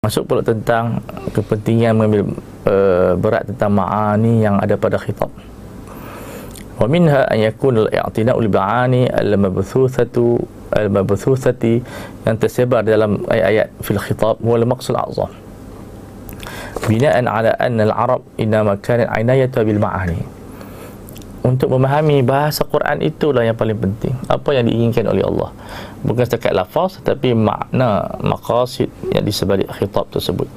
masuk 0.00 0.32
pula 0.32 0.40
tentang 0.40 1.04
kepentingan 1.36 1.92
mengambil 1.92 2.32
uh, 2.64 3.12
berat 3.20 3.44
tentang 3.44 3.68
ma'ani 3.76 4.40
yang 4.40 4.56
ada 4.56 4.72
pada 4.80 4.96
khitab. 4.96 5.28
Wa 6.80 6.88
minha 6.88 7.28
an 7.28 7.36
yakun 7.36 7.84
al-i'tina'u 7.84 8.40
li-ba'ani 8.40 9.12
al-mabthuthatu 9.12 10.40
al-mabthuthati 10.72 11.84
yang 12.24 12.36
tersebar 12.40 12.80
dalam 12.80 13.20
ayat-ayat 13.28 13.76
fil 13.84 14.00
khitab 14.00 14.40
wal 14.40 14.64
maqsud 14.64 14.96
azam. 14.96 15.28
Bina'an 16.88 17.28
ala 17.28 17.52
anna 17.60 17.92
al-arab 17.92 18.24
inama 18.40 18.80
kanat 18.80 19.12
inayatu 19.20 19.68
bil 19.68 19.84
ma'ani. 19.84 20.24
Untuk 21.44 21.68
memahami 21.76 22.24
bahasa 22.24 22.64
Quran 22.64 23.04
itulah 23.04 23.44
yang 23.44 23.52
paling 23.52 23.76
penting. 23.76 24.16
Apa 24.32 24.56
yang 24.56 24.64
diinginkan 24.64 25.12
oleh 25.12 25.28
Allah 25.28 25.52
bukan 26.00 26.24
setakat 26.24 26.56
lafaz 26.56 27.00
tetapi 27.00 27.36
makna 27.36 28.16
maqasid 28.24 28.88
yang 29.12 29.24
di 29.24 29.32
sebalik 29.32 29.68
khitab 29.68 30.08
tersebut. 30.08 30.48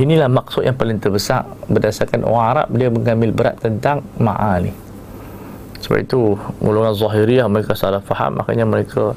Inilah 0.00 0.32
maksud 0.32 0.64
yang 0.64 0.80
paling 0.80 0.96
terbesar 0.96 1.44
berdasarkan 1.68 2.24
orang 2.24 2.46
Arab 2.56 2.66
dia 2.72 2.88
mengambil 2.88 3.30
berat 3.36 3.60
tentang 3.60 4.00
ma'ani. 4.16 4.72
Sebab 5.84 5.98
itu 6.00 6.40
golongan 6.60 6.96
zahiriyah 6.96 7.48
mereka 7.52 7.76
salah 7.76 8.00
faham 8.00 8.40
makanya 8.40 8.64
mereka 8.64 9.12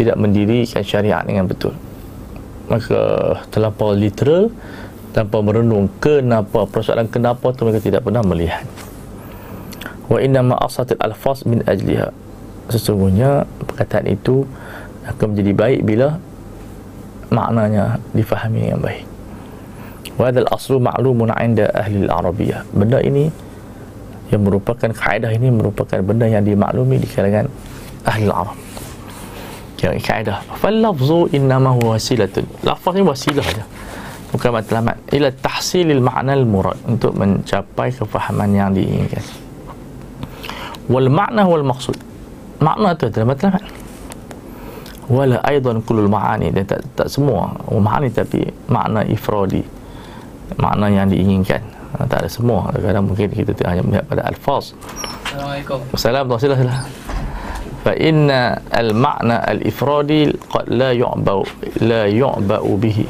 tidak 0.00 0.16
mendirikan 0.16 0.80
syariat 0.80 1.20
dengan 1.28 1.44
betul. 1.44 1.76
Mereka 2.72 3.00
terlampau 3.52 3.92
literal 3.92 4.48
tanpa 5.12 5.40
merenung 5.44 5.88
kenapa 6.00 6.68
persoalan 6.68 7.08
kenapa 7.08 7.52
tu 7.52 7.68
mereka 7.68 7.84
tidak 7.84 8.04
pernah 8.04 8.24
melihat. 8.24 8.64
Wa 10.08 10.20
inna 10.24 10.40
ma 10.40 10.56
asatil 10.56 11.00
alfaz 11.00 11.44
min 11.44 11.60
ajliha. 11.68 12.08
Sesungguhnya 12.68 13.44
perkataan 13.64 14.08
itu 14.08 14.44
akan 15.08 15.26
menjadi 15.34 15.52
baik 15.56 15.80
bila 15.84 16.08
maknanya 17.28 18.00
difahami 18.12 18.68
dengan 18.68 18.80
baik. 18.80 19.04
Wa 20.18 20.32
hadzal 20.32 20.48
aslu 20.50 20.76
ma'lumun 20.82 21.30
'inda 21.32 21.70
ahli 21.72 22.04
al-arabiyyah. 22.08 22.60
Benda 22.74 22.98
ini 23.04 23.30
yang 24.28 24.44
merupakan 24.44 24.90
kaedah 24.92 25.32
ini 25.32 25.48
merupakan 25.48 26.00
benda 26.04 26.28
yang 26.28 26.44
dimaklumi 26.44 27.00
di 27.00 27.08
kalangan 27.08 27.46
ahli 28.04 28.24
al-arab. 28.28 28.58
Yang 29.78 30.02
kaedah. 30.02 30.38
Fal 30.58 30.74
lafzu 30.74 31.30
innama 31.32 31.70
huwa 31.72 31.94
wasilatun. 31.96 32.44
Lafaz 32.66 32.92
ini 32.98 33.04
wasilah 33.06 33.44
saja 33.46 33.64
bukan 34.34 34.50
matlamat. 34.52 34.96
Ila 35.14 35.28
tahsilil 35.32 36.02
ma'na 36.02 36.36
al-murad 36.36 36.76
untuk 36.84 37.16
mencapai 37.16 37.94
kefahaman 37.94 38.50
yang 38.52 38.70
diinginkan. 38.74 39.24
Wal 40.88 41.08
makna 41.12 41.44
wal 41.44 41.64
maksud 41.64 41.96
makna 42.58 42.96
tu 42.96 43.06
adalah 43.06 43.36
matlamat 43.36 43.62
wala 45.08 45.40
aidan 45.44 45.80
kulul 45.82 46.08
ma'ani. 46.08 46.52
Dan 46.52 46.64
tak, 46.68 46.80
tak 46.94 47.08
semua. 47.08 47.52
Oh, 47.68 47.80
ma'ani 47.80 48.12
tapi 48.12 48.44
makna 48.68 49.04
ifradi 49.08 49.64
makna 50.56 50.88
yang 50.88 51.12
diinginkan. 51.12 51.60
Ah, 51.96 52.04
tak 52.08 52.24
ada 52.24 52.30
semua. 52.30 52.72
Kadang 52.72 53.08
mungkin 53.08 53.28
kita 53.28 53.52
hanya 53.68 53.84
melihat 53.84 54.04
pada 54.08 54.22
alfaz. 54.24 54.72
Assalamualaikum. 55.28 55.78
Assalamualaikum 55.92 56.40
sila 56.40 56.80
fa 57.78 57.92
inna 57.94 58.58
al 58.74 58.90
ma'na 58.90 59.44
al 59.46 59.62
ifradi 59.62 60.28
qad 60.50 60.66
la 60.66 60.90
yu'ba'u 60.92 61.42
la 61.84 62.02
yu'ba'u 62.10 62.70
bihi. 62.74 63.06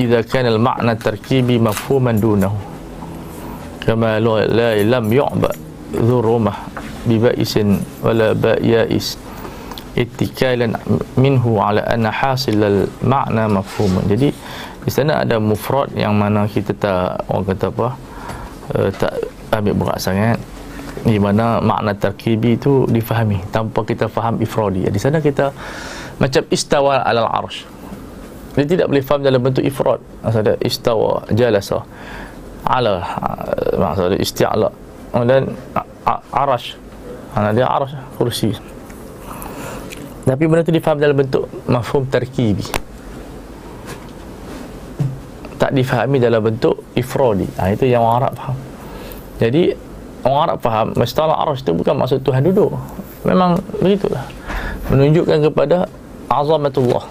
Idza 0.00 0.20
kana 0.24 0.48
al 0.54 0.60
ma'na 0.62 0.96
tarkibi 0.96 1.60
mafhuman 1.60 2.16
dunahu. 2.16 2.56
Kama 3.84 4.20
la 4.22 4.46
lam 4.80 5.06
yu'ba 5.08 5.50
dhurumah 5.92 6.56
biba'isin 7.10 7.82
wala 8.06 8.30
ba'yais 8.38 9.18
ittikalan 9.98 10.78
minhu 11.18 11.58
ala 11.58 11.82
anna 11.90 12.14
hasilal 12.14 12.86
makna 13.02 13.50
mafhum. 13.50 13.98
jadi 14.06 14.30
di 14.80 14.90
sana 14.90 15.20
ada 15.26 15.36
mufrad 15.36 15.92
yang 15.92 16.16
mana 16.16 16.48
kita 16.48 16.72
tak 16.72 17.20
orang 17.28 17.44
kata 17.52 17.66
apa 17.68 17.88
uh, 18.78 18.88
tak 18.96 19.12
ambil 19.52 19.74
berat 19.76 19.98
sangat. 20.00 20.38
Di 21.00 21.16
mana 21.16 21.64
makna 21.64 21.96
terkibi 21.96 22.60
itu 22.60 22.84
difahami 22.88 23.40
tanpa 23.48 23.84
kita 23.84 24.08
faham 24.08 24.36
ifradi. 24.40 24.84
Di 24.88 25.00
sana 25.00 25.20
kita 25.20 25.52
macam 26.20 26.42
istawa 26.52 27.00
alal 27.04 27.28
arsh. 27.28 27.64
Dia 28.58 28.66
tidak 28.66 28.86
boleh 28.92 29.04
faham 29.04 29.22
dalam 29.24 29.40
bentuk 29.40 29.64
ifrad. 29.64 30.00
Maksudnya 30.20 30.54
istawa 30.60 31.24
jalasa. 31.32 31.80
Ala 32.68 33.00
eh, 33.00 33.74
maksudnya 33.80 34.18
isti'ala. 34.20 34.68
Dan 35.24 35.56
arash 36.36 36.76
ana 37.36 37.54
dia 37.54 37.66
arash 37.66 37.94
kursi 38.18 38.54
tapi 40.26 40.46
benda 40.46 40.62
itu 40.62 40.74
difaham 40.74 40.98
dalam 41.00 41.16
bentuk 41.16 41.44
mafhum 41.66 42.06
terkibi 42.06 42.90
tak 45.60 45.76
difahami 45.76 46.16
dalam 46.16 46.40
bentuk 46.40 46.80
ifradi 46.96 47.44
ha, 47.60 47.68
itu 47.68 47.84
yang 47.84 48.00
orang 48.00 48.24
Arab 48.24 48.32
faham. 48.40 48.56
Jadi 49.36 49.62
orang 50.24 50.42
Arab 50.48 50.58
faham 50.64 50.86
masalah 50.96 51.36
arash 51.44 51.60
itu 51.60 51.76
bukan 51.76 51.94
maksud 52.00 52.24
Tuhan 52.24 52.40
duduk. 52.48 52.72
Memang 53.28 53.60
begitulah. 53.76 54.24
Menunjukkan 54.88 55.52
kepada 55.52 55.84
azamatullah. 56.32 57.04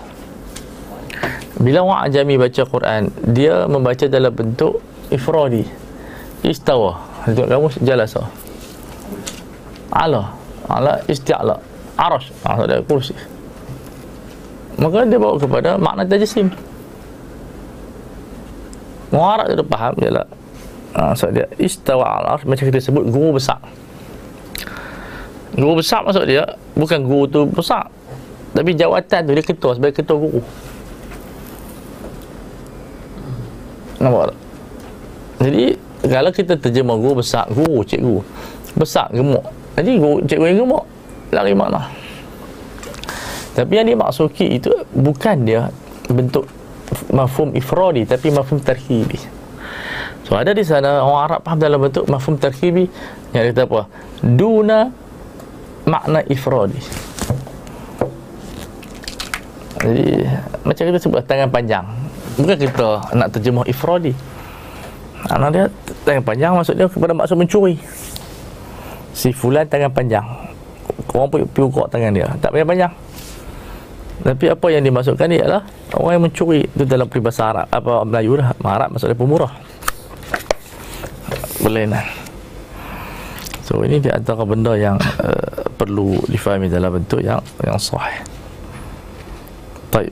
Bila 1.62 1.86
orang 1.86 2.10
ajami 2.10 2.42
baca 2.42 2.64
Quran 2.66 3.14
dia 3.30 3.70
membaca 3.70 4.06
dalam 4.10 4.34
bentuk 4.34 4.82
ifradi 5.14 5.70
istawa. 6.42 7.06
Itu 7.30 7.46
kamu 7.46 7.70
jalasa 7.86 8.26
ala 9.94 10.34
ala 10.70 11.02
isti'la 11.10 11.56
arash 11.98 12.32
ada 12.46 12.82
kursi. 12.86 13.14
Maka 14.80 15.04
dia 15.04 15.20
bawa 15.20 15.36
kepada 15.36 15.76
makna 15.76 16.08
tajisim 16.08 16.48
Muharab 19.10 19.50
dia 19.50 19.66
faham 19.66 19.94
dia 19.98 20.12
lah. 20.14 20.28
Ha, 20.94 21.14
so 21.18 21.30
dia 21.30 21.46
istawa 21.58 22.22
al 22.22 22.26
arsh 22.38 22.46
macam 22.46 22.66
kita 22.70 22.80
sebut 22.82 23.10
guru 23.10 23.38
besar. 23.38 23.58
Guru 25.58 25.82
besar 25.82 26.06
maksud 26.06 26.30
dia 26.30 26.46
bukan 26.78 27.06
guru 27.06 27.26
tu 27.26 27.42
besar. 27.50 27.90
Tapi 28.54 28.74
jawatan 28.78 29.20
tu 29.26 29.32
dia 29.34 29.46
ketua 29.46 29.78
sebagai 29.78 30.02
ketua 30.02 30.18
guru. 30.18 30.42
Nampak 34.00 34.34
tak? 34.34 34.38
Jadi 35.50 35.66
kalau 36.10 36.32
kita 36.32 36.54
terjemah 36.56 36.98
guru 36.98 37.22
besar, 37.22 37.50
guru 37.50 37.82
cikgu 37.82 38.22
besar 38.78 39.10
gemuk. 39.10 39.46
Jadi 39.80 39.96
cikgu 40.28 40.46
yang 40.52 40.68
gemuk 40.68 40.84
lari 41.32 41.56
mana? 41.56 41.88
Tapi 43.56 43.80
yang 43.80 43.88
dimaksuki 43.88 44.60
itu 44.60 44.76
bukan 44.92 45.48
dia 45.48 45.72
bentuk 46.12 46.52
mafhum 47.16 47.56
ifradi 47.56 48.04
tapi 48.04 48.28
mafhum 48.36 48.60
tarhibi. 48.60 49.16
So 50.28 50.36
ada 50.36 50.52
di 50.52 50.68
sana 50.68 51.00
orang 51.00 51.22
Arab 51.32 51.40
faham 51.48 51.58
dalam 51.64 51.80
bentuk 51.80 52.04
mafhum 52.12 52.36
tarhibi 52.36 52.92
yang 53.32 53.56
kata 53.56 53.64
apa? 53.72 53.82
Duna 54.20 54.92
makna 55.88 56.28
ifradi. 56.28 56.80
Jadi 59.80 60.28
macam 60.68 60.84
kita 60.92 61.00
sebut 61.00 61.24
tangan 61.24 61.48
panjang. 61.48 61.88
Bukan 62.36 62.58
kita 62.60 62.88
nak 63.16 63.32
terjemah 63.32 63.64
ifradi. 63.64 64.12
Anak 65.32 65.50
dia 65.56 65.66
tangan 66.04 66.24
panjang 66.28 66.52
maksud 66.52 66.76
dia 66.76 66.92
kepada 66.92 67.16
maksud 67.16 67.40
mencuri. 67.40 67.80
Si 69.14 69.34
fulan 69.36 69.68
tangan 69.68 69.92
panjang. 69.92 70.26
Orang 71.14 71.28
pun 71.32 71.40
pergi 71.50 71.66
ukur 71.66 71.86
tangan 71.90 72.12
dia. 72.14 72.28
Tak 72.40 72.54
payah 72.54 72.68
panjang. 72.68 72.94
Tapi 74.20 74.46
apa 74.52 74.68
yang 74.68 74.84
dimasukkan 74.84 75.28
dia 75.32 75.48
adalah 75.48 75.64
orang 75.96 76.12
yang 76.20 76.24
mencuri 76.28 76.68
itu 76.68 76.84
dalam 76.84 77.08
peribahasa 77.08 77.56
Arab. 77.56 77.66
Apa 77.72 78.04
Melayu 78.04 78.40
dah. 78.40 78.52
Arab 78.68 78.90
maksudnya 78.92 79.16
pemurah. 79.16 79.54
Nah. 81.70 82.08
So 83.64 83.86
ini 83.86 84.02
di 84.02 84.10
antara 84.10 84.42
benda 84.42 84.74
yang 84.74 84.98
uh, 84.98 85.62
perlu 85.78 86.18
difahami 86.26 86.68
dalam 86.68 86.90
bentuk 86.98 87.22
yang 87.22 87.38
yang 87.62 87.78
sahih. 87.78 88.26
Baik. 89.94 90.10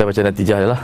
Kita 0.00 0.08
baca 0.08 0.24
natijah 0.32 0.56
adalah 0.64 0.80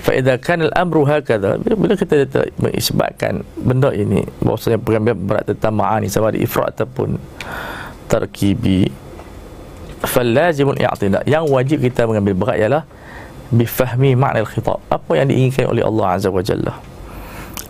fa 0.00 0.16
idza 0.16 0.40
kana 0.40 0.72
al-amru 0.72 1.04
hakadha. 1.04 1.60
Bila 1.60 1.92
kita 2.00 2.48
mengisbatkan 2.56 3.44
benda 3.60 3.92
ini 3.92 4.24
bahwasanya 4.40 4.80
pengambil 4.80 5.12
berat 5.20 5.52
tentang 5.52 5.76
ma'ani 5.76 6.08
sama 6.08 6.32
ada 6.32 6.40
ifrat 6.40 6.72
ataupun 6.72 7.20
tarkibi 8.08 8.88
falazimul 10.00 10.80
i'tina 10.80 11.20
yang 11.28 11.44
wajib 11.44 11.84
kita 11.84 12.08
mengambil 12.08 12.32
berat 12.32 12.56
ialah 12.56 12.88
bifahmi 13.52 14.16
makna 14.16 14.48
al-khitab 14.48 14.80
apa 14.88 15.12
yang 15.12 15.28
diinginkan 15.28 15.68
oleh 15.68 15.84
Allah 15.84 16.16
azza 16.16 16.32
wa 16.32 16.40
jalla. 16.40 16.80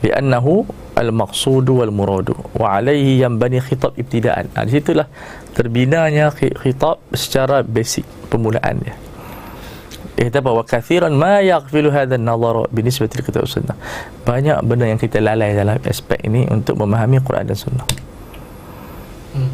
Li'annahu 0.06 0.62
al-maqsudu 0.94 1.82
wal 1.82 1.90
muradu 1.90 2.38
wa 2.54 2.78
alaihi 2.78 3.18
yanbani 3.18 3.58
khitab 3.58 3.98
ibtidaan. 3.98 4.46
Ha, 4.54 4.62
di 4.62 4.78
situlah 4.78 5.10
terbinanya 5.58 6.30
khitab 6.38 7.02
secara 7.10 7.66
basic 7.66 8.06
permulaan 8.30 8.78
dia 8.78 9.07
kata 10.26 10.42
bahawa 10.42 10.66
kathiran 10.66 11.14
ma 11.14 11.38
yaghfilu 11.38 11.94
hadha 11.94 12.18
an-nazar 12.18 12.66
binisbati 12.74 13.22
kitab 13.22 13.46
sunnah. 13.46 13.78
Banyak 14.26 14.58
benda 14.66 14.90
yang 14.90 14.98
kita 14.98 15.22
lalai 15.22 15.54
dalam 15.54 15.78
aspek 15.86 16.18
ini 16.26 16.50
untuk 16.50 16.74
memahami 16.74 17.22
Quran 17.22 17.46
dan 17.46 17.58
sunnah. 17.58 17.86
Hmm. 19.28 19.52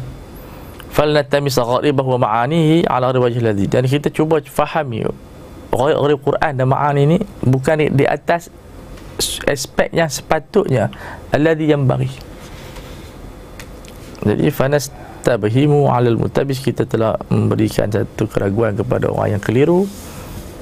falnatamis 0.95 1.59
gharibah 1.59 2.07
wa 2.07 2.15
ma'anihi 2.15 2.87
ala 2.87 3.11
wajh 3.11 3.43
ladhi 3.43 3.67
dan 3.67 3.83
kita 3.83 4.07
cuba 4.07 4.39
fahami 4.39 5.03
gharib 5.67 6.23
Quran 6.23 6.55
dan 6.55 6.67
ma'ani 6.71 7.03
ni 7.03 7.17
bukan 7.43 7.83
di, 7.83 7.85
di 7.91 8.05
atas 8.07 8.47
aspek 9.43 9.91
yang 9.91 10.07
sepatutnya. 10.07 10.87
Alladhi 11.35 11.67
yang 11.67 11.83
bagi 11.83 12.35
jadi 14.25 14.49
fanas 14.49 14.89
tabhimu 15.21 15.85
alal 15.93 16.17
mutabis 16.17 16.57
kita 16.57 16.89
telah 16.89 17.13
memberikan 17.29 17.85
satu 17.89 18.25
keraguan 18.25 18.73
kepada 18.73 19.13
orang 19.13 19.37
yang 19.37 19.43
keliru 19.43 19.85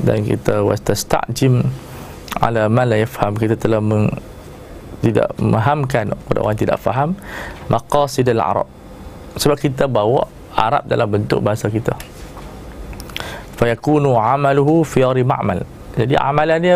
dan 0.02 0.26
kita 0.26 0.66
wastastajim 0.66 1.62
ala 2.42 2.66
man 2.72 2.90
la 2.90 2.98
yafham. 2.98 3.38
Kita 3.38 3.54
telah 3.54 3.84
meng, 3.84 4.10
tidak 5.06 5.30
memahamkan 5.38 6.16
kepada 6.16 6.40
orang 6.42 6.54
yang 6.56 6.64
tidak 6.66 6.80
faham 6.82 7.10
maqasid 7.70 8.26
al-arab 8.32 8.66
sebab 9.38 9.58
kita 9.58 9.90
bawa 9.90 10.30
Arab 10.54 10.86
dalam 10.86 11.10
bentuk 11.10 11.42
bahasa 11.42 11.66
kita. 11.70 11.98
Fayakunu 13.58 14.14
amaluhu 14.18 14.86
fi 14.86 15.02
ghairi 15.02 15.26
ma'mal. 15.26 15.66
Jadi 15.98 16.14
amalan 16.18 16.58
dia 16.62 16.76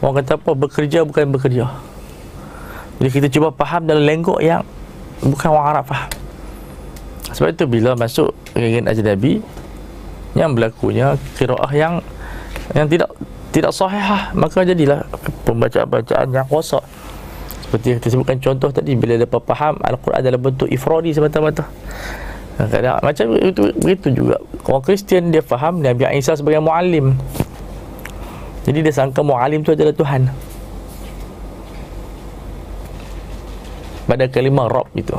orang 0.00 0.14
kata 0.24 0.40
apa? 0.40 0.52
Bekerja 0.56 1.04
bukan 1.04 1.32
bekerja. 1.32 1.64
Jadi 2.96 3.10
kita 3.12 3.28
cuba 3.28 3.52
faham 3.52 3.84
dalam 3.84 4.04
lenggok 4.08 4.40
yang 4.40 4.64
bukan 5.20 5.52
orang 5.52 5.66
Arab 5.76 5.84
faham. 5.88 6.10
Sebab 7.36 7.52
itu 7.52 7.64
bila 7.68 7.92
masuk 7.92 8.32
geng 8.56 8.88
ajnabi 8.88 9.44
yang 10.36 10.52
berlakunya 10.52 11.16
kiraah 11.40 11.72
yang 11.72 12.04
yang 12.76 12.86
tidak 12.86 13.08
tidak 13.56 13.72
sahih 13.72 14.36
maka 14.36 14.68
jadilah 14.68 15.00
pembacaan-bacaan 15.48 16.28
yang 16.28 16.46
rosak. 16.52 16.84
Seperti 17.64 17.96
yang 17.96 17.98
kita 17.98 18.08
sebutkan 18.14 18.38
contoh 18.38 18.68
tadi 18.70 18.92
bila 18.94 19.16
dapat 19.16 19.42
faham 19.48 19.74
Al-Quran 19.80 20.20
dalam 20.22 20.40
bentuk 20.44 20.68
ifradi 20.68 21.10
semata-mata. 21.16 21.64
Kadang 22.56 23.00
macam 23.00 23.26
itu 23.36 23.72
begitu 23.80 24.08
juga. 24.12 24.36
Orang 24.64 24.84
Kristian 24.84 25.32
dia 25.32 25.40
faham 25.40 25.80
Nabi 25.80 26.04
Isa 26.16 26.36
sebagai 26.36 26.60
muallim. 26.60 27.16
Jadi 28.64 28.78
dia 28.80 28.92
sangka 28.92 29.20
muallim 29.20 29.60
tu 29.64 29.72
adalah 29.72 29.92
Tuhan. 29.92 30.28
Pada 34.06 34.24
kalimah 34.30 34.70
Rabb 34.70 34.94
itu. 34.94 35.16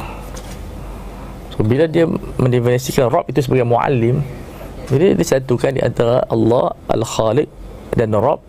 So, 1.53 1.65
bila 1.65 1.85
dia 1.89 2.07
mendefinisikan 2.39 3.11
Rabb 3.11 3.27
itu 3.27 3.43
sebagai 3.43 3.67
muallim 3.67 4.23
jadi 4.87 5.19
disatukan 5.19 5.75
di 5.75 5.81
antara 5.83 6.23
Allah 6.31 6.71
Al-Khaliq 6.87 7.51
dan 7.91 8.15
Rabb 8.15 8.39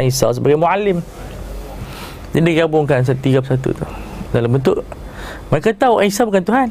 Isa 0.00 0.32
sebagai 0.32 0.56
muallim. 0.56 1.04
Dia 2.32 2.40
digabungkan 2.40 3.04
tiga 3.20 3.44
persatu 3.44 3.76
tu. 3.76 3.86
Dalam 4.32 4.52
bentuk 4.56 4.84
mereka 5.52 5.72
tahu 5.76 6.00
Isa 6.04 6.24
bukan 6.24 6.40
Tuhan. 6.44 6.68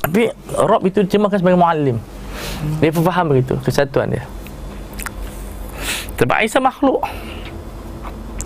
Tapi 0.00 0.30
Rob 0.58 0.82
itu 0.86 1.02
cuma 1.10 1.26
sebagai 1.30 1.58
muallim. 1.58 1.98
Dia 2.78 2.90
faham 2.94 3.34
begitu 3.34 3.58
kesatuan 3.66 4.14
dia. 4.14 4.24
Sebab 6.18 6.38
Isa 6.46 6.62
makhluk. 6.62 7.02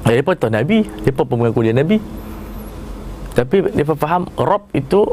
Dia 0.04 0.20
pun 0.20 0.36
tahu 0.36 0.52
Nabi 0.52 0.84
dia 1.04 1.12
pun 1.12 1.24
mengaku 1.28 1.60
dia 1.60 1.76
Nabi. 1.76 2.00
Tapi 3.36 3.68
dia 3.72 3.84
faham 3.84 4.28
Rob 4.40 4.64
itu 4.72 5.12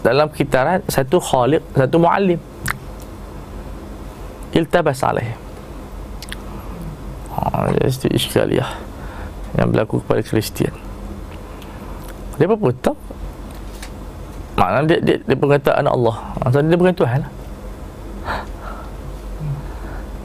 dalam 0.00 0.32
kitaran 0.32 0.80
satu 0.88 1.18
khaliq 1.18 1.60
satu 1.74 1.96
muallim 1.98 2.38
iltabas 4.54 5.04
alaih 5.04 5.36
ha, 7.38 7.70
jadi 7.72 8.08
iskaliah 8.16 8.70
yang 9.56 9.72
berlaku 9.72 10.02
kepada 10.04 10.20
Kristian. 10.20 10.74
Dia 12.36 12.46
pun 12.46 12.74
tahu. 12.78 12.94
Mana 14.58 14.82
dia, 14.86 14.98
dia, 14.98 15.16
dia 15.22 15.36
pun 15.38 15.50
kata 15.54 15.78
anak 15.78 15.92
Allah. 15.94 16.16
Maksudnya 16.42 16.68
dia 16.74 16.78
bukan 16.78 16.96
Tuhan. 16.98 17.20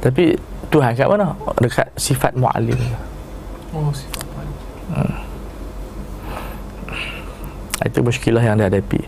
Tapi 0.03 0.23
Tuhan 0.73 0.91
kat 0.97 1.07
mana? 1.07 1.37
Dekat 1.61 1.87
sifat 1.95 2.33
mu'alim. 2.35 2.77
Oh, 3.71 3.93
sifat 3.93 4.25
mu'alim. 4.25 4.57
Hmm. 4.93 5.15
Itu 7.87 7.99
muskilah 8.01 8.41
yang 8.41 8.57
dia 8.57 8.67
hadapi. 8.67 9.05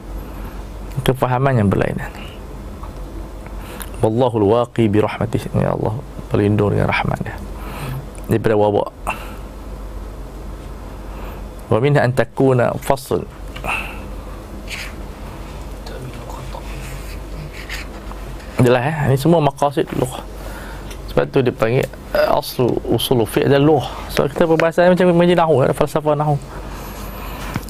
Kefahaman 1.04 1.58
yang 1.60 1.68
berlainan. 1.70 2.25
Wallahul 4.06 4.46
waqi 4.54 4.86
bi 4.86 5.02
rahmatih. 5.02 5.50
Ya 5.58 5.74
Allah 5.74 5.98
pelindung 6.30 6.78
dengan 6.78 6.94
rahmat 6.94 7.18
dia. 7.26 7.34
Daripada 8.30 8.54
wabak 8.54 8.94
wa 11.66 11.78
minha 11.82 12.02
an 12.06 12.14
takuna 12.14 12.74
fasl 12.78 13.26
Adalah 18.56 18.82
eh 18.88 18.98
ini 19.12 19.18
semua 19.20 19.44
maqasid 19.44 19.84
lughah. 20.00 20.24
Sebab 21.12 21.28
tu 21.28 21.44
dia 21.44 21.52
panggil 21.52 21.86
uh, 22.16 22.40
aslu 22.40 22.72
usul 22.88 23.22
fi' 23.28 23.46
dan 23.46 23.62
lughah. 23.68 23.92
So 24.08 24.26
kita 24.26 24.48
berbahasa 24.48 24.88
macam 24.88 25.12
macam 25.12 25.38
nahwu, 25.38 25.70
falsafah 25.76 26.16
nahwu. 26.16 26.40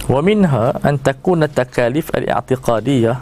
Wa 0.06 0.22
minha 0.22 0.78
an 0.86 1.02
takuna 1.02 1.50
takalif 1.50 2.14
al-i'tiqadiyah 2.14 3.18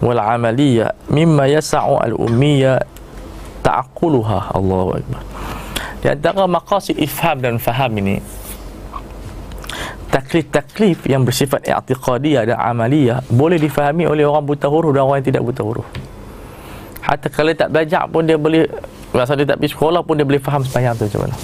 wal 0.00 0.16
'amaliyah 0.16 0.96
mimma 1.12 1.50
yas'u 1.50 2.00
al-ummiyah 2.00 2.80
ta'aqquluha 3.60 4.56
Allahu 4.56 4.96
akbar. 4.96 5.20
Di 6.02 6.10
antara 6.10 6.48
maqasid 6.48 6.98
ifham 6.98 7.38
dan 7.38 7.60
faham 7.60 7.94
ini 8.00 8.18
taklif-taklif 10.12 11.08
yang 11.08 11.24
bersifat 11.24 11.64
i'tiqadiyah 11.64 12.44
dan 12.52 12.60
amaliyah 12.60 13.24
boleh 13.32 13.56
difahami 13.56 14.04
oleh 14.04 14.28
orang 14.28 14.44
buta 14.44 14.68
huruf 14.68 14.92
dan 14.92 15.08
orang 15.08 15.24
yang 15.24 15.28
tidak 15.32 15.42
buta 15.44 15.62
huruf. 15.64 15.88
Hatta 17.00 17.32
kalau 17.32 17.50
tak 17.56 17.72
belajar 17.72 18.04
pun 18.06 18.28
dia 18.28 18.36
boleh 18.36 18.68
rasa 19.10 19.32
dia 19.34 19.48
tak 19.48 19.56
pergi 19.56 19.72
sekolah 19.72 20.00
pun 20.04 20.20
dia 20.20 20.28
boleh 20.28 20.38
faham 20.38 20.60
sembahyang 20.62 20.94
tu 21.00 21.04
macam 21.08 21.20
mana. 21.24 21.36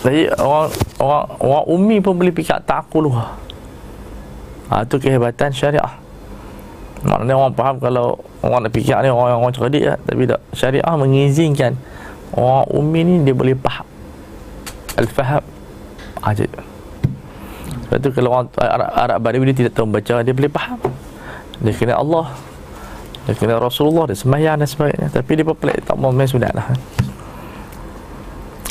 Jadi 0.00 0.22
orang 0.38 0.68
orang 0.96 1.24
orang 1.44 1.64
ummi 1.68 1.96
pun 2.00 2.14
boleh 2.16 2.32
fikir 2.32 2.62
takuluh. 2.64 3.12
Ha, 4.70 4.86
itu 4.86 4.96
kehebatan 5.02 5.50
syariah. 5.50 5.92
Maknanya 7.02 7.34
orang 7.34 7.54
faham 7.58 7.76
kalau 7.82 8.06
orang 8.44 8.68
nak 8.68 8.72
fikir 8.76 8.94
ni 9.02 9.08
orang 9.10 9.40
orang 9.40 9.54
cerdik 9.56 9.82
ya, 9.82 9.94
tapi 10.04 10.28
tak 10.28 10.40
syariah 10.54 10.94
mengizinkan 10.94 11.74
orang 12.38 12.64
ummi 12.70 13.00
ni 13.02 13.14
dia 13.26 13.34
boleh 13.34 13.58
faham. 13.58 13.86
Al-Faham. 15.00 15.42
Ajib 16.20 16.52
Sebab 17.88 17.98
tu 18.04 18.08
kalau 18.12 18.28
orang 18.36 18.46
Arab, 18.60 18.90
Arab 18.92 19.18
Badawi 19.24 19.44
dia 19.50 19.64
tidak 19.64 19.72
tahu 19.72 19.88
membaca 19.88 20.20
Dia 20.20 20.34
boleh 20.36 20.52
faham. 20.52 20.78
Dia 21.64 21.72
kena 21.72 21.96
Allah. 21.96 22.36
Dia 23.24 23.32
kena 23.32 23.56
Rasulullah 23.56 24.04
Dia 24.12 24.20
sembahyang 24.20 24.60
dan 24.60 24.68
sebagainya. 24.68 25.08
Tapi 25.08 25.30
dia 25.32 25.48
pelik 25.48 25.88
Tak 25.88 25.96
mau 25.96 26.12
main 26.12 26.28
sunat 26.28 26.52
lah 26.52 26.68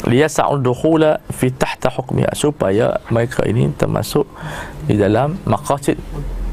Liyasa'ul 0.08 0.64
dukhula 0.64 1.20
Fi 1.34 1.52
tahta 1.52 1.92
hukmiha 1.92 2.32
Supaya 2.32 3.04
mereka 3.12 3.44
ini 3.44 3.68
termasuk 3.76 4.24
Di 4.88 4.96
dalam 4.96 5.36
maqasid 5.44 6.00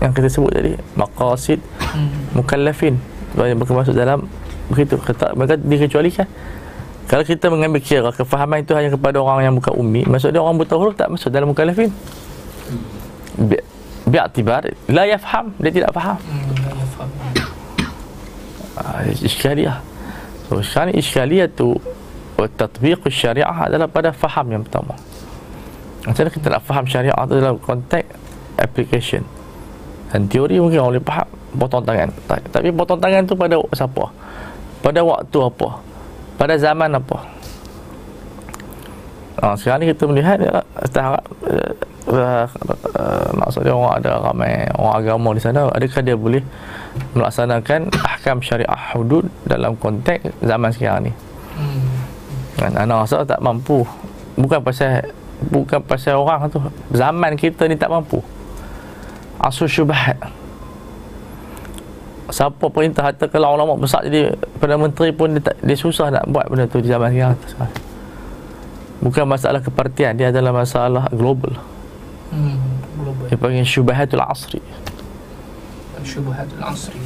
Yang 0.02 0.12
kita 0.18 0.28
sebut 0.32 0.50
tadi 0.50 0.72
Maqasid 0.98 1.62
Mukallafin 2.34 2.98
mereka 3.36 3.76
masuk 3.76 3.94
dalam 3.94 4.24
Begitu 4.72 4.96
Mereka 5.36 5.60
dikecualikan 5.60 6.26
kalau 7.06 7.22
kita 7.22 7.46
mengambil 7.46 7.78
kira 7.78 8.10
kefahaman 8.10 8.66
itu 8.66 8.74
hanya 8.74 8.90
kepada 8.90 9.22
orang 9.22 9.46
yang 9.46 9.54
bukan 9.54 9.78
ummi, 9.78 10.02
maksudnya 10.10 10.42
orang 10.42 10.58
buta 10.58 10.74
huruf 10.74 10.98
tak 10.98 11.06
masuk 11.06 11.30
dalam 11.30 11.54
mukallafin. 11.54 11.94
Bi 13.38 13.62
bi'tibar 14.10 14.66
la 14.90 15.06
yafham, 15.06 15.54
dia 15.62 15.70
tidak 15.70 15.94
faham. 15.94 16.18
Ah, 18.74 19.06
iskaliah. 19.06 19.78
So, 20.50 20.58
sekarang 20.66 20.98
iskaliah 20.98 21.46
tu 21.46 21.78
tatbiq 22.45 23.09
syariah 23.09 23.49
adalah 23.49 23.88
pada 23.88 24.12
faham 24.12 24.52
yang 24.52 24.62
pertama. 24.62 24.93
Macam 26.05 26.23
mana 26.23 26.31
kita 26.31 26.47
nak 26.52 26.62
faham 26.69 26.85
syariah 26.85 27.16
itu 27.16 27.35
dalam 27.40 27.57
konteks 27.57 28.09
application. 28.61 29.25
Dan 30.12 30.28
teori 30.28 30.61
mungkin 30.61 30.85
orang 30.85 31.00
boleh 31.00 31.05
faham 31.09 31.28
potong 31.57 31.85
tangan. 31.88 32.09
Tapi 32.28 32.69
potong 32.76 33.00
tangan 33.00 33.25
tu 33.25 33.35
pada 33.35 33.57
siapa? 33.73 34.05
Pada 34.85 35.00
waktu 35.02 35.38
apa? 35.40 35.87
pada 36.37 36.55
zaman 36.61 36.93
apa 36.93 37.19
ha, 39.40 39.57
sekarang 39.57 39.85
ni 39.85 39.87
kita 39.90 40.05
melihat 40.05 40.38
ya, 40.40 40.61
tahap 40.93 41.25
uh, 41.49 41.73
uh, 42.12 43.28
maksudnya 43.35 43.73
orang 43.73 43.95
ada 44.00 44.21
ramai 44.21 44.69
orang 44.76 44.95
agama 45.00 45.28
di 45.33 45.43
sana 45.43 45.73
adakah 45.73 46.00
dia 46.05 46.16
boleh 46.16 46.45
melaksanakan 47.16 47.88
ahkam 48.05 48.38
syariah 48.45 48.81
hudud 48.97 49.26
dalam 49.45 49.76
konteks 49.76 50.33
zaman 50.40 50.73
sekarang 50.73 51.11
ni. 51.11 51.12
Kan? 52.56 52.72
Anak 52.75 53.06
rasa 53.06 53.22
tak 53.22 53.40
mampu. 53.44 53.84
Bukan 54.36 54.60
pasal 54.60 55.12
bukan 55.52 55.80
pasal 55.84 56.16
orang 56.20 56.48
tu. 56.48 56.58
Zaman 56.92 57.36
kita 57.36 57.68
ni 57.68 57.76
tak 57.76 57.92
mampu. 57.92 58.20
Asul 59.40 59.68
syubhat. 59.68 60.16
Siapa 62.26 62.66
perintah 62.75 63.06
harta 63.06 63.30
kalau 63.30 63.54
ulama 63.54 63.78
besar 63.78 64.02
jadi 64.02 64.34
Perdana 64.58 64.90
Menteri 64.90 65.14
pun 65.14 65.30
dia, 65.30 65.46
tak, 65.46 65.62
dia 65.62 65.78
susah 65.78 66.10
nak 66.10 66.26
buat 66.26 66.50
benda 66.50 66.66
tu 66.66 66.82
di 66.82 66.90
zaman 66.90 67.14
sekarang 67.14 67.38
bukan 68.98 69.25
masalah 69.28 69.62
kepartian 69.62 70.18
dia 70.18 70.34
adalah 70.34 70.50
masalah 70.50 71.06
global. 71.14 71.54
Hmm, 72.34 72.58
global. 72.98 73.30
Dia 73.30 73.38
panggil 73.38 73.62
syubahatul 73.62 74.26
asri. 74.26 74.58
Syubhat 76.06 76.46
al-asri 76.62 77.02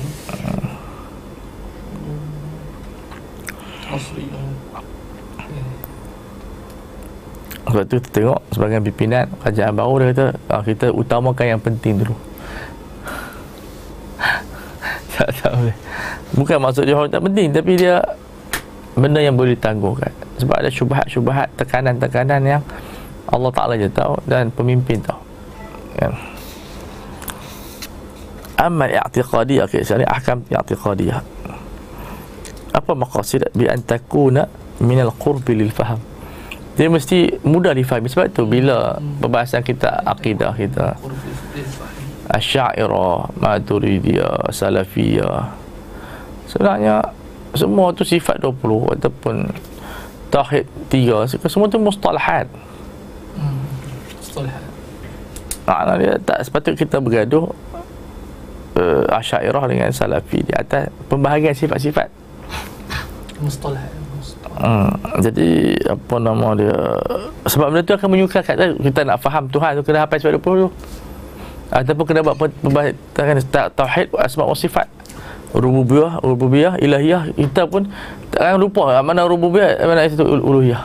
asri 3.97 4.28
Sebab 7.69 7.85
tu 7.87 8.00
kita 8.00 8.09
tengok 8.11 8.40
sebagai 8.50 8.79
pimpinan 8.81 9.29
kerajaan 9.45 9.73
baru 9.76 9.95
dia 10.00 10.07
kata 10.12 10.26
ah, 10.49 10.62
kita 10.64 10.87
utamakan 10.90 11.47
yang 11.57 11.61
penting 11.61 12.00
dulu. 12.00 12.17
tak 15.14 15.29
tahu. 15.45 15.69
Bukan 16.40 16.57
maksud 16.57 16.88
dia 16.88 16.97
tak 16.97 17.23
penting 17.25 17.49
tapi 17.52 17.73
dia 17.76 18.00
benda 18.97 19.21
yang 19.21 19.37
boleh 19.37 19.55
ditangguhkan. 19.55 20.12
Sebab 20.40 20.57
ada 20.57 20.71
syubhat-syubhat, 20.73 21.52
tekanan-tekanan 21.61 22.40
yang 22.43 22.62
Allah 23.29 23.52
Ta'ala 23.52 23.76
je 23.76 23.93
tahu 23.93 24.17
dan 24.25 24.49
pemimpin 24.49 24.99
tahu. 25.05 25.21
Kan? 26.00 26.12
Amma 28.61 28.93
i'tiqadiyah 28.93 29.64
okay, 29.64 29.81
Ini 29.81 30.05
ahkam 30.05 30.45
i'tiqadiyah 30.45 31.21
Apa 32.76 32.93
maqasid 32.93 33.49
Bi 33.57 33.64
antakuna 33.64 34.45
minal 34.85 35.17
qurbi 35.17 35.57
lil 35.57 35.73
faham 35.73 35.97
dia 36.81 36.89
mesti 36.89 37.29
mudah 37.45 37.77
difahami 37.77 38.09
sebab 38.09 38.33
tu 38.33 38.49
bila 38.49 38.97
perbahasan 39.21 39.61
kita 39.61 40.01
akidah 40.01 40.57
kita 40.57 40.97
Asy'ariyah, 42.31 43.37
Maturidiyah, 43.37 44.49
Salafiyah. 44.49 45.53
Sebenarnya 46.49 47.05
semua 47.53 47.93
tu 47.93 48.01
sifat 48.01 48.41
20 48.41 48.97
ataupun 48.97 49.53
tauhid 50.33 50.65
3 50.89 51.37
semua 51.53 51.69
tu 51.69 51.77
mustalahat. 51.77 52.49
Hmm. 53.37 53.61
Mustalahat. 54.17 54.65
Makna 55.69 55.93
dia 56.01 56.15
tak 56.17 56.49
sepatut 56.49 56.81
kita 56.81 56.97
bergaduh 56.97 57.53
uh, 58.81 59.05
Asy'ariyah 59.21 59.65
dengan 59.69 59.93
Salafi 59.93 60.49
di 60.49 60.55
atas 60.57 60.89
pembahagian 61.13 61.53
sifat-sifat. 61.53 62.09
Mustalahat. 63.45 64.10
Hmm, 64.50 64.90
jadi 65.23 65.78
apa 65.87 66.19
nama 66.19 66.59
dia 66.59 66.75
sebab 67.47 67.71
benda 67.71 67.87
tu 67.87 67.95
akan 67.95 68.09
menyukarkan 68.11 68.83
kita 68.83 69.00
nak 69.07 69.23
faham 69.23 69.47
Tuhan 69.47 69.78
tu 69.78 69.87
kena 69.87 70.02
hafal 70.02 70.19
sebab 70.19 70.42
20 70.42 70.66
tu 70.66 70.69
ataupun 71.71 72.04
kena 72.04 72.21
buat 72.26 72.50
pembahasan 72.59 73.47
tauhid 73.47 74.11
asma 74.19 74.42
wa 74.42 74.59
sifat. 74.59 74.90
Rububiyah 75.54 76.19
rububiyah 76.23 76.75
ilahiyah 76.83 77.30
kita 77.35 77.71
pun 77.71 77.87
takkan 78.35 78.59
lupa 78.59 78.99
mana 79.07 79.23
rububiyah 79.23 79.78
mana 79.87 80.11
itu 80.11 80.19
uluhiyah. 80.19 80.83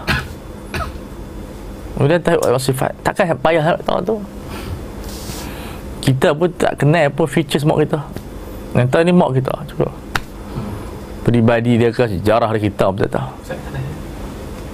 Kemudian 1.98 2.22
tauhid 2.22 2.46
wa 2.46 2.62
sifat. 2.62 2.94
Takkan 3.02 3.34
payah 3.42 3.82
tahu 3.82 4.00
tu. 4.06 4.16
Kita 6.06 6.38
pun 6.38 6.54
tak 6.54 6.86
kenal 6.86 7.10
apa 7.10 7.26
features 7.26 7.66
mak 7.66 7.82
kita. 7.82 7.98
Tahu 8.78 9.02
ni 9.02 9.10
mak 9.10 9.34
kita 9.34 9.58
cukup 9.74 10.05
peribadi 11.26 11.82
dia 11.82 11.90
ke? 11.90 12.06
Sejarah 12.06 12.54
dia 12.54 12.62
kita 12.70 12.94
pun 12.94 13.02
tak? 13.02 13.10
Tahu 13.10 13.34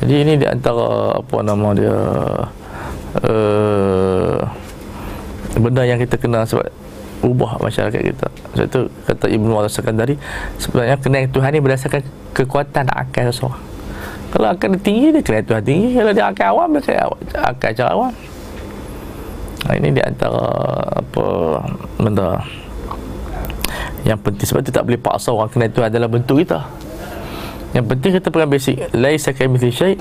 jadi 0.02 0.14
ini 0.26 0.34
di 0.42 0.46
antara 0.50 1.22
apa 1.22 1.36
nama 1.46 1.78
dia 1.78 1.94
uh, 3.22 4.38
benda 5.62 5.86
yang 5.86 6.02
kita 6.02 6.18
kenal 6.18 6.42
sebab 6.42 6.74
ubah 7.22 7.62
masyarakat 7.62 8.02
kita. 8.02 8.28
Sebab 8.58 8.66
itu 8.66 8.82
kata 9.06 9.26
Ibnu 9.30 9.54
al 9.54 9.70
Sakandari 9.70 10.18
sebenarnya 10.58 10.98
kenal 10.98 11.30
Tuhan 11.30 11.50
ni 11.54 11.62
berdasarkan 11.62 12.02
kekuatan 12.34 12.90
akal 12.90 13.30
seseorang. 13.30 13.62
Kalau 14.34 14.48
akal 14.50 14.74
dia 14.74 14.82
tinggi 14.82 15.14
dia 15.14 15.22
kenal 15.22 15.46
Tuhan 15.46 15.62
tinggi. 15.62 15.88
Kalau 15.94 16.12
dia 16.18 16.26
akal 16.26 16.48
awam 16.50 16.68
dia 16.74 16.82
kenal 16.82 17.14
akal 17.46 17.70
cara 17.78 17.92
awam. 17.94 18.14
Nah, 19.62 19.74
ini 19.78 19.90
di 19.94 20.02
antara 20.02 20.46
apa 20.98 21.26
benda 22.02 22.42
yang 24.02 24.18
penting 24.18 24.48
sebab 24.50 24.62
tu 24.66 24.74
tak 24.74 24.84
boleh 24.84 24.98
paksa 24.98 25.30
orang 25.30 25.50
kenal 25.52 25.70
Tuhan 25.70 25.90
dalam 25.94 26.10
bentuk 26.10 26.42
kita. 26.42 26.66
Yang 27.72 27.86
penting 27.88 28.12
kita 28.20 28.28
pegang 28.28 28.52
basic 28.52 28.76
laisa 28.92 29.32
kamithli 29.32 29.72
syai 29.72 29.96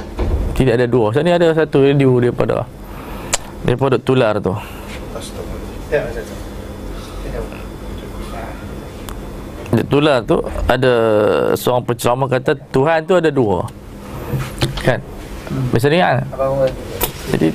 tidak 0.59 0.75
ada 0.81 0.87
dua. 0.91 1.15
Sebab 1.15 1.23
ni 1.23 1.33
ada 1.33 1.47
satu 1.55 1.87
radio 1.87 2.11
daripada 2.19 2.67
daripada 3.63 3.97
tular 4.01 4.35
tu. 4.43 4.55
Tular 9.87 10.19
tu 10.27 10.39
ada 10.67 10.93
seorang 11.55 11.85
penceramah 11.87 12.27
kata 12.27 12.59
Tuhan 12.75 13.07
tu 13.07 13.15
ada 13.15 13.31
dua. 13.31 13.71
Kan? 14.83 14.99
Biasa 15.71 15.87
dengar 15.91 16.11
kan? 16.23 16.27
Jadi 17.31 17.49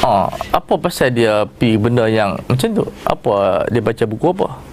ha, 0.00 0.24
Apa 0.56 0.72
pasal 0.80 1.12
dia 1.12 1.44
pi 1.44 1.76
benda 1.76 2.08
yang 2.08 2.32
Macam 2.48 2.68
tu? 2.72 2.84
Apa 3.04 3.64
dia 3.68 3.84
baca 3.84 4.04
buku 4.08 4.26
apa 4.32 4.71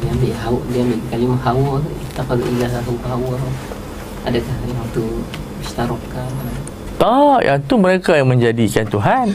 dia 0.00 0.08
ambil 0.14 0.32
hawa 0.38 0.60
dia 0.70 0.80
ambil 0.86 1.00
kalimah 1.10 1.40
hawa 1.42 1.72
tak 2.14 2.24
pada 2.30 2.44
ilah 2.46 2.70
hawa 2.80 3.34
adakah 4.24 4.56
yang 4.68 4.88
tu 4.94 5.04
istaroka 5.60 6.24
tak 7.00 7.40
yang 7.48 7.56
tu 7.64 7.80
mereka 7.80 8.12
yang 8.12 8.28
menjadikan 8.28 8.84
Tuhan. 8.84 9.32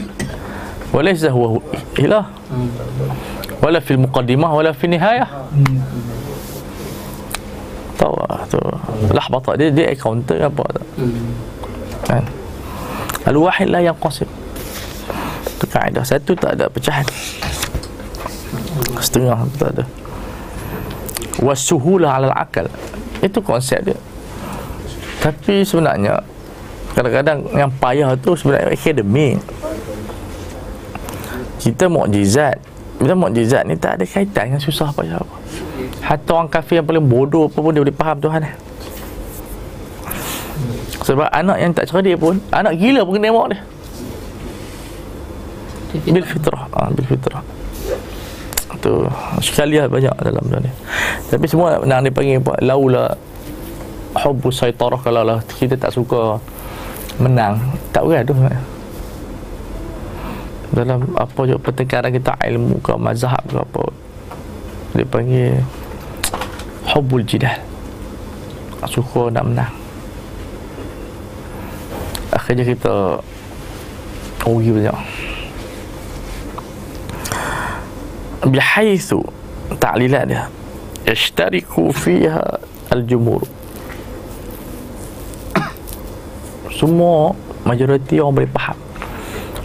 Walaysa 0.94 1.34
huwa 1.34 1.58
ilah. 1.98 2.30
Hmm. 2.46 2.70
wala 3.58 3.82
fil 3.82 3.98
muqaddimah 4.06 4.54
wala 4.54 4.70
fil 4.70 4.94
nihayah. 4.94 5.26
Hmm. 5.26 5.82
tahu 7.98 8.14
lah 8.22 8.46
tu. 8.46 8.62
Lah 9.10 9.26
bata 9.34 9.58
dia 9.58 9.74
dia 9.74 9.98
counter 9.98 10.46
apa 10.46 10.62
tak? 10.78 10.86
Hmm. 11.02 11.34
kan? 12.06 12.24
Al 13.26 13.38
wahid 13.42 13.74
la 13.74 13.82
yanqasim 13.82 14.30
tu 15.60 15.66
kaedah 15.68 16.04
satu 16.04 16.36
tak 16.36 16.60
ada 16.60 16.66
pecahan. 16.68 17.06
Setengah 19.00 19.46
tak 19.60 19.70
ada. 19.80 19.84
Wasuhula 21.40 22.20
ala 22.20 22.32
akal. 22.36 22.68
Itu 23.20 23.40
konsep 23.44 23.84
dia. 23.84 23.98
Tapi 25.24 25.66
sebenarnya 25.66 26.22
kadang-kadang 26.94 27.44
yang 27.56 27.72
payah 27.82 28.16
tu 28.20 28.36
sebenarnya 28.36 28.72
akademik. 28.72 29.40
Kita 31.60 31.90
mukjizat. 31.90 32.62
Kita 33.02 33.14
mukjizat 33.18 33.64
ni 33.68 33.76
tak 33.76 34.00
ada 34.00 34.06
kaitan 34.08 34.54
dengan 34.54 34.62
susah 34.62 34.94
payah 34.96 35.20
apa. 35.20 35.36
Hatta 36.06 36.32
orang 36.38 36.52
kafir 36.52 36.80
yang 36.80 36.88
paling 36.88 37.04
bodoh 37.04 37.50
apa 37.50 37.58
pun 37.58 37.74
dia 37.74 37.82
boleh 37.82 37.98
faham 37.98 38.18
Tuhan 38.22 38.46
sebab 41.06 41.30
anak 41.30 41.58
yang 41.62 41.70
tak 41.70 41.86
cerdik 41.86 42.18
pun 42.18 42.42
anak 42.50 42.82
gila 42.82 43.06
pun 43.06 43.14
kena 43.22 43.30
tengok 43.30 43.48
dia 43.54 43.60
bil 45.94 46.26
fitrah 46.26 46.64
ha, 46.74 46.90
bil 46.90 47.08
fitrah 47.08 47.44
tu 48.84 49.08
sekali 49.40 49.80
lah 49.80 49.88
banyak 49.90 50.14
dalam 50.20 50.46
dunia 50.46 50.74
tapi 51.32 51.46
semua 51.50 51.82
nak 51.82 52.06
dipanggil 52.06 52.44
apa 52.44 52.54
laula 52.62 53.18
hubbu 54.16 54.48
saitarah 54.48 55.00
kalau 55.04 55.28
lah 55.28 55.44
kita 55.60 55.76
tak 55.76 55.92
suka 55.92 56.40
menang. 57.20 57.60
Tak 57.92 58.04
tu. 58.28 58.36
Dalam 60.76 61.08
apa 61.16 61.40
juga 61.48 61.60
pertengkaran 61.62 62.12
kita 62.12 62.36
ilmu 62.52 62.84
ke 62.84 62.94
mazhab 63.00 63.40
ke 63.48 63.60
apa 63.60 63.84
dia 64.96 65.08
panggil 65.08 65.60
hubbul 66.92 67.24
jidal. 67.24 67.60
Suka 68.86 69.34
nak 69.34 69.46
menang. 69.50 69.74
Akhirnya 72.30 72.68
kita 72.68 73.18
rugi 74.46 74.70
banyak 74.70 74.98
bihaitsu 78.48 79.22
ta'lilat 79.82 80.26
dia. 80.30 80.44
Ishtariku 81.06 81.94
fiha 81.94 82.42
al-jumhur 82.90 83.46
semua 86.76 87.32
majoriti 87.64 88.20
orang 88.20 88.44
boleh 88.44 88.52
faham. 88.52 88.78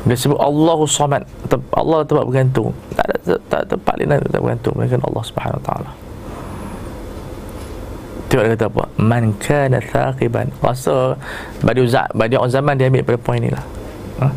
Dia 0.06 0.16
sebut 0.16 0.38
Allahu 0.40 0.88
Samad 0.88 1.26
Allah 1.76 1.98
tempat 2.06 2.24
bergantung. 2.24 2.72
Tak 2.96 3.04
ada 3.04 3.36
tak 3.50 3.62
tempat 3.68 3.94
lain 4.00 4.22
tempat 4.22 4.40
bergantung. 4.40 4.74
Dengan 4.78 5.02
Allah 5.10 5.24
Subhanahu 5.26 5.60
taala. 5.60 5.90
Tengok 8.30 8.44
dia 8.46 8.54
kata 8.54 8.66
apa? 8.70 8.84
Man 8.96 9.34
kana 9.42 9.82
thaqiban. 9.82 10.54
Rasa 10.62 11.18
Badi 11.60 11.82
uzak 11.82 12.14
Badi 12.14 12.38
zaman 12.48 12.78
dia 12.78 12.88
ambil 12.88 13.02
pada 13.04 13.18
poin 13.18 13.42
ni 13.42 13.50
lah. 13.50 13.66
Ha? 14.20 14.28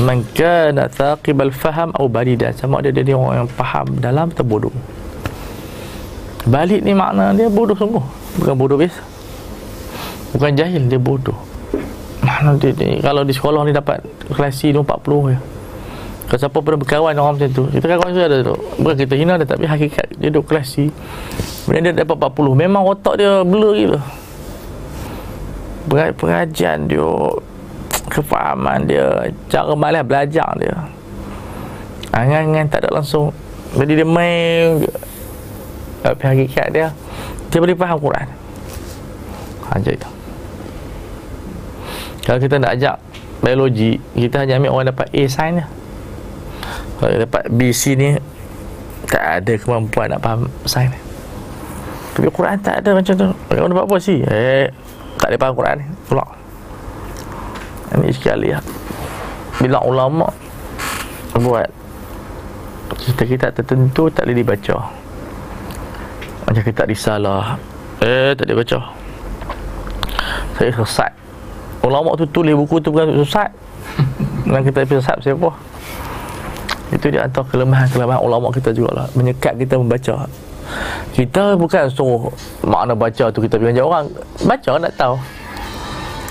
man 0.00 0.24
kana 0.32 0.88
thaqibal 0.88 1.52
faham 1.52 1.92
atau 1.92 2.08
balidan. 2.08 2.56
Sama 2.56 2.80
ada 2.80 2.88
dia 2.88 3.12
orang 3.12 3.44
yang 3.44 3.50
faham 3.52 3.86
dalam 4.00 4.32
atau 4.32 4.44
bodoh? 4.44 4.72
Balik 6.48 6.80
ni 6.80 6.96
makna 6.96 7.36
dia 7.36 7.52
bodoh 7.52 7.76
sungguh 7.76 8.02
bukan 8.40 8.54
bodoh 8.56 8.78
biasa. 8.80 9.02
Bukan 10.32 10.50
jahil 10.56 10.88
dia 10.88 10.96
bodoh. 10.96 11.36
Makna 12.24 12.56
dia 12.56 12.72
ni 12.80 13.04
kalau 13.04 13.22
di 13.22 13.36
sekolah 13.36 13.60
ni 13.68 13.76
dapat 13.76 14.00
kelas 14.32 14.56
C 14.56 14.72
40 14.72 14.82
ya 15.30 15.38
kalau 16.26 16.42
siapa 16.42 16.58
pernah 16.58 16.82
berkawan 16.82 17.14
orang 17.14 17.38
macam 17.38 17.50
tu 17.54 17.64
kita 17.70 17.86
kawan 17.86 18.10
ada 18.18 18.42
tu. 18.42 18.58
Bukan 18.82 18.94
kita 18.98 19.14
hina 19.14 19.38
dia 19.38 19.46
tapi 19.46 19.62
hakikat 19.62 20.18
dia 20.18 20.28
duduk 20.34 20.50
kelas 20.50 20.74
kemudian 21.66 21.90
dia 21.90 22.06
dapat 22.06 22.30
40 22.30 22.54
memang 22.54 22.82
otak 22.86 23.18
dia 23.18 23.42
blur 23.42 23.74
gitu 23.74 23.98
pengajian 25.90 26.86
dia 26.86 27.02
kefahaman 28.08 28.86
dia 28.86 29.30
cara 29.50 29.72
malas 29.74 30.02
belajar 30.06 30.48
dia. 30.58 30.74
Angan-angan 32.14 32.66
tak 32.70 32.86
ada 32.86 32.96
langsung. 32.96 33.34
Jadi 33.76 33.92
dia 34.02 34.08
main 34.08 34.86
tapi 36.00 36.22
hakikat 36.22 36.70
dia 36.70 36.88
dia 37.50 37.58
boleh 37.58 37.74
faham 37.74 37.98
Quran. 37.98 38.26
Aja 39.66 39.90
itu. 39.90 40.08
Kalau 42.22 42.38
kita 42.38 42.56
nak 42.62 42.78
ajak 42.78 42.96
biologi 43.42 44.00
kita 44.16 44.42
hanya 44.42 44.58
ambil 44.58 44.70
orang 44.74 44.88
dapat 44.90 45.06
A 45.12 45.22
sign 45.30 45.62
kalau 46.96 47.12
dapat 47.20 47.44
B, 47.52 47.70
C 47.70 47.92
ni 47.92 48.16
tak 49.06 49.44
ada 49.44 49.52
kemampuan 49.60 50.10
nak 50.10 50.24
faham 50.24 50.48
sign 50.64 50.90
tapi 52.16 52.32
Quran 52.32 52.56
tak 52.64 52.80
ada 52.80 52.96
macam 52.96 53.12
tu. 53.12 53.28
Orang 53.52 53.76
dapat 53.76 53.84
apa 53.84 53.96
sih? 54.00 54.24
Eh, 54.24 54.72
tak 55.20 55.28
ada 55.28 55.36
faham 55.36 55.52
Quran 55.52 55.84
ni. 55.84 55.86
Pula 56.08 56.24
Ini 57.94 58.10
sekali 58.10 58.50
ya 58.50 58.58
Bila 59.62 59.78
ulama 59.86 60.26
Buat 61.36 61.68
Kita-kita 62.96 63.52
tertentu 63.54 64.10
tak 64.10 64.26
boleh 64.26 64.42
dibaca. 64.42 64.76
Macam 66.48 66.62
kita 66.64 66.82
risalah 66.88 67.54
Eh, 68.04 68.36
tak 68.36 68.44
boleh 68.44 68.60
baca. 68.60 68.78
Saya 70.60 70.70
sesat. 70.72 71.12
Ulama 71.80 72.12
tu 72.18 72.28
tulis 72.28 72.52
buku 72.52 72.76
tu 72.78 72.92
bukan 72.92 73.24
sesat. 73.24 73.48
Dan 74.52 74.60
kita 74.60 74.84
sesat 74.84 75.16
siapa? 75.24 75.48
Itu 76.92 77.08
dia 77.08 77.24
antara 77.24 77.48
kelemahan-kelemahan 77.48 78.20
ulama 78.20 78.52
kita 78.52 78.70
juga 78.76 79.02
lah. 79.02 79.06
Menyekat 79.16 79.56
kita 79.56 79.80
membaca. 79.80 80.28
Kita 81.16 81.56
bukan 81.56 81.88
suruh 81.88 82.28
makna 82.62 82.92
baca 82.92 83.32
tu? 83.32 83.40
Kita 83.40 83.56
pergi 83.56 83.80
orang 83.80 84.12
baca 84.44 84.70
nak 84.76 84.92
tahu 84.98 85.16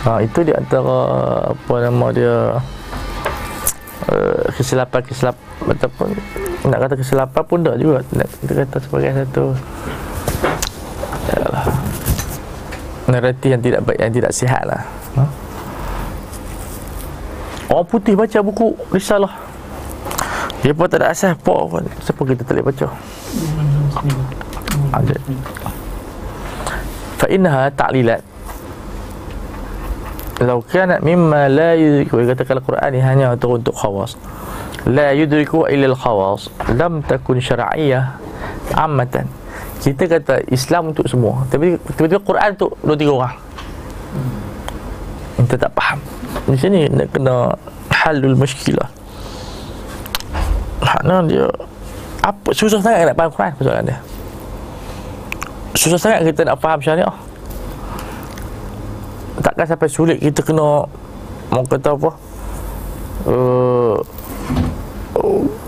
ha, 0.05 0.21
itu 0.21 0.39
dia 0.45 0.55
antara 0.55 0.97
apa 1.51 1.73
nama 1.81 2.07
dia 2.13 2.35
uh, 4.13 4.43
kesilapan 4.53 5.01
kesilapan 5.03 5.43
ataupun 5.75 6.07
nak 6.69 6.79
kata 6.85 6.93
kesilapan 6.97 7.43
pun 7.43 7.59
tak 7.65 7.77
juga 7.81 8.05
nak 8.13 8.29
kita 8.41 8.53
kata 8.65 8.77
sebagai 8.85 9.11
satu 9.17 9.45
yalah 11.33 11.65
narasi 13.09 13.47
yang 13.49 13.61
tidak 13.61 13.81
baik 13.85 13.99
yang 14.01 14.13
tidak 14.13 14.31
sihat 14.33 14.63
lah 14.69 14.81
ha? 15.17 15.23
orang 17.73 17.87
putih 17.89 18.13
baca 18.13 18.39
buku 18.45 18.77
risalah 18.93 19.33
dia 20.61 20.73
pun 20.73 20.89
tak 20.89 21.01
ada 21.01 21.13
asas 21.13 21.33
apa 21.33 21.55
pun 21.65 21.83
siapa 22.01 22.21
kita 22.25 22.41
tak 22.45 22.53
boleh 22.57 22.65
baca 22.69 22.87
Ajar. 24.95 25.19
Fa 27.15 27.27
innaha 27.31 27.71
ta'lilat. 27.71 28.21
Kalau 30.35 30.59
kanat 30.67 30.99
mimma 30.99 31.47
la 31.47 31.73
yudriku 31.79 32.19
kata 32.19 32.43
kalau 32.43 32.59
Quran 32.59 32.89
ni 32.91 32.99
hanya 32.99 33.31
untuk 33.31 33.55
untuk 33.55 33.75
khawas. 33.75 34.19
La 34.85 35.15
yudriku 35.15 35.65
illa 35.71 35.91
al-khawas. 35.91 36.51
Lam 36.75 36.99
takun 37.07 37.39
syar'iyyah 37.39 38.19
ammatan. 38.75 39.31
Kita 39.79 40.11
kata 40.11 40.43
Islam 40.51 40.91
untuk 40.91 41.07
semua. 41.07 41.47
Tapi 41.47 41.79
tiba-tiba 41.95 42.19
Quran 42.19 42.49
untuk 42.59 42.71
dua 42.83 42.95
tiga 42.99 43.11
orang. 43.15 43.35
Kita 45.39 45.55
tak 45.55 45.71
faham. 45.71 45.99
Di 46.51 46.57
sini 46.59 46.91
nak 46.91 47.07
kena 47.15 47.55
halul 48.03 48.35
muskilah. 48.35 48.91
Makna 50.83 51.23
dia 51.25 51.47
apa 52.25 52.49
susah 52.57 52.81
sangat 52.81 53.05
nak 53.05 53.17
faham 53.17 53.29
Quran 53.29 53.51
persoalan 53.53 53.83
dia 53.85 53.97
susah 55.77 55.99
sangat 56.01 56.19
kita 56.25 56.41
nak 56.49 56.57
faham 56.57 56.81
syariah 56.81 57.15
takkan 59.41 59.65
sampai 59.67 59.89
sulit 59.91 60.17
kita 60.19 60.43
kena 60.43 60.87
mau 61.51 61.63
kata 61.67 61.95
apa? 61.95 62.11
Uh, 63.25 63.97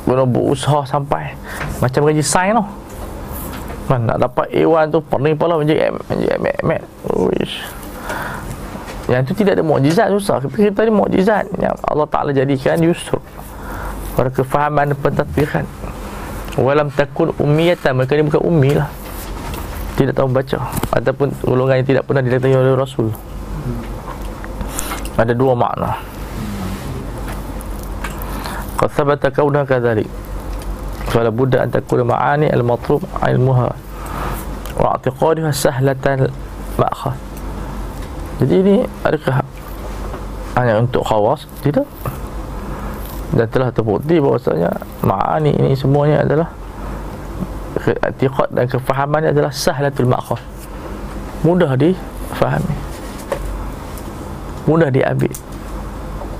kena 0.08 0.24
berusaha 0.24 0.84
sampai. 0.88 1.36
Macam 1.84 2.08
gaji 2.08 2.24
sain 2.24 2.56
tu. 2.56 2.66
Man, 3.88 4.04
nak 4.04 4.20
dapat 4.20 4.52
A1 4.52 4.92
tu 4.92 5.00
pening 5.00 5.40
pula 5.40 5.56
menjadi 5.56 5.92
M 5.92 5.96
menjadi 6.12 6.36
M 6.36 6.44
M 6.44 6.70
yang 9.08 9.24
tu 9.24 9.32
tidak 9.32 9.56
ada 9.56 9.64
mukjizat 9.64 10.12
susah. 10.12 10.44
Tapi 10.44 10.68
kita 10.68 10.84
ni 10.84 10.92
mukjizat 10.92 11.48
yang 11.64 11.72
Allah 11.88 12.08
Taala 12.12 12.36
jadikan 12.36 12.76
yusuf 12.84 13.24
pada 14.20 14.28
kefahaman 14.28 14.92
dan 14.92 14.98
pentadbiran. 15.00 15.64
Walam 16.60 16.92
takun 16.92 17.32
ummiyatan 17.40 17.96
mereka 17.96 18.20
ni 18.20 18.28
bukan 18.28 18.44
ummi 18.44 18.72
lah. 18.76 18.92
Tidak 19.96 20.12
tahu 20.12 20.28
baca. 20.28 20.60
Ataupun 20.92 21.32
golongan 21.40 21.80
yang 21.80 21.88
tidak 21.88 22.04
pernah 22.04 22.20
didatangi 22.20 22.56
oleh 22.60 22.76
Rasul 22.76 23.08
ada 25.18 25.34
dua 25.34 25.54
makna. 25.58 25.98
Qad 28.78 28.90
thabata 28.94 29.34
kauna 29.34 29.66
kadzalik 29.66 30.06
fala 31.10 31.34
budda 31.34 31.66
an 31.66 31.70
takuna 31.74 32.04
ma'ani 32.04 32.52
al-matlub 32.54 33.02
ilmuha 33.26 33.70
wa 34.78 34.94
i'tiqadiha 35.00 35.50
sahlatan 35.50 36.30
ma'khad 36.78 37.18
jadi 38.38 38.54
ini 38.62 38.76
adakah 39.02 39.42
hanya 40.58 40.78
untuk 40.82 41.02
khawas? 41.06 41.50
Tidak. 41.66 41.86
Dan 43.34 43.46
telah 43.50 43.70
terbukti 43.74 44.22
bahwasanya 44.22 44.70
ma'ani 45.02 45.58
ini 45.58 45.74
semuanya 45.74 46.22
adalah 46.22 46.50
i'tiqad 47.78 48.50
dan 48.54 48.66
kefahaman 48.66 49.30
adalah 49.30 49.54
sahlatul 49.54 50.10
ma'khaf 50.10 50.42
mudah 51.46 51.78
difahami 51.78 52.74
mudah 54.68 54.92
diambil. 54.92 55.32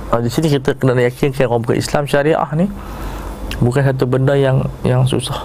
Oh, 0.08 0.20
di 0.24 0.30
sini 0.32 0.48
kita 0.48 0.72
kena 0.76 0.96
yakinkan 1.04 1.48
orang 1.48 1.64
berislam 1.64 2.08
syariah 2.08 2.48
ni 2.56 2.64
bukan 3.60 3.84
satu 3.84 4.08
benda 4.08 4.32
yang 4.32 4.64
yang 4.84 5.04
susah. 5.04 5.44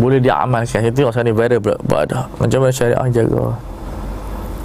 Boleh 0.00 0.16
diamalkan. 0.20 0.80
Kita 0.88 0.94
tengok 0.96 1.12
sekarang 1.12 1.28
ni 1.28 1.34
viral 1.36 1.60
berada 1.60 2.28
macam 2.40 2.64
mana 2.64 2.72
syariah 2.72 3.04
jaga? 3.12 3.56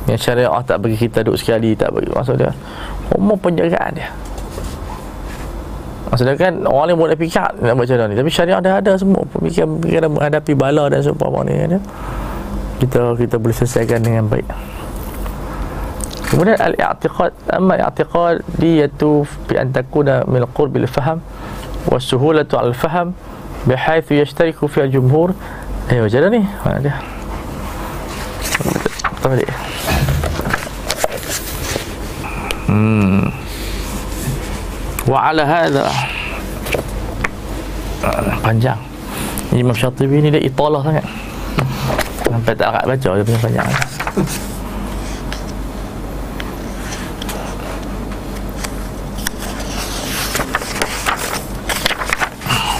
Yang 0.07 0.19
syariah 0.23 0.61
tak 0.63 0.77
bagi 0.79 0.95
kita 0.95 1.19
duduk 1.25 1.35
sekali 1.35 1.75
tak 1.75 1.91
bagi. 1.91 2.07
Maksud 2.15 2.35
dia 2.39 2.51
umum 3.15 3.35
penjagaan 3.35 3.91
dia. 3.95 4.07
Sedangkan 6.15 6.63
orang 6.63 6.95
lain 6.95 6.99
boleh 7.01 7.17
fikir 7.19 7.43
nak 7.59 7.75
baca 7.75 8.07
ni. 8.07 8.15
Tapi 8.15 8.29
syariah 8.31 8.59
dah 8.63 8.79
ada 8.79 8.95
semua. 8.95 9.27
Pemikiran-pemikiran 9.35 10.09
menghadapi 10.15 10.53
bala 10.55 10.87
dan 10.87 11.03
ni 11.03 11.53
ya. 11.59 11.79
Kita 12.79 13.19
kita 13.19 13.35
boleh 13.35 13.55
selesaikan 13.55 13.99
dengan 13.99 14.31
baik 14.31 14.74
Kemudian 16.31 16.57
al-i'tiqad 16.57 17.33
Amma 17.53 17.77
i'tiqad 17.77 18.41
diyatu 18.57 19.25
Bi 19.47 19.59
an 19.61 19.71
takuna 19.71 20.23
min 20.27 20.45
qurb 20.53 20.75
al-faham 20.81 21.21
Wa 21.89 21.99
suhulatu 22.01 22.57
al-faham 22.57 23.13
Bihaithu 23.65 24.17
yashtariku 24.17 24.67
fi 24.67 24.85
al-jumhur 24.85 25.33
Eh 25.89 26.01
macam 26.01 26.19
mana 26.21 26.29
ni? 26.33 26.41
Mana 26.65 26.79
dia? 26.81 26.95
Betul 29.13 29.29
balik 29.37 29.49
Hmm 32.65 33.45
wa 35.05 35.29
ala 35.29 35.45
hadha 35.45 35.85
panjang 38.41 38.77
Imam 39.53 39.77
Syatibi 39.77 40.17
ni 40.17 40.33
dia 40.33 40.41
italah 40.41 40.81
sangat 40.81 41.05
sampai 42.25 42.53
tak 42.57 42.73
agak 42.73 42.83
baca 42.89 43.09
dia 43.13 43.23
punya 43.23 43.39
panjang 43.39 43.67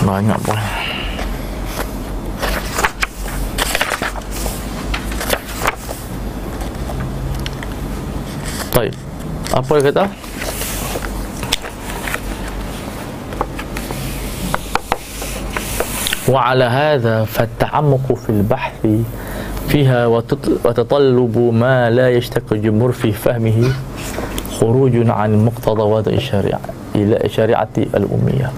pun 0.06 0.58
Baik. 8.76 8.92
Apa 9.56 9.72
dia 9.80 9.88
kata? 9.88 10.06
وعلى 16.26 16.64
هذا 16.64 17.24
فالتعمق 17.24 18.14
في 18.14 18.30
البحث 18.30 18.88
فيها 19.68 20.08
وتطلب 20.66 21.38
ما 21.54 21.90
لا 21.90 22.10
يشتق 22.10 22.44
الجمهور 22.52 22.92
في 22.92 23.12
فهمه 23.12 23.72
خروج 24.60 24.92
عن 25.10 25.46
مقتضى 25.46 26.16
الشريعة 26.16 26.60
إلى 26.96 27.30
شريعة 27.30 27.70
الأمية 27.78 28.52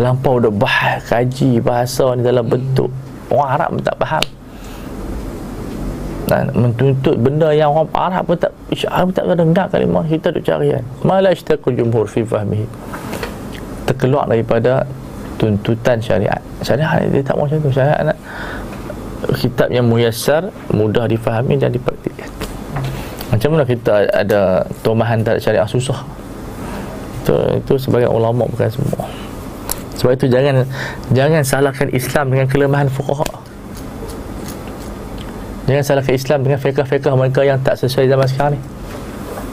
terlampau 0.00 0.40
dah 0.40 0.48
bahas 0.48 1.04
kaji 1.12 1.60
bahasa 1.60 2.16
ni 2.16 2.24
dalam 2.24 2.48
bentuk 2.48 2.88
orang 3.28 3.48
Arab 3.52 3.68
pun 3.76 3.82
tak 3.84 3.96
faham. 4.00 4.24
Dan 6.24 6.48
menuntut 6.56 7.20
benda 7.20 7.52
yang 7.52 7.68
orang 7.76 7.92
Arab 7.92 8.32
pun 8.32 8.40
tak 8.40 8.48
Arab 8.88 9.12
pun 9.12 9.14
tak 9.20 9.28
kena 9.28 9.36
dengar 9.36 9.66
kalimah 9.68 10.00
kita 10.08 10.32
duk 10.32 10.40
cari 10.40 10.72
kan. 10.72 10.84
Ishtaqul 11.04 11.76
jumhur 11.76 12.08
fi 12.08 12.24
fahmihi. 12.24 12.64
Terkeluar 13.84 14.24
daripada 14.24 14.88
tuntutan 15.36 16.00
syariat. 16.00 16.40
Syariat 16.64 17.04
dia 17.04 17.20
tak 17.20 17.36
macam 17.36 17.60
tu. 17.60 17.68
Syariat 17.68 18.00
nak 18.00 18.16
kitab 19.36 19.68
yang 19.68 19.84
muyassar 19.84 20.48
mudah 20.72 21.04
difahami 21.12 21.60
dan 21.60 21.76
dipraktikkan. 21.76 22.32
Macam 23.28 23.52
mana 23.52 23.68
kita 23.68 24.08
ada 24.16 24.64
tomahan 24.80 25.20
tak 25.20 25.44
syariah 25.44 25.68
susah? 25.68 26.08
Itu, 27.20 27.36
itu 27.60 27.76
sebagai 27.76 28.08
ulama 28.08 28.48
bukan 28.48 28.64
semua 28.72 29.04
Sebab 30.00 30.16
itu 30.16 30.26
jangan 30.32 30.64
Jangan 31.12 31.44
salahkan 31.44 31.92
Islam 31.92 32.32
dengan 32.32 32.46
kelemahan 32.48 32.88
fuqaha. 32.88 33.28
Jangan 35.68 35.84
salahkan 35.86 36.14
Islam 36.16 36.38
dengan 36.42 36.58
fiqah-fiqah 36.58 37.12
mereka 37.14 37.46
yang 37.46 37.60
tak 37.62 37.78
sesuai 37.78 38.10
zaman 38.10 38.26
sekarang 38.26 38.52
ni. 38.58 38.60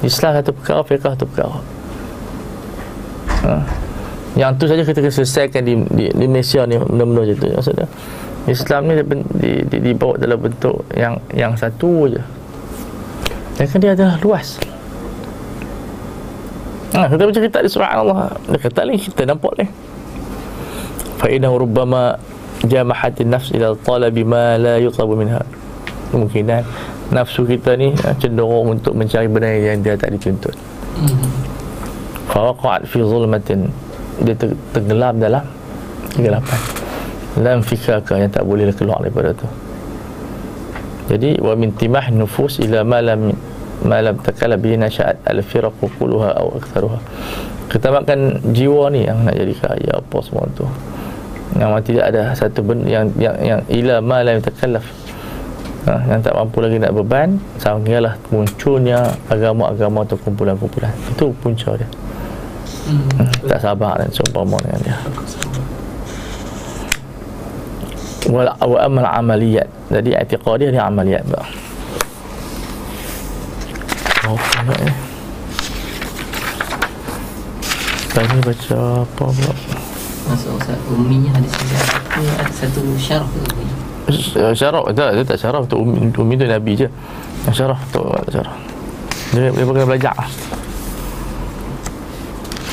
Islam 0.07 0.31
satu 0.39 0.51
perkara, 0.53 0.81
fiqah 0.81 1.09
satu 1.13 1.25
perkara. 1.29 1.57
Ha. 3.45 3.51
Yang 4.37 4.51
tu 4.61 4.65
saja 4.69 4.81
kita 4.85 4.99
kena 5.01 5.13
selesaikan 5.13 5.61
di, 5.65 5.73
di, 5.93 6.05
di 6.13 6.25
Malaysia 6.29 6.61
ni 6.69 6.77
benda-benda 6.77 7.21
macam 7.25 7.37
tu. 7.37 7.47
Maksudnya 7.53 7.87
Islam 8.47 8.81
ni 8.85 8.93
di, 8.93 9.03
di, 9.33 9.51
di, 9.65 9.77
dibawa 9.91 10.13
dalam 10.15 10.37
bentuk 10.37 10.85
yang 10.93 11.17
yang 11.33 11.57
satu 11.57 12.09
je. 12.09 12.21
Dan 13.57 13.65
dia 13.81 13.97
adalah 13.97 14.21
luas. 14.21 14.61
Ha, 16.93 17.09
kita 17.09 17.21
baca 17.29 17.41
kitab 17.41 17.61
di 17.61 17.69
surah 17.69 17.93
Allah 17.93 18.33
dia 18.47 18.57
kata 18.57 18.89
ni 18.89 18.97
kita 18.97 19.27
nampak 19.27 19.53
ni 19.59 19.65
fa'inah 21.17 21.49
rubbama 21.49 22.17
jamahatin 22.65 23.29
nafs 23.29 23.53
ila 23.53 23.73
talabi 23.85 24.25
ma 24.25 24.57
la 24.57 24.81
yutlabu 24.81 25.13
minha 25.13 25.41
kemungkinan 26.09 26.63
nafsu 27.11 27.43
kita 27.47 27.75
ni 27.77 27.93
cenderung 28.19 28.77
untuk 28.79 28.95
mencari 28.95 29.27
benda 29.27 29.51
yang 29.51 29.79
dia 29.83 29.95
tak 29.95 30.15
dituntut. 30.15 30.55
Hmm. 30.97 31.29
fawaqa'at 32.33 32.89
fi 32.89 32.99
zulmatin 33.05 33.69
dia 34.25 34.33
tenggelam 34.73 35.21
dalam 35.21 35.45
kegelapan. 36.17 36.59
Lam 37.37 37.61
fikaka 37.61 38.17
yang 38.17 38.33
tak 38.33 38.43
boleh 38.49 38.73
keluar 38.73 38.97
daripada 39.05 39.29
tu. 39.37 39.45
Jadi 41.13 41.37
wa 41.37 41.53
min 41.53 41.69
timah 41.77 42.09
nufus 42.09 42.57
ila 42.59 42.81
ma 42.81 42.99
lam 42.99 43.29
ma 43.85 44.01
lam 44.01 44.17
takala 44.25 44.57
bi 44.57 44.73
nashat 44.73 45.21
al 45.23 45.39
firaq 45.45 45.77
kulluha 46.01 46.33
aw 46.33 46.57
aktharuha. 46.57 46.99
Kita 47.69 47.93
makan 47.93 48.41
jiwa 48.57 48.89
ni 48.89 49.05
yang 49.05 49.21
nak 49.21 49.37
jadi 49.37 49.53
kaya 49.53 49.91
apa 50.01 50.17
semua 50.23 50.49
tu 50.57 50.65
yang 51.55 51.71
tidak 51.79 52.11
ada 52.11 52.35
satu 52.35 52.59
benda 52.59 52.85
yang 52.91 53.07
yang 53.15 53.35
yang 53.39 53.59
ila 53.71 54.03
ma 54.03 54.19
lam 54.19 54.43
takallaf 54.43 54.83
ha, 55.87 56.03
yang 56.11 56.19
tak 56.19 56.35
mampu 56.35 56.59
lagi 56.59 56.77
nak 56.77 56.91
beban 56.91 57.39
sehinggalah 57.57 58.19
munculnya 58.29 59.15
agama-agama 59.31 60.03
atau 60.03 60.19
kumpulan-kumpulan. 60.19 60.91
Itu 61.15 61.31
punca 61.39 61.79
dia. 61.79 61.87
Hmm. 62.87 63.27
tak 63.51 63.59
sabar 63.59 63.99
dan 63.99 64.07
seumpama 64.11 64.55
dengan 64.63 64.79
dia. 64.83 64.97
Wal 68.31 68.47
wa 68.47 68.79
amal 68.83 69.07
amaliyat. 69.07 69.67
Jadi 69.91 70.15
i'tiqadiyah 70.15 70.71
ni 70.75 70.79
amaliyat 70.79 71.23
ba 71.31 71.43
oh 74.27 74.35
apa 74.35 74.73
ni. 74.83 74.91
Tadi 78.11 78.37
baca 78.43 78.79
apa 79.07 79.25
pula 79.31 79.76
Uminya 80.91 81.31
ada 81.31 81.47
sejarah 81.47 81.99
Ada 82.43 82.53
satu 82.53 82.81
syarah 82.99 83.29
Umi 83.31 83.65
Syarah? 84.55 84.83
Tak, 84.91 85.09
dia 85.15 85.23
tak 85.23 85.39
syarah 85.39 85.61
Umi, 85.75 86.11
Umi 86.11 86.33
tu 86.35 86.47
Nabi 86.47 86.71
je. 86.75 86.87
Syarah 87.51 87.79
tu 87.91 88.03
tak 88.27 88.31
syarah. 88.39 88.55
Dia, 89.35 89.51
dia 89.51 89.63
kena 89.63 89.87
belajar. 89.87 90.15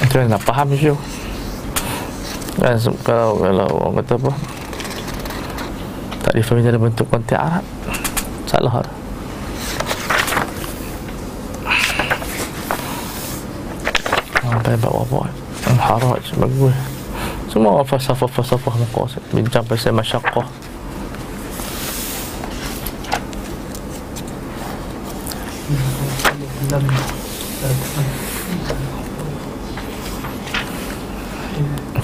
Itu 0.03 0.15
nak 0.27 0.43
faham 0.43 0.71
isu 0.75 0.95
Dan 2.59 2.79
kalau, 3.03 3.39
kalau 3.43 3.69
orang 3.71 3.95
kata 4.03 4.15
apa? 4.19 4.33
Tak 6.23 6.33
difahami 6.39 6.63
dalam 6.63 6.83
bentuk 6.83 7.07
konteks 7.11 7.39
Arab. 7.39 7.65
Salah 8.47 8.83
apa 14.45 14.69
yang 14.71 14.83
bawa 14.85 15.03
buat 15.13 15.33
haraj 15.77 16.25
bagus 16.41 16.94
semua 17.54 17.82
falsafah-falsafah 17.82 18.74
muka 18.78 19.20
bincang 19.34 19.66
pasal 19.66 19.94
masyarakat 19.98 20.46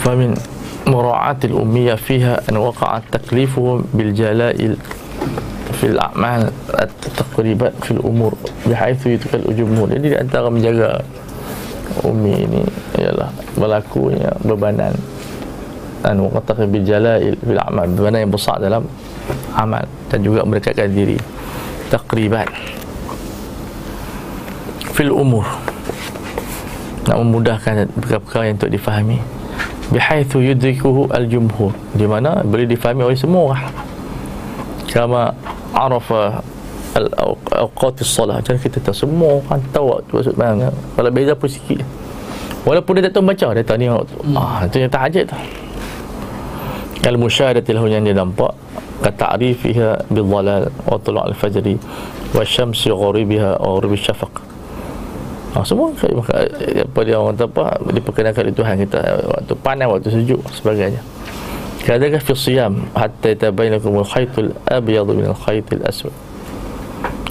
فمن 0.05 0.37
مراعاة 0.87 1.37
الأمية 1.43 1.95
فيها 1.95 2.41
أن 2.49 2.57
وقع 2.57 3.01
تكليفهم 3.11 3.85
بالجلائل 3.93 4.77
في 5.81 5.83
الأعمال 5.83 6.51
التقريبات 6.81 7.73
في 7.81 7.91
الأمور 7.91 8.33
بحيث 8.69 9.07
يتكل 9.07 9.39
الجمهور 9.49 9.87
jadi 9.89 10.07
di 10.13 10.17
antara 10.17 10.47
menjaga 10.53 11.01
umi 12.05 12.45
ini 12.45 12.61
ialah 13.01 13.29
berlakunya 13.57 14.29
bebanan 14.45 14.93
dan 16.00 16.16
waqatah 16.20 16.64
bil 16.68 16.84
jalail 16.84 17.36
bil 17.40 17.60
amal. 17.60 17.86
Bebanan 17.88 18.28
yang 18.28 18.32
besar 18.32 18.56
dalam 18.60 18.88
amal 19.56 19.84
dan 20.08 20.18
juga 20.24 20.44
mendekatkan 20.44 20.88
diri. 20.90 21.20
Takribat 21.92 22.48
fil 24.96 25.12
umur. 25.12 25.44
Nak 27.08 27.16
memudahkan 27.16 27.88
perkara-perkara 27.96 28.42
yang 28.52 28.56
untuk 28.60 28.70
difahami. 28.70 29.18
Bihaitsu 29.90 30.38
yudrikuhu 30.38 31.10
al-jumhur. 31.10 31.74
Di 31.96 32.06
mana 32.06 32.44
boleh 32.46 32.68
difahami 32.68 33.02
oleh 33.02 33.18
semua 33.18 33.56
orang. 33.56 33.74
Kama 34.90 35.34
arafa 35.74 36.44
al-awqat 36.94 38.04
as-salah. 38.04 38.38
Jadi 38.44 38.62
kita 38.62 38.78
tahu? 38.78 38.94
Semua 38.94 39.42
orang 39.42 39.62
tahu 39.74 39.86
waktu 39.90 40.10
maksud 40.10 40.36
mana. 40.38 40.70
Kalau 40.94 41.10
beza 41.10 41.34
pun 41.34 41.50
sikit. 41.50 41.82
Walaupun 42.60 43.00
dia 43.00 43.08
tak 43.08 43.16
tahu 43.16 43.24
baca 43.24 43.46
dia 43.56 43.64
tahu 43.64 43.78
ni 43.80 43.88
ah 43.88 44.68
itu 44.68 44.76
yang 44.84 44.92
tahajud 44.92 45.26
tu 47.00 47.08
al-musyahadati 47.08 47.72
lahu 47.72 47.88
yang 47.88 48.04
dia 48.04 48.12
nampak. 48.14 48.52
Kata'rifiha 49.00 50.12
bil-dhalal 50.12 50.68
wa 50.84 50.96
tulu' 51.00 51.24
al-fajri 51.24 51.80
wa 52.36 52.44
syamsi 52.44 52.92
gharibiha 52.92 53.56
wa 53.56 53.80
gharibi 53.80 53.96
syafaq. 53.96 54.34
Ha, 55.50 55.66
semua 55.66 55.90
apa 55.90 56.98
dia 57.02 57.18
orang 57.18 57.34
kata 57.34 57.50
apa 57.50 57.64
diperkenalkan 57.90 58.46
oleh 58.46 58.54
Tuhan 58.54 58.74
kita 58.86 58.98
waktu 59.26 59.52
panas 59.58 59.90
waktu 59.90 60.08
sejuk 60.12 60.38
sebagainya. 60.54 61.02
Kadang 61.82 62.14
fi 62.20 62.32
siyam 62.36 62.86
hatta 62.94 63.34
tabayyanakum 63.34 63.98
al-khaytul 64.04 64.52
abyad 64.68 65.08
min 65.10 65.26
al-khaytil 65.32 65.82
aswad. 65.82 66.14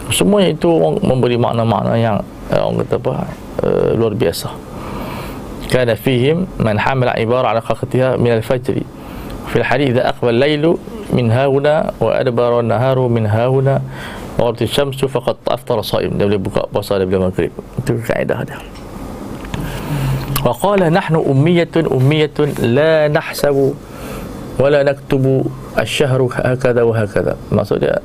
Semua 0.10 0.42
itu 0.42 0.68
memberi 1.06 1.38
makna-makna 1.38 1.94
yang 1.96 2.18
eh, 2.50 2.58
orang 2.58 2.82
kata 2.82 2.98
apa 2.98 3.14
uh, 3.62 3.90
luar 3.94 4.18
biasa. 4.18 4.50
Kana 5.70 5.94
fihim 5.94 6.50
man 6.58 6.82
hamala 6.82 7.14
ibara 7.22 7.54
ala 7.54 7.62
qaqatiha 7.62 8.18
min 8.18 8.42
al-fajr 8.42 8.82
fi 8.82 8.99
al-hadith 9.58 9.98
idha 9.98 10.14
aqbal 10.14 10.36
al-layl 10.36 10.78
min 11.10 11.34
hauna 11.34 11.96
wa 11.98 12.14
adbara 12.14 12.62
an-naharu 12.62 13.10
min 13.10 13.26
hauna 13.26 13.82
Waktu 14.40 14.72
syamsu 14.72 15.12
faqad 15.12 15.36
aftara 15.52 15.84
saim 15.84 16.16
Dia 16.16 16.24
boleh 16.24 16.40
buka 16.40 16.64
puasa 16.72 16.96
dia 16.96 17.04
bila 17.04 17.28
maghrib 17.28 17.52
Itu 17.76 18.00
kaedah 18.00 18.40
dia 18.48 18.56
Wa 20.40 20.56
qala 20.56 20.88
nahnu 20.88 21.20
ummiyatun 21.20 21.92
ummiyatun 21.92 22.56
La 22.72 23.12
nahsabu 23.12 23.76
Wala 24.56 24.88
naktubu 24.88 25.44
Asyahru 25.76 26.32
hakada 26.32 26.88
wa 26.88 26.96
hakada 26.96 27.36
Maksud 27.52 27.84
dia 27.84 28.00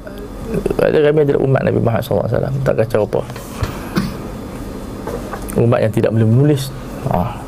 Ada 0.82 1.06
kami 1.06 1.22
adalah 1.22 1.40
umat 1.46 1.62
Nabi 1.62 1.78
Muhammad 1.78 2.02
SAW 2.02 2.26
Tak 2.66 2.74
kacau 2.82 3.06
apa 3.06 3.22
Umat 5.54 5.86
yang 5.86 5.94
tidak 5.94 6.10
boleh 6.10 6.26
menulis 6.26 6.74
ha. 7.14 7.43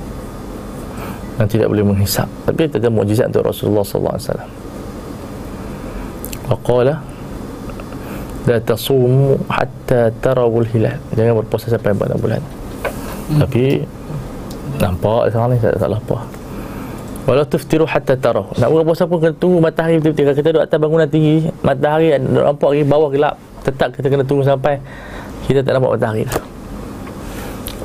Yang 1.36 1.48
tidak 1.58 1.68
boleh 1.68 1.84
menghisap. 1.84 2.28
Tapi 2.48 2.60
itu 2.64 2.80
ada 2.80 2.88
mujizat 2.88 3.28
untuk 3.28 3.44
Rasulullah 3.52 3.84
SAW 3.84 4.40
Wa 6.46 6.56
qala 6.62 6.94
la 8.46 8.62
tasumu 8.62 9.34
hatta 9.50 10.14
tarawul 10.22 10.66
hilal 10.70 10.94
jangan 11.18 11.42
berpuasa 11.42 11.66
sampai 11.66 11.90
pada 11.98 12.14
bulan. 12.14 12.38
Hmm. 13.26 13.42
tapi 13.42 13.82
nampak 14.78 15.34
sekarang 15.34 15.50
ni 15.50 15.58
tak 15.58 15.82
apa 15.82 16.18
walau 17.26 17.42
tuftiru 17.42 17.82
hatta 17.82 18.14
taraw 18.14 18.46
nak 18.54 18.70
berpuasa 18.70 19.02
pun 19.10 19.18
kena 19.18 19.34
tunggu 19.34 19.58
matahari 19.58 19.98
betul-betul. 19.98 20.30
Kita 20.30 20.48
duduk 20.54 20.62
atas 20.62 20.78
bangunan 20.78 21.10
tinggi 21.10 21.50
matahari 21.66 22.14
nampak 22.22 22.70
lagi 22.70 22.84
bawah 22.86 23.10
gelap 23.10 23.34
tetap 23.66 23.90
kita 23.98 24.06
kena 24.06 24.22
tunggu 24.22 24.46
sampai 24.46 24.78
kita 25.50 25.66
tak 25.66 25.74
nampak 25.74 25.98
matahari. 25.98 26.22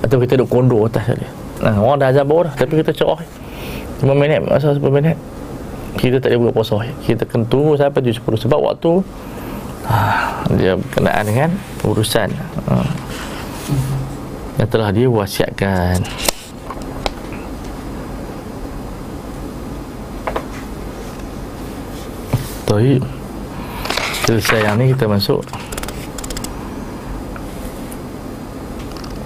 Atau 0.05 0.21
kita 0.21 0.37
duduk 0.37 0.49
kondo 0.53 0.85
atas 0.85 1.09
tadi 1.09 1.25
nah, 1.57 1.81
orang 1.81 2.05
dah 2.05 2.07
azab 2.13 2.25
bawah 2.29 2.43
dah 2.45 2.53
tapi 2.53 2.85
kita 2.85 2.93
cerah 2.93 3.17
5 4.01 4.09
minit 4.17 4.41
masa 4.41 4.73
10 4.73 4.81
minit. 4.89 5.13
Kita 5.93 6.17
tak 6.17 6.33
boleh 6.33 6.49
berpuasa 6.49 6.81
kita 7.05 7.29
kena 7.29 7.45
tunggu 7.45 7.77
sampai 7.77 8.01
10 8.01 8.17
sebab 8.17 8.57
waktu 8.57 9.05
ha, 9.85 9.97
dia 10.57 10.73
berkenaan 10.73 11.23
dengan 11.29 11.49
urusan. 11.85 12.33
Ha, 12.65 12.73
yang 14.57 14.69
telah 14.73 14.89
dia 14.89 15.05
wasiatkan. 15.05 16.01
Taib 22.65 23.03
Selesai 24.25 24.63
yang 24.63 24.79
ni 24.79 24.95
kita 24.95 25.05
masuk. 25.11 25.43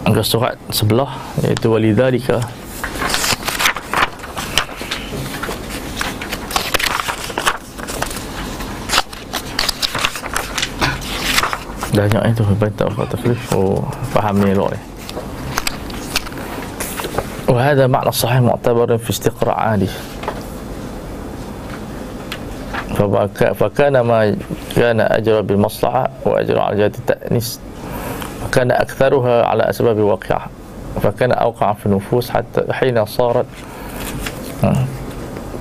Muka 0.05 0.21
surat 0.21 0.55
sebelah 0.73 1.11
Iaitu 1.45 1.67
walidhalika 1.69 2.64
Banyak 11.95 12.21
itu 12.35 12.43
Banyak 12.59 12.91
Pak 12.91 13.07
Taklif 13.15 13.39
Oh 13.55 13.79
Faham 14.11 14.43
ni 14.43 14.51
ni 14.51 14.59
وهذا 17.45 17.87
معنى 17.87 18.11
صحيح 18.11 18.39
معتبر 18.39 18.97
في 18.97 19.09
استقراء 19.09 19.59
عادي 19.59 19.89
فكان 23.53 23.99
ما 23.99 24.35
كان 24.75 24.99
أجر 24.99 25.41
بالمصلحة 25.41 26.09
وأجر 26.25 26.59
على 26.59 26.77
جهة 26.77 26.91
التأنيس 26.99 27.59
وكان 28.45 28.71
أكثرها 28.71 29.45
على 29.45 29.63
أسباب 29.69 29.97
واقعة 29.97 30.49
فكان 31.03 31.31
أوقع 31.31 31.73
في 31.73 31.85
النفوس 31.85 32.29
حتى 32.29 32.73
حين 32.73 33.05
صارت 33.05 33.45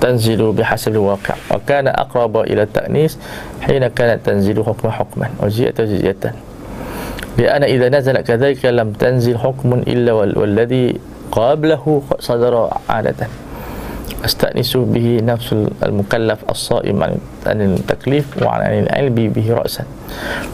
تنزل 0.05 0.51
بحسب 0.53 0.91
الواقع 0.91 1.35
وكان 1.51 1.87
أقرب 1.87 2.37
إلى 2.37 2.69
التأنيس 2.69 3.17
حين 3.65 3.87
كانت 3.97 4.21
تنزل 4.21 4.61
حكم 4.61 4.85
حكما 4.89 5.27
وجيئة 5.41 5.73
جزئية 5.73 6.23
لأن 7.41 7.63
إذا 7.63 7.89
نزل 7.89 8.21
كذلك 8.21 8.65
لم 8.65 8.93
تنزل 8.93 9.37
حكم 9.37 9.73
إلا 9.73 10.13
والذي 10.13 10.85
قبله 11.33 12.01
صدر 12.19 12.69
عادة. 12.89 13.27
أستأنس 14.25 14.77
به 14.77 15.21
نفس 15.21 15.53
المكلف 15.85 16.39
الصائم 16.49 17.03
عن 17.45 17.61
التكليف 17.61 18.41
وعن 18.41 18.61
العلم 18.89 19.15
به 19.15 19.47
رأسا. 19.53 19.83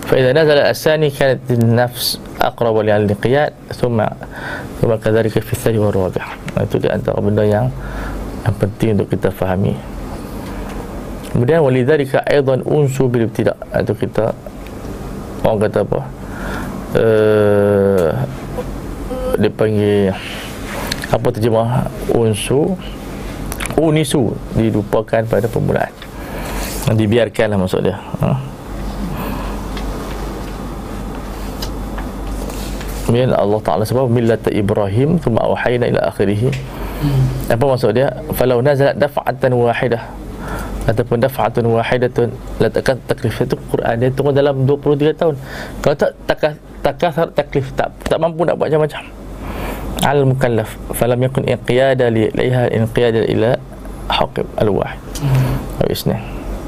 فإذا 0.07 0.31
نزل 0.33 0.57
الثاني 0.57 1.09
كانت 1.09 1.39
النفس 1.51 2.19
أقرب 2.41 2.75
للانقياد 2.77 3.53
ثم 3.79 4.03
ثم 4.81 4.91
كذلك 4.95 5.39
في 5.39 5.53
الثاني 5.53 5.77
والرابع. 5.77 6.25
itu 6.59 6.77
di 6.83 6.87
antara 6.91 7.19
yang 8.41 8.55
penting 8.57 8.89
untuk 8.97 9.09
kita 9.13 9.29
fahami. 9.29 9.77
Kemudian 11.31 11.63
walidhalika 11.63 12.25
aidan 12.27 12.65
unsu 12.67 13.07
bil 13.07 13.29
ibtida. 13.29 13.55
Itu 13.71 13.95
kita 13.95 14.35
orang 15.45 15.59
kata 15.69 15.79
apa? 15.87 15.99
Uh, 16.91 18.09
dipanggil 19.39 20.11
apa 21.07 21.27
terjemah? 21.31 21.87
Unsu 22.11 22.75
unisu 23.79 24.35
dilupakan 24.59 25.23
pada 25.23 25.47
permulaan. 25.47 25.93
Dibiarkanlah 26.91 27.55
maksud 27.55 27.87
dia. 27.87 27.95
Ha? 27.95 28.35
Kemudian 33.07 33.31
Allah 33.35 33.59
Ta'ala 33.59 33.83
sebab 33.83 34.07
Millat 34.07 34.43
Ibrahim 34.51 35.19
Tuma 35.19 35.43
wahayna 35.43 35.87
ila 35.87 36.11
akhirih 36.11 36.51
hmm. 37.01 37.53
Apa 37.53 37.63
maksud 37.65 37.91
dia? 37.97 38.07
Falau 38.33 38.61
nazalat 38.61 38.95
dafa'atan 38.97 39.51
wahidah. 39.57 40.03
Ataupun 40.85 41.17
dafa'atan 41.21 41.65
wahidatun. 41.67 42.29
Letakkan 42.57 42.97
taklif 43.05 43.37
itu 43.37 43.53
Quran 43.69 43.93
Dia 44.01 44.09
tunggu 44.13 44.31
dalam 44.33 44.65
23 44.65 45.13
tahun. 45.13 45.35
Kalau 45.81 45.95
tak 45.97 46.11
takah 46.25 46.53
takah 46.81 47.11
taklif 47.33 47.65
tak, 47.77 47.93
tak 48.05 48.17
mampu 48.17 48.45
nak 48.45 48.57
buat 48.57 48.69
macam-macam. 48.69 49.03
Al 50.01 50.25
mukallaf 50.25 50.69
falam 50.97 51.21
yakun 51.21 51.45
inqiyada 51.45 52.09
li 52.09 52.25
ilaiha 52.33 52.73
inqiyada 52.73 53.21
ila 53.29 53.53
hakim 54.09 54.49
al 54.57 54.69
wahid 54.73 54.97
hmm. 55.21 55.93
isni 55.93 56.17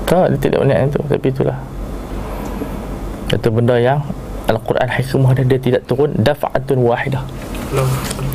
tak 0.06 0.30
dia 0.36 0.38
tidak 0.38 0.60
banyak 0.67 0.80
itu. 0.93 1.00
Tapi 1.10 1.28
itulah. 1.34 1.58
Itu 3.34 3.50
benda 3.50 3.76
yang 3.82 4.00
Al-Quran 4.46 4.89
hikmah 4.91 5.32
dia, 5.34 5.46
dia 5.48 5.60
tidak 5.60 5.82
turun 5.89 6.13
daf'atun 6.19 6.84
wahidah 6.86 7.24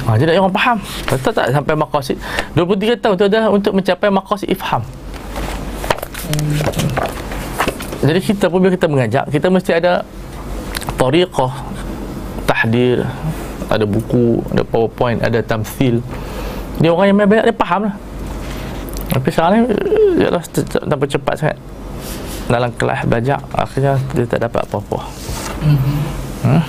ha, 0.07 0.11
jadi 0.18 0.38
orang 0.40 0.55
faham 0.55 0.77
tak 1.07 1.31
tak 1.31 1.46
sampai 1.55 1.74
maqasid 1.79 2.16
23 2.59 2.98
tahun 2.98 3.14
itu 3.14 3.24
adalah 3.31 3.48
untuk 3.55 3.72
mencapai 3.77 4.09
maqasid 4.11 4.48
ifham 4.51 4.83
hmm. 6.33 6.59
jadi 8.03 8.20
kita 8.22 8.44
pun 8.51 8.59
bila 8.64 8.72
kita 8.74 8.87
mengajak 8.90 9.24
kita 9.31 9.46
mesti 9.46 9.70
ada 9.79 10.03
tariqah 10.98 11.53
tahdir 12.48 13.07
ada 13.68 13.85
buku, 13.85 14.40
ada 14.53 14.64
powerpoint, 14.64 15.20
ada 15.20 15.44
tamthil. 15.44 16.01
Dia 16.81 16.90
orang 16.92 17.12
yang 17.12 17.16
banyak 17.20 17.53
dia 17.53 17.57
faham 17.57 17.81
lah. 17.88 17.94
Tapi 19.09 19.29
sekarang 19.33 19.53
ni 19.57 19.61
ialah 20.24 20.42
tanpa 20.88 21.05
cepat 21.09 21.35
sangat. 21.37 21.59
Dalam 22.48 22.72
kelas 22.81 23.05
belajar 23.05 23.44
akhirnya 23.53 24.01
dia 24.16 24.24
tak 24.24 24.48
dapat 24.48 24.64
apa-apa. 24.64 25.05
Mm-hmm. 25.61 25.98
Hmm? 26.48 26.62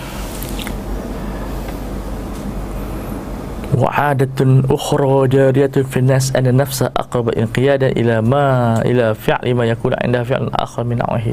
وعادة 3.78 4.38
أخرى 4.70 5.28
جارية 5.28 5.74
في 5.90 5.96
الناس 5.96 6.36
أن 6.36 6.46
النفس 6.46 6.82
أقرب 6.82 7.28
انقيادا 7.28 7.88
إلى 7.88 8.22
ما 8.22 8.78
إلى 8.82 9.14
فعل 9.14 9.54
ما 9.54 9.64
يكون 9.64 9.92
عندها 10.04 10.22
فعل 10.22 10.50
آخر 10.54 10.84
من 10.84 10.98
نوعه 10.98 11.26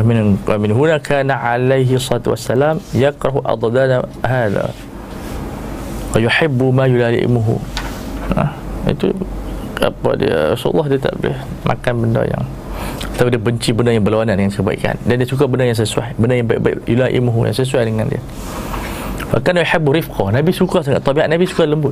ومن 0.00 0.36
ومن 0.48 0.70
هنا 0.70 0.98
كان 0.98 1.30
عليه 1.30 1.94
الصلاة 1.94 2.22
والسلام 2.26 2.80
يكره 2.94 3.42
أضداد 3.46 4.04
هذا 4.26 4.70
wa 6.10 6.18
yuhibbu 6.18 6.66
ma 6.74 6.84
yulaimuhu 6.90 7.54
ha, 8.34 8.50
itu 8.90 9.14
apa 9.80 10.10
dia 10.18 10.52
Rasulullah 10.52 10.86
dia 10.90 11.00
tak 11.00 11.14
boleh 11.22 11.38
makan 11.64 11.94
benda 12.02 12.22
yang 12.26 12.44
tapi 13.14 13.28
dia 13.32 13.40
benci 13.40 13.70
benda 13.70 13.94
yang 13.94 14.02
berlawanan 14.02 14.34
dengan 14.36 14.52
kebaikan 14.52 14.98
dan 15.06 15.22
dia 15.22 15.28
suka 15.28 15.46
benda 15.46 15.70
yang 15.70 15.78
sesuai 15.78 16.18
benda 16.18 16.34
yang 16.34 16.48
baik-baik 16.50 16.82
yulaimuhu 16.90 17.46
yang 17.46 17.56
sesuai 17.56 17.86
dengan 17.86 18.10
dia 18.10 18.20
Bahkan 19.35 19.59
yuhibbu 19.59 19.89
rifqa. 19.99 20.31
Nabi 20.31 20.51
suka 20.55 20.79
sangat. 20.79 21.03
Tabiat 21.03 21.27
Nabi 21.27 21.43
suka 21.43 21.67
lembut. 21.67 21.91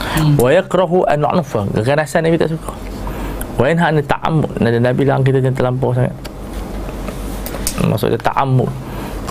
Hmm. 0.00 0.40
Wa 0.40 0.50
yakrahu 0.50 1.04
an 1.04 1.20
nu'nufa 1.20 1.68
Keganasan 1.68 2.24
Nabi 2.24 2.40
tak 2.40 2.48
suka. 2.48 2.72
Wa 3.60 3.68
inha 3.68 3.92
an 3.92 4.00
ta'ammud. 4.00 4.56
Nada 4.56 4.80
Nabi 4.80 5.04
lang 5.04 5.20
kita 5.20 5.44
jangan 5.44 5.52
terlampau 5.52 5.92
sangat. 5.92 6.16
Maksudnya 7.84 8.16
ta'ammud. 8.24 8.72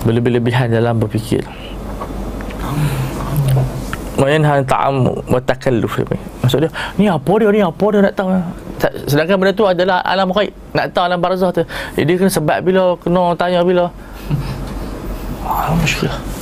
Berlebih-lebihan 0.06 0.70
dalam 0.70 1.02
berfikir. 1.02 1.42
Wayanha 4.22 4.62
ta'am 4.62 5.10
wa 5.10 5.40
takalluf. 5.42 5.98
Maksud 6.46 6.62
dia 6.62 6.70
Ni 7.02 7.10
apa 7.10 7.32
dia? 7.42 7.50
Ni 7.50 7.66
apa 7.66 7.86
dia 7.90 8.06
nak 8.06 8.14
tahu? 8.14 8.30
Sedangkan 9.10 9.42
benda 9.42 9.54
tu 9.58 9.66
adalah 9.66 10.06
alam 10.06 10.30
ghaib. 10.30 10.54
Nak 10.78 10.94
tahu 10.94 11.04
alam 11.10 11.18
barzah 11.18 11.50
tu. 11.50 11.66
Eh, 11.98 12.06
Dia 12.06 12.22
kena 12.22 12.30
sebab 12.30 12.62
bila 12.62 12.94
Kena 13.02 13.34
tanya 13.34 13.66
bila. 13.66 13.90
Muskilah 15.82 16.41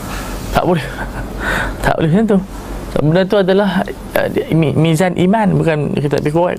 tak 0.55 0.63
boleh. 0.65 0.85
Tak 1.85 1.93
boleh 1.97 2.09
macam 2.09 2.25
tu. 2.25 2.37
So, 2.89 2.97
benda 3.05 3.21
tu 3.21 3.37
adalah 3.37 3.85
uh, 4.17 4.27
mizan 4.73 5.13
iman 5.13 5.47
bukan 5.53 5.93
kita 5.93 6.17
lebih 6.17 6.33
kuat. 6.33 6.57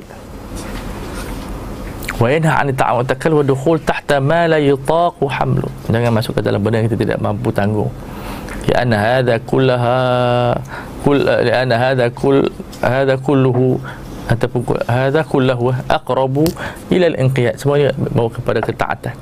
Wa 2.20 2.28
yanha 2.28 2.68
ta'am 2.70 3.00
wa 3.00 3.04
takal 3.04 3.32
wa 3.32 3.40
dukhul 3.40 3.80
tahta 3.80 4.20
ma 4.20 4.44
la 4.44 4.60
yutaq 4.60 5.16
wa 5.18 5.30
hamlu. 5.32 5.66
Jangan 5.88 6.12
masuk 6.12 6.38
ke 6.38 6.40
dalam 6.44 6.60
benda 6.60 6.84
yang 6.84 6.86
kita 6.92 7.00
tidak 7.00 7.18
mampu 7.18 7.48
tanggung. 7.48 7.88
Ya 8.68 8.84
anna 8.84 9.00
hadha 9.00 9.40
kullaha 9.40 9.98
kul 11.00 11.24
ya 11.24 11.64
anna 11.64 11.80
hadha 11.80 12.12
kull 12.12 12.44
hadha 12.84 13.16
kulluhu 13.16 13.80
ataupun 14.28 14.84
hadha 14.84 15.24
kullahu 15.24 15.72
aqrabu 15.88 16.44
ila 16.92 17.06
al-inqiyad. 17.08 17.56
Semuanya 17.56 17.96
bawa 18.12 18.28
kepada 18.28 18.60
ketaatan. 18.60 19.16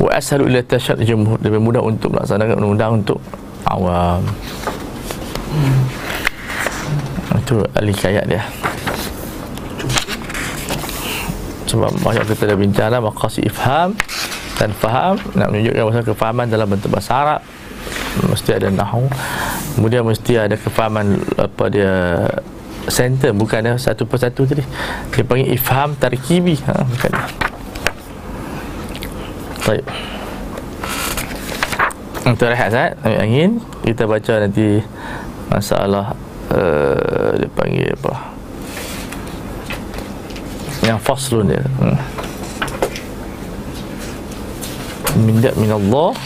Wa 0.00 0.16
ashalu 0.16 0.48
ila 0.48 0.64
tashad 0.64 0.96
jumhur 1.04 1.36
lebih 1.44 1.60
mudah 1.60 1.84
untuk 1.84 2.16
melaksanakan 2.16 2.56
undang-undang 2.56 3.04
untuk 3.04 3.20
awam. 3.68 4.22
Hmm. 5.52 5.84
itu 7.42 7.60
al-hikayat 7.76 8.24
dia. 8.24 8.42
Sebab 11.68 11.92
banyak 12.04 12.24
kita 12.28 12.52
dah 12.52 12.56
bincang 12.56 12.88
lah 12.92 13.00
maqasid 13.00 13.48
ifham 13.48 13.96
dan 14.60 14.70
faham. 14.76 15.16
Nak 15.36 15.48
menunjukkan 15.48 15.82
bahasa 15.88 16.02
kefahaman 16.04 16.46
dalam 16.52 16.68
bentuk 16.68 16.92
bahasa 16.92 17.12
Arab. 17.16 17.40
Mesti 18.28 18.50
ada 18.56 18.68
nahu. 18.68 19.08
Kemudian 19.76 20.04
mesti 20.04 20.36
ada 20.36 20.56
kefahaman 20.56 21.20
apa 21.40 21.64
dia 21.72 21.94
center. 22.92 23.32
Bukan 23.32 23.64
satu 23.80 24.04
persatu 24.04 24.44
tadi. 24.44 24.64
Dia 25.16 25.24
panggil 25.24 25.56
ifham 25.56 25.96
tarkibi. 25.96 26.60
Ha, 26.68 26.84
bukan. 26.84 27.12
Baik 29.64 29.84
untuk 32.26 32.48
rehat 32.50 32.70
saat 32.70 32.92
ambil 33.02 33.20
angin. 33.22 33.50
Kita 33.82 34.06
baca 34.06 34.32
nanti 34.42 34.82
masalah 35.50 36.14
uh, 36.54 37.32
dia 37.38 37.50
panggil 37.52 37.92
apa? 37.98 38.14
Yang 40.82 40.98
faslun 41.06 41.46
dia. 41.50 41.62
Hmm. 41.78 41.98
minyak 45.12 45.52
minallah 45.60 46.16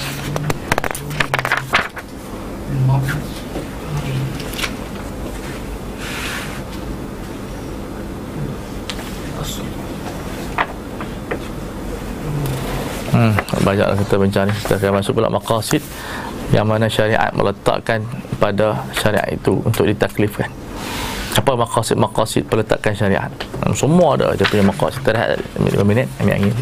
Hmm, 13.16 13.32
banyak 13.64 13.96
kita 14.04 14.14
bincang 14.20 14.44
ni. 14.44 14.52
Kita 14.52 14.76
akan 14.76 15.00
masuk 15.00 15.16
pula 15.16 15.32
maqasid 15.32 15.80
Yang 16.52 16.66
mana 16.68 16.86
syariat 16.86 17.32
meletakkan 17.32 18.04
kepada 18.04 18.76
syariat 18.92 19.24
itu 19.32 19.56
untuk 19.64 19.88
ditaklifkan. 19.88 20.52
Apa 21.32 21.56
maqasid-maqasid 21.56 22.44
peletakan 22.44 22.92
syariat? 22.92 23.32
Hmm, 23.64 23.72
semua 23.72 24.20
ada 24.20 24.36
dia 24.36 24.44
punya 24.44 24.68
maqasid. 24.68 25.00
Terhad 25.00 25.40
5 25.56 25.64
minit 25.88 26.04
ambil 26.20 26.36
angin 26.36 26.52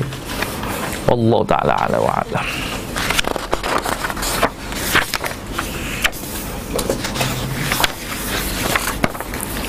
Allah 1.11 1.41
Ta'ala 1.45 1.75
ala 1.75 1.99
wa 2.01 2.13
ala 2.23 2.41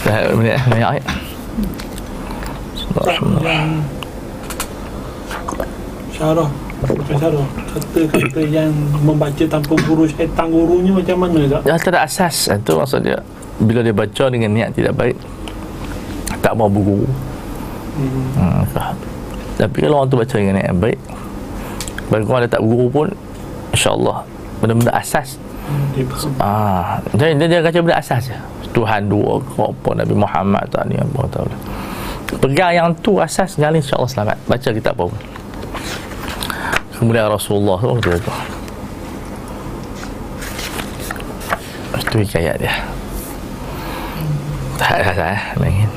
Dah 0.05 0.31
minit 0.37 0.61
banyak 0.69 0.89
ayat 1.01 1.05
yang 3.45 3.83
syarah 6.15 6.49
bukan 6.89 7.15
syarah 7.17 7.47
kata-kata 7.71 8.41
yang 8.43 8.69
membaca 9.01 9.43
tanpa 9.45 9.73
guru 9.83 10.03
syaitan 10.05 10.47
gurunya 10.47 10.91
macam 10.93 11.17
mana 11.25 11.39
tak? 11.47 11.61
Ya, 11.63 11.73
tak 11.75 11.91
ada 11.93 12.01
asas 12.03 12.35
Itu 12.49 12.77
maksud 12.77 13.01
dia 13.01 13.19
Bila 13.57 13.79
dia 13.81 13.95
baca 13.95 14.25
dengan 14.27 14.51
niat 14.51 14.69
tidak 14.73 14.93
baik 14.93 15.17
Tak 16.39 16.53
mau 16.53 16.67
berguru 16.67 17.07
Hmm. 17.95 18.11
hmm, 18.35 18.61
faham. 18.75 18.91
Tapi 19.55 19.77
kalau 19.79 20.03
orang 20.03 20.11
tu 20.11 20.19
baca 20.19 20.35
dengan 20.35 20.59
niat 20.59 20.67
yang 20.67 20.81
baik 20.83 20.99
Bagi 22.11 22.23
orang 22.27 22.41
dia 22.43 22.51
tak 22.51 22.61
berguru 22.61 22.87
pun 22.91 23.07
InsyaAllah 23.71 24.17
Benda-benda 24.59 24.91
asas 24.91 25.39
Dia 25.95 26.03
faham. 26.11 26.35
Ah, 26.43 26.99
dia, 27.15 27.31
dia, 27.33 27.47
dia 27.47 27.59
kata 27.63 27.79
benda 27.79 27.95
asas 27.95 28.27
je. 28.27 28.37
Tuhan 28.69 29.07
dua 29.07 29.39
ke 29.39 29.55
apa 29.63 29.89
Nabi 29.95 30.11
Muhammad 30.13 30.67
tak 30.67 30.83
ni 30.85 30.99
apa 30.99 31.23
tahu. 31.31 31.47
Pegang 32.43 32.75
yang 32.75 32.87
tu 32.99 33.23
asas 33.23 33.55
jalan 33.55 33.79
insya-Allah 33.79 34.11
selamat. 34.11 34.37
Baca 34.43 34.69
kitab 34.69 34.93
apa 34.99 35.03
pun. 35.07 35.19
Kemudian 36.95 37.27
Rasulullah 37.27 37.77
tu. 37.77 38.33
Itu 41.99 42.15
hikayat 42.23 42.55
dia. 42.63 42.75
Tak 44.79 44.89
ada 44.99 45.11
asas 45.11 45.19
eh. 45.19 45.39
Main. 45.59 45.89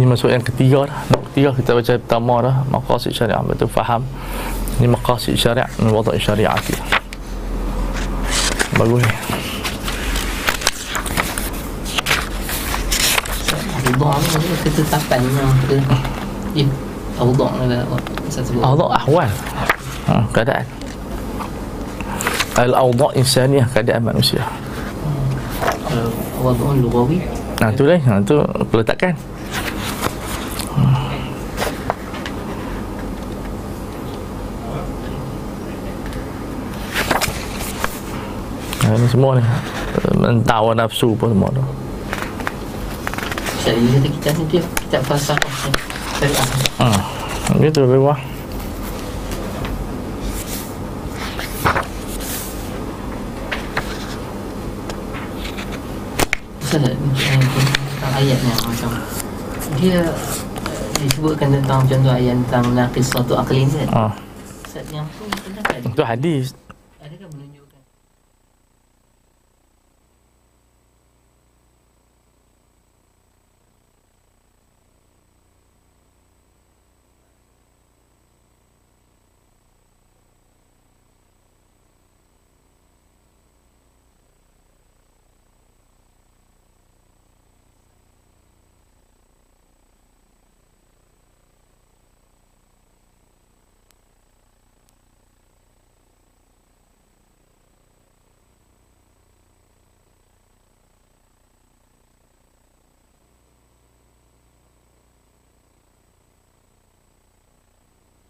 Ini 0.00 0.08
masuk 0.08 0.32
yang 0.32 0.40
ketiga 0.40 0.88
dah. 0.88 0.96
Yang 1.12 1.22
ketiga 1.28 1.48
kita 1.52 1.70
baca 1.76 1.92
pertama 2.00 2.34
dah 2.40 2.56
maqasid 2.72 3.12
syariah 3.12 3.44
betul 3.44 3.68
faham. 3.68 4.00
Ini 4.80 4.88
maqasid 4.88 5.36
syariah 5.36 5.68
min 5.76 5.92
wada' 5.92 6.16
syariati. 6.16 6.72
Bagus 8.80 9.04
ni. 9.04 9.12
Awdah 14.00 14.16
ni 14.24 14.56
ketetapan 14.64 15.20
yang 15.36 15.52
ke 15.68 15.76
Eh, 16.56 16.68
awdah 17.20 17.52
ni 17.60 17.76
lah 17.76 17.84
Saya 18.32 18.40
sebut 18.48 18.64
Awda' 18.64 19.04
ahwal. 19.04 19.28
Ha, 20.08 20.24
keadaan. 20.32 20.64
Al-awda' 22.56 23.20
insaniyah 23.20 23.68
keadaan 23.68 24.08
manusia. 24.08 24.48
Kalau 25.84 26.08
awdah 26.40 26.72
lugawi 26.80 27.20
Nah, 27.60 27.68
tu 27.76 27.84
lah. 27.84 28.00
Ha, 28.00 28.24
tu 28.24 28.40
peletakan. 28.72 29.12
Ni 38.96 39.06
semua 39.10 39.38
ni. 39.38 39.44
Mentawar 40.16 40.74
nafsu 40.74 41.14
pun 41.14 41.30
semua 41.30 41.50
tu. 41.52 41.62
Kata 43.60 44.08
kita 44.08 44.28
ni 44.34 44.42
dia 44.50 44.62
Kitab 44.82 45.02
falsafah 45.06 45.54
ni. 45.68 45.72
Syariah 46.20 46.48
ha, 46.80 46.88
Gitu 47.60 47.78
lebih 47.80 48.02
bawah 48.02 48.18
Ustaz 56.60 56.86
eh, 56.86 56.94
tentang 56.94 58.12
ayat 58.14 58.38
ni 58.38 58.50
macam 58.52 58.90
Dia 59.80 60.00
disebutkan 61.00 61.48
tentang 61.56 61.80
contoh 61.88 62.12
ayat 62.12 62.36
tentang 62.46 62.64
naqis 62.76 63.06
suatu 63.10 63.34
aklin 63.34 63.66
kan? 63.72 63.88
Ha. 63.90 64.04
Ustaz 64.68 64.86
yang 64.92 65.06
tu 65.16 65.24
Itu 65.88 66.02
hadis 66.04 66.52
Adakah 67.00 67.28
menunjukkan 67.32 67.82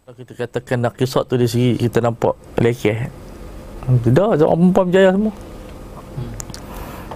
kita 0.11 0.35
katakan 0.35 0.83
nakisat 0.83 1.23
tu 1.23 1.39
di 1.39 1.47
segi 1.47 1.79
kita 1.79 2.03
nampak 2.03 2.35
lekeh. 2.59 3.07
Tidak, 3.81 4.43
orang 4.43 4.71
perempuan 4.71 4.85
berjaya 4.91 5.09
semua. 5.15 5.33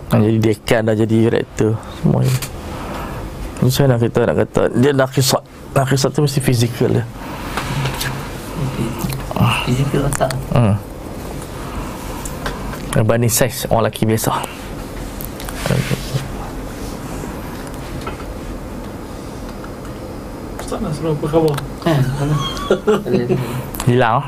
Hmm. 0.10 0.22
Jadi 0.24 0.38
dekan 0.40 0.82
dah 0.88 0.96
jadi 0.96 1.16
direktor 1.28 1.76
Semua. 2.00 2.24
Ni 2.24 2.32
Macam 3.60 3.82
mana 3.84 3.96
kita 4.00 4.20
nak 4.24 4.36
kata? 4.46 4.62
Dia 4.80 4.92
nakisat 4.96 5.44
Nakisat 5.76 6.10
tu 6.16 6.24
mesti 6.24 6.40
fizikal 6.40 6.88
dia. 6.88 7.06
Fizikal 9.68 10.08
otak. 10.08 10.32
Hmm. 10.56 10.80
Berbanding 12.96 13.34
saiz 13.34 13.68
orang 13.68 13.92
lelaki 13.92 14.08
biasa. 14.08 14.32
Ustaz 20.64 20.80
Nasrul 20.80 21.12
apa 21.12 21.26
khabar? 21.28 21.56
Ada- 21.84 22.55
Hilang. 23.90 24.26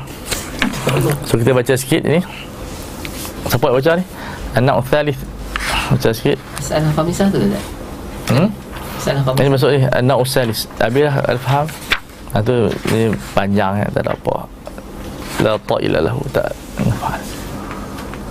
So 1.28 1.36
kita 1.36 1.52
baca 1.52 1.74
sikit 1.74 2.02
ni. 2.06 2.20
Siapa 3.48 3.72
baca 3.72 3.90
ni? 3.96 4.04
Anak 4.56 4.84
Uthalith 4.84 5.20
Baca 5.92 6.10
sikit. 6.12 6.36
Masalah 6.56 6.90
khamisah 6.92 7.26
tu 7.32 7.38
tak? 7.40 7.64
hmm? 8.34 8.48
Masalah 8.98 9.20
Ini 9.40 9.48
masuk 9.48 9.70
ni 9.72 9.80
Anak 9.88 10.16
Uthalith 10.20 10.68
Habis 10.76 11.02
lah 11.08 11.16
Al-Faham 11.32 11.66
ha, 12.34 12.36
tu 12.44 12.68
ni 12.92 13.08
panjang 13.32 13.72
kan 13.80 13.88
Tak 13.94 14.02
ada 14.04 14.12
apa. 14.12 14.36
La 15.38 15.52
ta'ila 15.56 15.98
lahu 16.02 16.20
Tak 16.34 16.50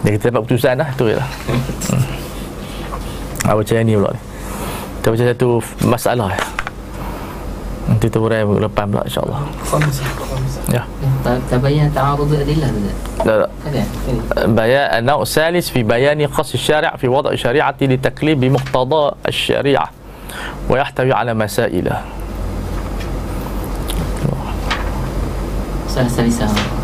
Dia 0.05 0.09
kita 0.19 0.29
dapat 0.29 0.41
putusan 0.45 0.77
dah 0.77 0.89
Tu 0.93 1.05
je 1.09 1.15
lah. 1.17 1.29
Hmm. 1.49 2.05
ha, 3.49 3.55
Baca 3.57 3.73
yang 3.73 3.85
ni 3.87 3.93
pula 3.97 4.11
ni. 4.13 4.21
Kita 5.01 5.07
baca 5.13 5.23
satu 5.33 5.49
masalah 5.87 6.29
ya. 6.35 6.56
انت 7.89 8.05
توري 8.05 8.43
لبا 8.43 8.83
ان 8.83 9.09
شاء 9.09 9.25
الله 9.25 9.39
خمسة 9.65 10.03
يا 10.73 10.85
تبين 11.51 11.93
تعارض 11.95 12.33
الادله 12.33 12.71
لا 13.25 13.39
لا 13.39 13.47
بيان 14.45 14.99
النوع 14.99 15.21
الثالث 15.21 15.69
في 15.69 15.83
بيان 15.83 16.27
قص 16.27 16.53
الشارع 16.53 16.95
في 16.95 17.07
وضع 17.07 17.35
شريعه 17.35 17.75
لتكليف 17.81 18.39
بمقتضى 18.39 19.11
الشريعه 19.27 19.89
ويحتوي 20.69 21.13
على 21.13 21.33
مسائل 21.33 21.93
الثالثة 25.97 26.76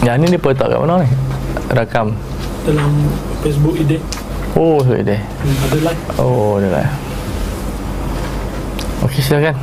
Yang 0.00 0.16
ni 0.16 0.26
dia 0.30 0.40
letak 0.40 0.66
kat 0.66 0.78
mana 0.80 1.04
ni? 1.04 1.08
Rakam. 1.70 2.06
Dalam 2.64 2.90
Facebook 3.40 3.76
ide 3.76 3.98
Oh, 4.52 4.82
tu 4.82 4.92
dia. 4.96 5.20
hmm, 5.20 5.64
Ada 5.64 5.76
live 5.86 6.02
Oh, 6.18 6.58
dia 6.58 6.68
lah. 6.68 6.88
Okey, 9.06 9.20
silakan. 9.22 9.54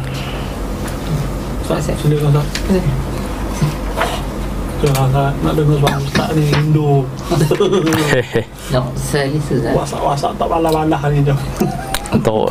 Ustaz 1.61 1.91
Silakan 1.91 2.31
Ustaz 2.31 2.47
Jangan 4.77 5.09
Ustaz 5.09 5.31
Nak 5.43 5.53
dengar 5.53 5.77
suara 5.77 5.97
Ustaz 5.99 6.27
ni 6.31 6.41
Rindu 6.47 7.03
Nak 8.71 8.85
salisah 8.95 9.57
Zat 9.59 9.73
Wasak-wasak 9.75 10.31
tak 10.37 10.47
balah-balah 10.47 11.01
ni 11.11 11.19
jom 11.21 11.37
Tahu. 12.23 12.47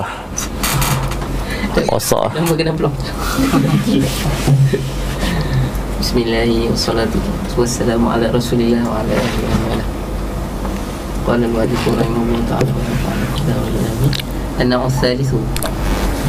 Osak. 1.89 2.28
Nama 2.37 2.53
kena 2.53 2.72
belum 2.72 2.93
بسم 6.07 6.22
الله 6.22 6.70
والصلاة 6.70 7.11
والسلام 7.59 7.98
على 7.98 8.30
رسول 8.30 8.62
الله 8.62 8.78
وعلى 8.78 9.11
آله 9.11 9.34
وصحبه 9.42 9.82
قال 11.26 11.40
المؤلف 11.50 11.82
رحمه 11.98 12.20
الله 12.22 12.40
تعالى 12.46 12.70
النوع 14.62 14.86
الثالث 14.86 15.34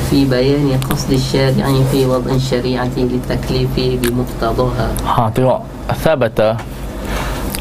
في 0.09 0.25
بيان 0.25 0.81
قصد 0.89 1.11
الشارع 1.13 1.69
في 1.93 2.09
وضع 2.09 2.31
الشريعة 2.41 2.89
للتكليف 2.97 3.69
بمقتضاها. 3.77 4.89
ها 5.05 5.61
ثبت 5.93 6.39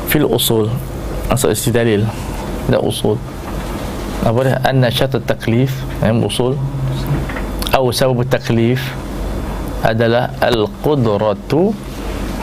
في 0.09 0.17
الأصول. 0.17 0.73
أصل 1.29 1.53
استدلال 1.53 2.01
لا 2.73 2.89
أصول. 2.89 3.17
أقول 4.25 4.47
أن 4.65 4.89
شرط 4.91 5.15
التكليف 5.21 5.85
يعني 6.03 6.27
أصول 6.27 6.57
أو 7.77 7.93
سبب 7.93 8.21
التكليف 8.21 8.81
adalah 9.85 10.33
al-qudratu 10.43 11.71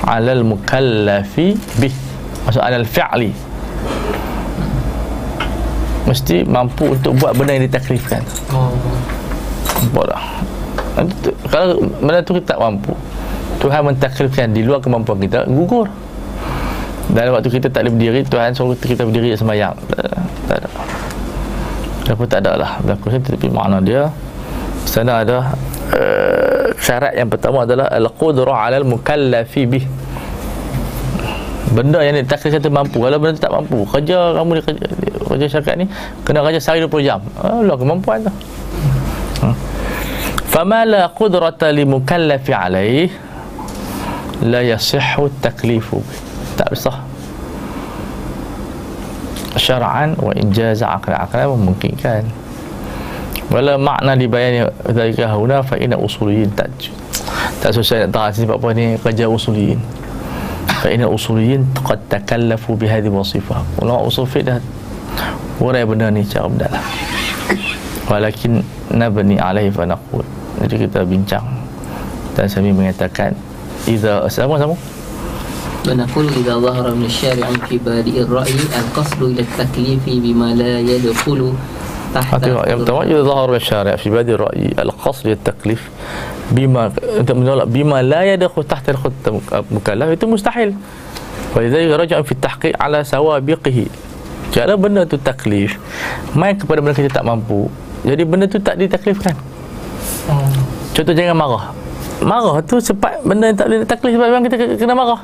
ala 0.03 0.31
al-mukallafi 0.35 1.55
bih. 1.79 1.95
Maksud 2.47 2.61
ala 2.61 2.77
al-fi'li. 2.79 3.31
Mesti 6.03 6.43
mampu 6.43 6.91
untuk 6.91 7.15
buat 7.15 7.31
benda 7.31 7.55
yang 7.55 7.65
ditaklifkan. 7.65 8.21
Oh. 8.51 8.75
Nampak 9.83 10.05
tak? 10.11 10.23
Kalau 11.49 11.81
benda 11.81 12.21
tu 12.21 12.37
kita 12.37 12.53
tak 12.53 12.59
mampu 12.61 12.93
Tuhan 13.57 13.81
mentaklifkan 13.81 14.53
di 14.53 14.61
luar 14.61 14.77
kemampuan 14.77 15.17
kita 15.17 15.49
Gugur 15.49 15.89
Dan 17.09 17.33
waktu 17.33 17.49
kita 17.49 17.67
tak 17.73 17.89
boleh 17.89 17.93
berdiri 17.97 18.21
Tuhan 18.29 18.53
suruh 18.53 18.77
kita 18.77 19.01
berdiri 19.01 19.33
sembahyang 19.33 19.73
Tak 19.89 19.97
ada 19.97 20.13
Tak 22.05 22.13
ada 22.13 22.25
tak 22.29 22.39
ada 22.45 22.51
lah 22.61 22.71
Berlaku 22.85 23.09
saya 23.09 23.21
Tapi 23.25 23.47
makna 23.49 23.81
dia 23.81 24.05
Sana 24.85 25.25
ada 25.25 25.57
uh, 25.97 26.52
syarat 26.79 27.13
yang 27.17 27.29
pertama 27.29 27.65
adalah 27.65 27.89
al-qudrah 27.91 28.57
'alal 28.69 28.85
mukallafi 28.87 29.61
bih. 29.67 29.85
Benda 31.73 32.05
yang 32.05 32.13
ni 32.13 32.21
tak 32.21 32.45
kata 32.45 32.69
mampu. 32.69 33.01
Kalau 33.01 33.17
benda 33.17 33.39
tak 33.41 33.49
mampu, 33.49 33.81
kerja 33.89 34.37
kamu 34.37 34.49
ni 34.53 34.61
kerja, 34.61 34.85
kerja 35.25 35.45
syarikat 35.49 35.75
ni 35.81 35.85
kena 36.21 36.45
kerja 36.45 36.59
sehari 36.61 36.85
20 36.85 37.01
jam. 37.01 37.19
Allah 37.41 37.73
kemampuan 37.73 38.21
tu. 38.21 38.31
Ha. 39.41 39.49
Fama 40.53 40.85
la 40.85 41.09
qudrata 41.09 41.73
li 41.73 41.81
mukallafi 41.81 42.51
'alaih 42.53 43.09
la 44.45 44.61
yasihhu 44.61 45.33
taklifu. 45.41 45.97
Tak 46.53 46.77
sah. 46.77 47.01
Syara'an 49.57 50.13
wa 50.21 50.29
ijaz 50.37 50.85
'aqlan 50.85 51.57
memungkinkan. 51.57 52.21
Akal- 52.21 52.42
wala 53.48 53.80
makna 53.80 54.12
dibayani 54.12 54.68
dzalika 54.84 55.32
huna 55.32 55.64
fa 55.64 55.80
inna 55.80 55.96
usuliyin 55.96 56.52
tak 56.52 56.68
tak 57.64 57.72
susah 57.72 58.04
nak 58.04 58.12
tahu 58.12 58.44
sebab 58.44 58.60
apa 58.60 58.68
ni 58.76 58.84
kerja 59.00 59.24
usuliyin 59.24 59.80
fa 60.84 60.92
inna 60.92 61.08
usuliyin 61.08 61.64
qad 61.80 61.96
takallafu 62.12 62.76
bi 62.76 62.84
hadhihi 62.84 63.08
wasifah 63.08 63.64
ulama 63.80 64.04
usul 64.04 64.28
fiqh 64.28 64.44
dah 64.44 64.60
urai 65.64 65.88
benda 65.88 66.12
ni 66.12 66.28
cara 66.28 66.44
mendalam 66.44 66.84
walakin 68.06 68.60
nabni 68.92 69.40
alaihi 69.40 69.72
fa 69.72 69.88
naqul 69.88 70.22
jadi 70.60 70.84
kita 70.84 71.08
bincang 71.08 71.44
dan 72.36 72.46
kami 72.46 72.70
mengatakan 72.76 73.32
Iza 73.88 74.28
sama-sama 74.28 74.76
ونقول 75.88 76.44
إذا 76.44 76.54
ظهر 76.60 76.86
من 77.00 77.08
الشارع 77.08 77.48
في 77.70 77.80
بادئ 77.80 78.28
الرأي 78.28 78.60
القصد 78.76 79.22
إلى 79.22 79.40
التكليف 79.40 80.04
بما 80.04 80.52
لا 80.52 80.84
يدخل 80.84 81.40
تحت 81.48 81.48
Tengok 81.48 81.81
yang 82.69 82.77
pertama 82.85 83.01
Iza 83.09 83.21
zahar 83.25 83.49
masyari' 83.49 83.93
fi 83.97 84.07
badi 84.13 84.33
ra'yi 84.37 84.69
Al-qasd 84.77 85.25
taklif 85.41 85.89
Bima 86.53 86.93
Untuk 86.93 87.35
menolak 87.41 87.67
Bima 87.73 88.05
la 88.05 88.21
yadakhul 88.21 88.65
tahta 88.69 88.93
al-khut 88.93 89.13
mukallaf 89.73 90.13
Itu 90.13 90.29
mustahil. 90.29 90.77
Walidhalik 91.57 92.05
raja' 92.05 92.21
fi 92.25 92.33
tahqiq 92.37 92.73
ala 92.77 93.05
sawabiqihi. 93.05 93.85
Kalau 94.53 94.77
benda 94.77 95.05
tu 95.09 95.17
taklif 95.17 95.77
Main 96.37 96.53
kepada 96.57 96.81
benda 96.85 96.93
kita 96.93 97.09
tak 97.09 97.25
mampu. 97.25 97.69
Jadi 98.05 98.21
benda 98.27 98.45
tu 98.45 98.61
tak 98.61 98.77
ditaklifkan. 98.77 99.33
Oh. 100.29 100.49
Contoh 100.93 101.13
jangan 101.15 101.33
marah. 101.33 101.65
Marah 102.21 102.61
tu 102.61 102.77
cepat 102.77 103.25
benda 103.25 103.49
yang 103.49 103.57
tak 103.57 103.67
boleh 103.71 103.87
taklif 103.89 104.11
sebab 104.13 104.27
memang 104.29 104.43
kita 104.45 104.55
kena 104.77 104.93
marah 104.93 105.21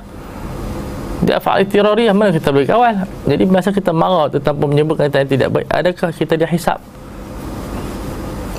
dia 1.19 1.35
fa'al 1.35 1.67
tirariyah 1.67 2.15
mana 2.15 2.31
kita 2.31 2.55
boleh 2.55 2.63
kawal? 2.63 2.95
Jadi 3.27 3.43
masa 3.43 3.75
kita 3.75 3.91
marah 3.91 4.31
tanpa 4.39 4.63
menyebut 4.63 4.95
kata 4.95 5.23
yang 5.23 5.29
tidak 5.29 5.49
baik 5.51 5.67
adakah 5.67 6.09
kita 6.15 6.39
dihisap 6.39 6.79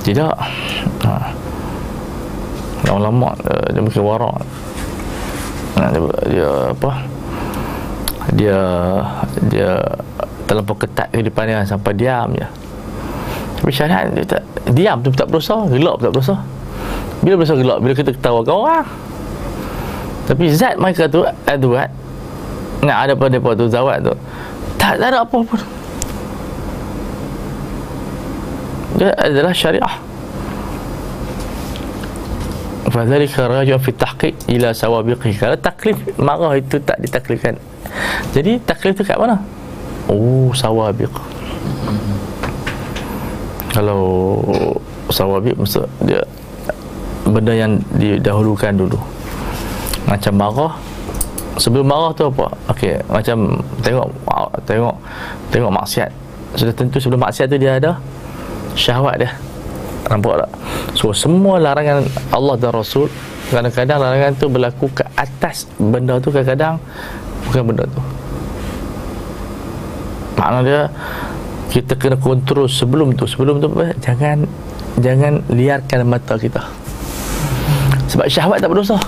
tidak. 0.01 0.33
Ha. 1.05 1.13
lama-lama 2.89 3.37
uh, 3.45 3.65
dia 3.69 3.81
mungkin 3.81 4.01
warak. 4.01 4.41
Dia, 5.77 6.01
dia 6.27 6.49
apa? 6.73 6.91
Dia 8.33 8.59
dia 9.49 9.71
terlampau 10.49 10.77
ketat 10.77 11.09
kehidupan 11.13 11.45
dia 11.49 11.61
sampai 11.65 11.93
diam 11.93 12.33
je. 12.33 12.47
Tapi 13.61 13.69
syariat 13.69 14.09
dia 14.09 14.25
tak 14.25 14.41
diam 14.73 14.97
tu 15.05 15.13
tak 15.13 15.29
berdosa 15.29 15.69
gelap 15.69 16.01
tak 16.01 16.11
berdosa 16.17 16.35
bila 17.21 17.37
berdosa 17.37 17.55
gelap? 17.61 17.77
Bila 17.85 17.93
kita 17.93 18.11
ketawakan 18.17 18.55
orang 18.57 18.87
tapi 20.25 20.49
zat 20.49 20.81
mereka 20.81 21.05
tu 21.05 21.21
adwat 21.45 21.89
nak 22.81 22.97
ada 23.07 23.13
pada 23.13 23.37
depa 23.37 23.53
tu 23.53 23.65
zawat 23.69 24.01
tu. 24.01 24.13
Tak, 24.81 24.97
tak 24.97 25.07
ada 25.13 25.21
apa 25.21 25.37
pun. 25.37 25.61
Dia 28.97 29.13
adalah 29.17 29.53
syariah. 29.53 29.95
Fadzalika 32.91 33.47
raja 33.47 33.79
fi 33.79 33.91
tahqiq 33.95 34.35
ila 34.51 34.75
sawabiqi. 34.75 35.31
Kalau 35.39 35.55
taklif 35.55 35.95
marah 36.19 36.59
itu 36.59 36.75
tak 36.83 36.99
ditaklifkan. 36.99 37.55
Jadi 38.35 38.59
taklif 38.67 38.99
tu 38.99 39.07
kat 39.07 39.15
mana? 39.15 39.39
Oh, 40.11 40.51
sawabiq. 40.51 41.13
Kalau 43.71 44.03
sawabiq 45.07 45.55
maksud 45.55 45.87
dia 46.03 46.19
benda 47.23 47.55
yang 47.55 47.79
didahulukan 47.95 48.75
dulu. 48.75 48.99
Macam 50.03 50.33
marah, 50.35 50.73
sebelum 51.59 51.87
marah 51.87 52.11
tu 52.15 52.27
apa? 52.27 52.47
Okey 52.71 53.01
macam 53.11 53.59
tengok 53.83 54.07
tengok 54.63 54.95
tengok 55.51 55.71
maksiat. 55.71 56.11
Sudah 56.55 56.73
tentu 56.75 56.99
sebelum 56.99 57.23
maksiat 57.23 57.47
tu 57.51 57.57
dia 57.59 57.79
ada 57.79 57.99
syahwat 58.75 59.19
dia. 59.19 59.31
Nampak 60.07 60.43
tak? 60.43 60.51
So 60.95 61.15
semua 61.15 61.59
larangan 61.59 62.03
Allah 62.31 62.55
dan 62.59 62.71
Rasul 62.75 63.07
kadang-kadang 63.51 63.99
larangan 63.99 64.31
tu 64.39 64.47
berlaku 64.47 64.87
ke 64.91 65.03
atas 65.15 65.67
benda 65.75 66.19
tu 66.23 66.31
kadang-kadang 66.31 66.79
bukan 67.47 67.63
benda 67.67 67.83
tu. 67.87 68.01
Makna 70.39 70.59
dia 70.65 70.81
kita 71.71 71.95
kena 71.95 72.19
kontrol 72.19 72.67
sebelum 72.67 73.15
tu. 73.15 73.27
Sebelum 73.27 73.63
tu 73.63 73.71
apa? 73.75 73.95
jangan 74.03 74.43
jangan 74.99 75.39
liarkan 75.51 75.99
mata 76.07 76.35
kita. 76.35 76.63
Sebab 78.11 78.27
syahwat 78.27 78.59
tak 78.59 78.71
berdosa 78.71 78.99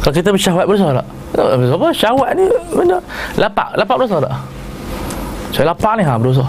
kalau 0.00 0.14
kita 0.16 0.28
bersyahwat 0.32 0.64
berdosa 0.64 0.96
tak? 0.96 1.06
Apa 1.36 1.86
syahwat 1.92 2.32
ni 2.32 2.48
benda? 2.72 2.98
Lapak 3.36 3.76
lapak 3.76 3.94
berdosa 4.00 4.16
tak? 4.24 4.34
Saya 5.52 5.64
lapar 5.76 6.00
ni 6.00 6.02
ha 6.08 6.16
berdosa 6.16 6.46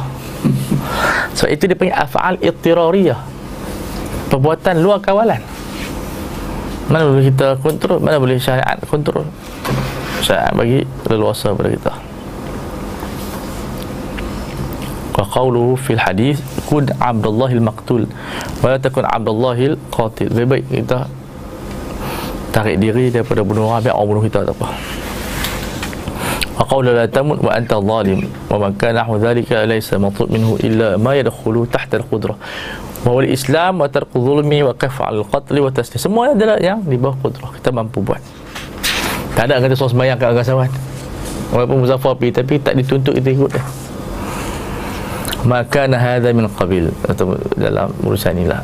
so 1.37 1.45
itu 1.45 1.69
dia 1.69 1.77
panggil 1.77 1.93
af'al 1.93 2.35
ittirariyah 2.41 3.19
perbuatan 4.31 4.79
luar 4.79 5.03
kawalan. 5.03 5.43
Mana 6.87 7.07
boleh 7.07 7.27
kita 7.27 7.59
kontrol 7.59 7.99
mana 7.99 8.17
boleh 8.17 8.39
syariat 8.39 8.79
kontrol? 8.87 9.27
Syariat 10.23 10.55
bagi 10.55 10.87
leluasa 11.11 11.51
pada 11.51 11.69
kita. 11.69 11.93
Wa 15.11 15.27
qawluhu 15.27 15.75
fil 15.75 15.99
hadis 15.99 16.39
kun 16.65 16.87
abdullahil 17.03 17.59
maqtul 17.59 18.07
wa 18.63 18.67
la 18.71 18.79
takun 18.79 19.03
abdullahil 19.03 19.75
qatil. 19.91 20.31
Lebih 20.31 20.47
baik 20.47 20.65
kita 20.71 21.11
tarik 22.51 22.77
diri 22.77 23.09
daripada 23.09 23.41
bunuh 23.41 23.71
orang 23.71 23.81
biar 23.87 23.95
orang 23.95 24.07
bunuh 24.11 24.23
kita 24.27 24.43
tak 24.43 24.55
apa. 24.59 24.67
Aqaula 26.61 26.91
la 26.93 27.05
tamut 27.07 27.39
wa 27.41 27.51
anta 27.55 27.79
zalim 27.79 28.27
wa 28.51 28.57
man 28.61 28.71
kana 28.77 29.01
nahwa 29.01 29.17
dhalika 29.17 29.65
laysa 29.65 29.97
matlub 29.97 30.29
minhu 30.29 30.59
illa 30.61 30.99
ma 30.99 31.15
yadkhulu 31.17 31.65
tahta 31.71 31.97
al-qudrah. 32.03 32.37
Wa 33.01 33.11
wal 33.17 33.29
islam 33.31 33.81
wa 33.81 33.89
tarku 33.89 34.21
zulmi 34.21 34.61
wa 34.61 34.75
qaf 34.77 35.01
al-qatl 35.01 35.57
wa 35.57 35.71
tasli 35.73 35.97
semua 35.97 36.37
adalah 36.37 36.61
yang 36.61 36.85
di 36.85 36.99
bawah 37.01 37.17
kudrah 37.17 37.49
kita 37.57 37.73
mampu 37.73 38.03
buat. 38.05 38.21
Tak 39.33 39.47
ada 39.47 39.63
kata 39.63 39.73
solat 39.73 39.95
sembahyang 39.95 40.17
kat 40.19 40.29
agasawan 40.35 40.69
walaupun 41.55 41.77
muzaffar 41.87 42.13
pergi 42.19 42.31
tapi 42.35 42.53
tak 42.59 42.75
dituntut 42.79 43.15
kita 43.15 43.29
ikut 43.31 43.51
dah 43.51 43.67
maka 45.41 45.89
nahadha 45.89 46.29
min 46.31 46.45
qabil 46.45 46.93
atau 47.09 47.33
dalam 47.57 47.89
urusan 48.05 48.37
inilah. 48.37 48.61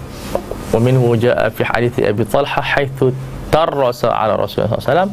Wa 0.70 0.78
minhu 0.78 1.18
ja'a 1.18 1.50
fi 1.50 1.66
hadith 1.66 1.98
Abi 2.04 2.22
Talha 2.28 2.62
haitsu 2.62 3.10
tarasa 3.50 4.12
ala 4.12 4.38
Rasulullah 4.38 4.78
SAW 4.78 5.10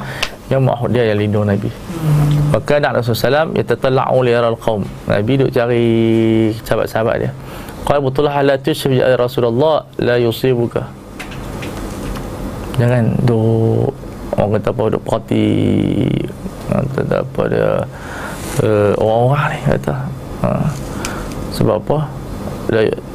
yang 0.53 0.61
mahu 0.61 0.93
dia 0.93 1.09
yang 1.09 1.19
lindung 1.19 1.49
Nabi. 1.49 1.71
Maka 2.53 2.79
anak 2.79 3.03
Rasulullah 3.03 3.49
SAW 3.49 3.57
ia 3.57 3.65
tertelak'u 3.65 4.19
liara 4.23 4.49
al-qawm 4.53 4.85
Nabi 5.09 5.33
duk 5.41 5.51
cari 5.51 5.85
sahabat-sahabat 6.63 7.15
dia. 7.19 7.31
Qala 7.85 8.01
betulah 8.01 8.33
ala 8.33 8.57
tu 8.57 8.73
syafi'i 8.73 9.05
Rasulullah 9.17 9.85
la 10.01 10.17
yusibuka. 10.17 10.89
Jangan 12.81 13.15
duk 13.23 13.93
orang 14.35 14.59
kata 14.59 14.69
apa 14.75 14.83
duk 14.91 15.03
perhati 15.07 15.47
kata 16.75 17.15
apa 17.23 17.43
dia 17.47 17.71
uh, 18.65 18.93
orang-orang 18.99 19.47
ni 19.53 19.59
kata. 19.79 19.95
Ha. 20.45 20.49
sebab 21.57 21.81
apa? 21.81 21.99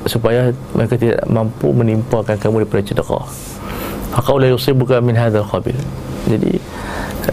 Supaya 0.09 0.49
mereka 0.73 0.97
tidak 0.97 1.21
mampu 1.29 1.69
menimpakan 1.69 2.39
kamu 2.39 2.65
daripada 2.65 2.81
cedera. 2.85 3.21
Fakau 4.09 4.41
la 4.41 4.49
yusibuka 4.49 4.97
min 4.99 5.13
hadzal 5.13 5.45
qabil. 5.45 5.77
Jadi 6.29 6.57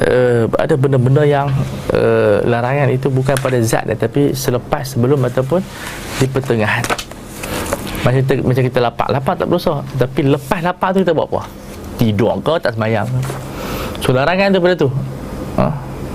uh, 0.06 0.44
ada 0.56 0.74
benda-benda 0.76 1.24
yang 1.24 1.48
uh, 1.92 2.40
larangan 2.44 2.92
itu 2.92 3.08
bukan 3.08 3.34
pada 3.40 3.58
zat 3.64 3.88
tetapi 3.88 4.36
selepas 4.36 4.96
sebelum 4.96 5.20
ataupun 5.24 5.60
di 6.20 6.26
pertengahan. 6.28 6.84
Macam 8.04 8.22
kita, 8.22 8.32
macam 8.44 8.62
kita 8.62 8.78
lapak, 8.78 9.08
lapak 9.10 9.34
tak 9.34 9.46
berdosa. 9.50 9.82
Tapi 9.98 10.20
lepas 10.30 10.60
lapak 10.62 10.88
tu 10.94 10.98
kita 11.02 11.12
buat 11.16 11.26
apa? 11.32 11.42
Tidur 11.98 12.38
ke 12.44 12.54
tak 12.62 12.76
semayang. 12.78 13.08
So 14.04 14.14
larangan 14.14 14.54
tu 14.54 14.60
pada 14.62 14.74
tu. 14.78 14.88
Ha? 15.58 15.72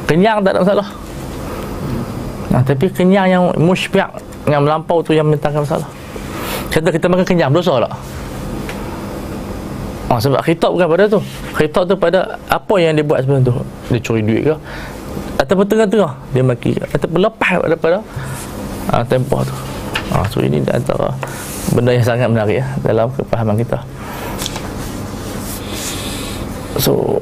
Kenyang 0.07 0.45
tak 0.45 0.55
ada 0.55 0.59
masalah. 0.63 0.87
Nah, 2.51 2.61
tapi 2.63 2.85
kenyang 2.91 3.27
yang 3.27 3.43
musyfiq 3.59 4.07
yang 4.47 4.61
melampau 4.63 4.99
tu 4.99 5.15
yang 5.15 5.27
menentangkan 5.27 5.63
masalah. 5.63 5.89
Kata 6.71 6.87
kita 6.91 7.07
makan 7.11 7.25
kenyang 7.27 7.51
berdosa 7.51 7.83
tak? 7.83 7.93
Ha, 10.11 10.19
sebab 10.19 10.43
khitab 10.43 10.75
bukan 10.75 10.87
pada 10.91 11.03
tu. 11.07 11.19
Khitab 11.55 11.87
tu 11.87 11.95
pada 11.95 12.35
apa 12.51 12.75
yang 12.83 12.99
dia 12.99 13.05
buat 13.07 13.23
sebelum 13.23 13.47
tu. 13.47 13.55
Dia 13.95 13.99
curi 14.03 14.19
duit 14.19 14.43
ke? 14.43 14.55
Ataupun 15.39 15.63
tengah-tengah 15.71 16.11
dia 16.35 16.43
maki 16.43 16.75
ke? 16.75 16.83
Ataupun 16.99 17.23
lepas 17.23 17.63
daripada 17.63 18.03
ah, 18.91 18.99
ha, 18.99 19.03
tempoh 19.07 19.39
tu. 19.47 19.55
Ha, 20.11 20.27
so 20.27 20.43
ini 20.43 20.59
antara 20.67 21.15
benda 21.71 21.95
yang 21.95 22.03
sangat 22.03 22.27
menarik 22.27 22.59
ya, 22.59 22.67
dalam 22.83 23.07
kepahaman 23.15 23.55
kita. 23.55 23.79
So 26.81 27.21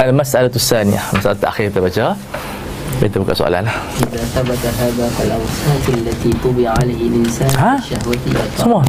Al-Mas'alatu 0.00 0.58
Saniyah 0.58 1.04
Masalah 1.12 1.36
terakhir 1.38 1.70
kita 1.70 1.80
baca 1.84 2.04
kita 2.98 3.16
buka 3.22 3.32
soalan 3.38 3.62
lah 3.70 3.76
Semua 8.58 8.82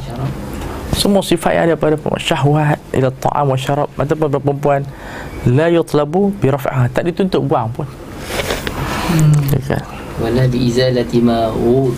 semua 1.02 1.26
sifat 1.26 1.58
yang 1.58 1.64
ada 1.74 1.76
pada 1.82 1.98
syahwat 2.22 2.78
ila 2.94 3.10
ta'am 3.10 3.50
wa 3.50 3.58
syarab. 3.58 3.90
Ataupun 3.98 4.38
perempuan 4.38 4.86
la 5.50 5.66
yutlabu 5.74 6.30
bi 6.38 6.54
raf'ah. 6.54 6.86
Tak 6.94 7.10
dituntut 7.10 7.42
buang 7.42 7.74
pun. 7.74 7.90
Hmm. 9.10 9.34
okay. 9.50 9.82
wala 10.22 10.46
bi 10.46 10.70
izalati 10.70 11.18
ma 11.18 11.50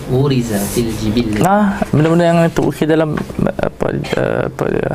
uriza 0.08 0.56
fil 0.72 0.88
jibil. 0.96 1.36
Nah 1.44 1.76
benda-benda 1.92 2.24
yang 2.24 2.40
itu 2.48 2.64
okay, 2.64 2.88
dalam 2.88 3.12
apa 3.60 3.86
apa 4.48 4.64
dia 4.72 4.90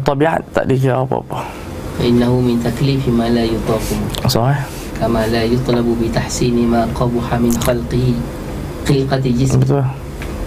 tabiat 0.00 0.40
tak 0.56 0.64
dia 0.72 0.96
apa-apa. 0.96 1.44
Innahu 2.00 2.40
min 2.40 2.56
taklifi 2.64 3.12
ma 3.12 3.28
la 3.28 3.44
yutafu. 3.44 3.94
Sahih 4.24 4.56
eh? 4.56 4.60
kama 4.96 5.28
la 5.28 5.44
yutlabu 5.44 5.92
bi 6.00 6.08
tahsini 6.08 6.64
ma 6.64 6.88
qabuha 6.96 7.36
min 7.36 7.52
khalqi 7.60 8.16
khilqati 8.88 9.30
jismi 9.36 9.60
betul. 9.60 9.84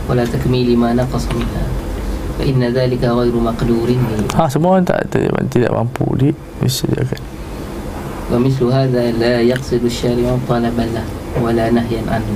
Wala 0.09 0.25
takmili 0.25 0.73
ma 0.73 0.91
naqasa 0.91 1.29
minha 1.37 1.84
inna 2.43 2.73
zalika 2.73 3.13
ghairu 3.15 3.39
maqdurin. 3.39 4.01
Ha 4.35 4.49
semua 4.51 4.75
orang 4.75 4.87
tak 4.89 5.07
tidak, 5.13 5.31
tidak 5.53 5.71
mampu 5.71 6.03
di 6.19 6.29
disediakan 6.59 7.21
wa 8.25 8.41
mislu 8.41 8.73
hadha 8.73 9.13
la 9.21 9.37
yaqsidu 9.45 9.85
syari'u 9.85 10.41
talaban 10.49 10.89
la 10.97 11.05
wala 11.37 11.69
nahyan 11.69 12.09
anhu. 12.09 12.33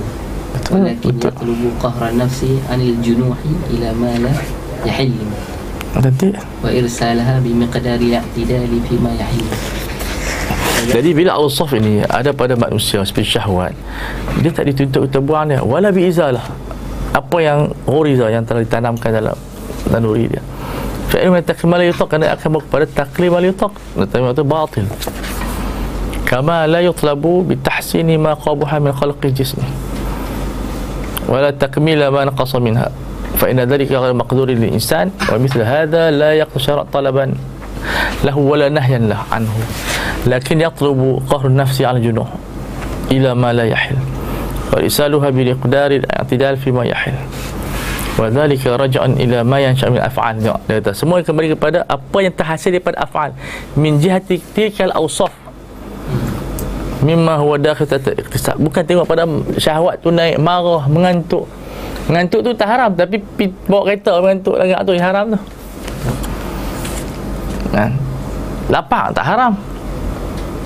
Walakin 0.70 1.18
yatlubu 1.18 1.74
qahra 1.82 2.14
nafsi 2.14 2.62
anil 2.70 2.94
junuhi 3.02 3.58
ila 3.74 3.90
ma 3.98 4.14
la 4.22 4.34
yahillu 4.86 5.26
nanti 5.98 6.30
wa 6.62 6.70
irsalaha 6.70 7.42
bi 7.42 7.58
miqdari 7.58 8.14
i'tidali 8.14 8.78
fi 8.86 8.96
ma 9.02 9.10
yahillu 9.18 9.58
jadi 10.90 11.10
bila 11.12 11.36
Allah 11.36 11.52
Saf 11.52 11.74
ini 11.76 12.06
ada 12.06 12.32
pada 12.32 12.54
manusia 12.54 13.02
seperti 13.02 13.38
syahwat 13.38 13.74
dia 14.46 14.54
tak 14.54 14.70
dituntut 14.70 15.12
untuk 15.12 15.34
buang 15.34 15.52
dia. 15.52 15.60
Wala 15.60 15.92
bi 15.92 16.08
izalah 16.08 16.46
apa 17.12 17.38
yang 17.42 17.74
horiza 17.90 18.30
yang 18.30 18.46
telah 18.46 18.62
ditanamkan 18.62 19.10
dalam 19.10 19.36
لا 19.92 20.00
نريد 20.00 20.32
يعني 20.32 20.46
فإما 21.10 21.38
التقليد 21.38 21.66
ما 21.66 21.78
لا 21.78 21.84
يطلق. 21.84 22.14
أنا 22.14 22.34
أخي 22.34 22.50
مقبل 22.50 22.82
التقليد 22.82 23.32
ما 23.32 23.38
لا 23.38 23.48
يطلق. 23.48 23.72
التقليد 23.98 24.40
باطل. 24.40 24.86
كما 26.26 26.68
لا 26.68 26.80
يطلب 26.80 27.22
بتحسين 27.22 28.20
ما 28.20 28.34
قبح 28.34 28.76
من 28.76 28.94
خلق 28.94 29.26
جسمه 29.26 29.64
ولا 31.28 31.52
تكميل 31.52 32.08
ما 32.08 32.26
نقص 32.26 32.56
منها. 32.56 32.92
فإن 33.38 33.60
ذلك 33.60 33.92
غير 33.92 34.14
مقدور 34.14 34.50
للإنسان. 34.50 35.12
ومثل 35.34 35.62
هذا 35.62 36.12
لا 36.12 36.34
يقشر 36.34 36.86
طلبا. 36.94 37.34
له 38.24 38.38
ولا 38.38 38.70
نهيا 38.70 38.98
له 38.98 39.18
عنه. 39.32 39.54
لكن 40.28 40.62
يطلب 40.62 41.24
قهر 41.30 41.48
النفس 41.48 41.82
على 41.82 41.98
الجنوح. 41.98 42.28
إلى 43.12 43.36
ما 43.36 43.54
لا 43.54 43.64
يحل. 43.64 43.96
وإرسالها 44.74 45.30
بمقدار 45.30 45.92
الاعتدال 45.92 46.58
فيما 46.58 46.86
يحل. 46.86 47.14
wa 48.20 48.28
dhalika 48.28 48.76
raj'an 48.76 49.16
ila 49.16 49.48
ma 49.48 49.64
yansha'u 49.64 49.96
min 49.96 50.04
af'al 50.04 50.36
dia 50.44 50.60
kata 50.68 50.92
semua 50.92 51.24
kembali 51.24 51.56
kepada 51.56 51.88
apa 51.88 52.18
yang 52.20 52.36
terhasil 52.36 52.76
daripada 52.76 53.00
af'al. 53.00 53.32
Min 53.80 53.96
jihati 54.04 54.44
tilkal 54.52 54.92
awsaf. 54.92 55.32
Mimma 57.00 57.40
huwa 57.40 57.56
dakhil 57.56 57.88
tahta 57.88 58.60
bukan 58.60 58.84
tengok 58.84 59.08
pada 59.08 59.24
syahwat 59.56 60.04
tu 60.04 60.12
naik 60.12 60.36
marah 60.36 60.84
mengantuk. 60.92 61.48
Mengantuk 62.12 62.44
tu 62.44 62.52
tak 62.60 62.68
haram 62.68 62.92
tapi 62.92 63.24
bawa 63.72 63.88
kereta 63.88 64.20
mengantuk 64.20 64.60
lagi 64.60 64.76
tu 64.84 64.92
yang 64.92 65.08
haram 65.08 65.26
tu. 65.32 65.40
Nah. 67.72 67.90
lapar 68.68 69.16
tak 69.16 69.24
haram 69.24 69.56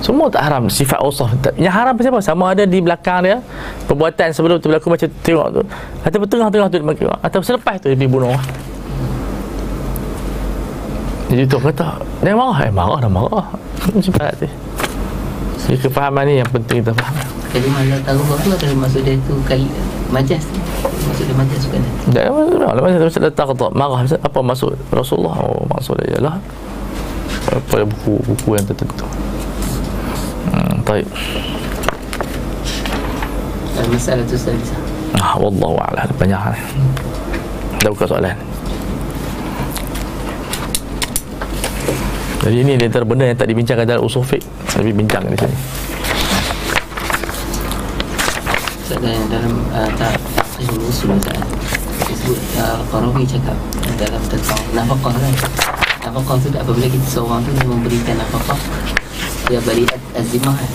semua 0.04 0.28
tak 0.28 0.44
haram. 0.44 0.68
Sifat 0.68 1.00
usah 1.00 1.32
yang 1.56 1.72
haram 1.72 1.96
siapa 1.96 2.20
sama 2.20 2.52
ada 2.52 2.68
di 2.68 2.84
belakang 2.84 3.24
dia 3.24 3.40
perbuatan 3.88 4.36
sebelum 4.36 4.60
tu 4.60 4.68
berlaku 4.68 4.92
macam 4.92 5.08
tengok 5.24 5.48
tu. 5.56 5.62
Atau 6.04 6.28
tengah-tengah 6.28 6.68
tu 6.68 6.76
dia 6.76 7.14
atau 7.24 7.40
selepas 7.40 7.80
tu 7.80 7.88
dia 7.88 7.96
pergi 7.96 8.12
bunuh 8.12 8.28
orang 8.28 8.46
jadi 11.32 11.48
tu 11.48 11.56
kata 11.56 11.98
dia 12.20 12.36
marah. 12.36 12.58
Eh 12.68 12.70
marah 12.70 12.98
dah 13.00 13.10
marah. 13.10 13.46
Sifat 14.04 14.36
hati 14.36 14.48
jadi 15.64 15.80
kefahaman 15.80 16.28
ni 16.28 16.44
yang 16.44 16.50
penting 16.52 16.84
kita 16.84 16.92
faham. 16.92 17.16
Kalimah 17.48 17.82
la 17.88 17.96
tahu 18.04 18.20
tu 18.20 18.52
adalah 18.52 18.76
maksud 18.84 19.00
dia 19.00 19.16
tu 19.24 19.34
kali 19.48 19.64
majas. 20.12 20.44
Maksud 20.84 21.24
dia 21.24 21.36
majas 21.38 21.60
bukan 21.64 21.82
Dan 22.12 22.22
Allah 22.68 22.82
masa 22.84 23.00
masa 23.00 23.20
datang 23.24 23.46
kata 23.56 23.72
marah. 23.72 24.04
Apa 24.04 24.38
maksud? 24.44 24.76
Rasulullah. 24.92 25.40
Oh 25.40 25.64
maksud 25.72 25.96
dia 26.04 26.20
ialah. 26.20 26.36
Pada 27.72 27.84
buku-buku 27.88 28.60
yang 28.60 28.66
tertentu. 28.68 29.08
Hmm, 30.83 30.83
baik. 30.83 31.07
المسألة 33.79 34.27
السادسة 34.27 34.75
Ah, 35.15 35.39
wallahu 35.39 35.79
a'lam. 35.79 36.05
Banyak 36.19 36.35
hal. 36.35 36.55
Dah 37.79 37.89
buka 37.95 38.05
soalan. 38.05 38.35
Jadi 42.39 42.55
ini 42.63 42.79
di 42.79 42.87
antara 42.87 43.03
benda 43.03 43.27
yang 43.27 43.35
tak 43.35 43.51
dibincangkan 43.51 43.83
dalam 43.83 43.99
usul 43.99 44.23
fiqh 44.23 44.39
Tapi 44.71 44.95
bincang 44.95 45.27
di 45.27 45.35
sini 45.35 45.55
Ada 48.95 49.05
yang 49.11 49.27
dalam 49.27 49.53
uh, 49.75 49.91
tak 49.99 50.15
ilmu 50.63 50.87
usul 50.87 51.19
Ustaz 51.19 51.35
disebut 52.09 52.39
uh, 52.57 52.79
Qarawi 52.89 53.27
cakap 53.27 53.57
dalam 53.99 54.23
tentang 54.31 54.61
nafkah 54.71 55.13
kan 55.13 55.33
nafkah 56.09 56.35
tu 56.39 56.47
apabila 56.55 56.87
kita 56.87 57.07
seorang 57.11 57.43
tu 57.43 57.51
dia 57.53 57.65
memberikan 57.67 58.15
nafkah 58.17 58.59
dia 59.48 59.60
beri 59.60 59.84
azimah 60.16 60.56
kan. 60.56 60.72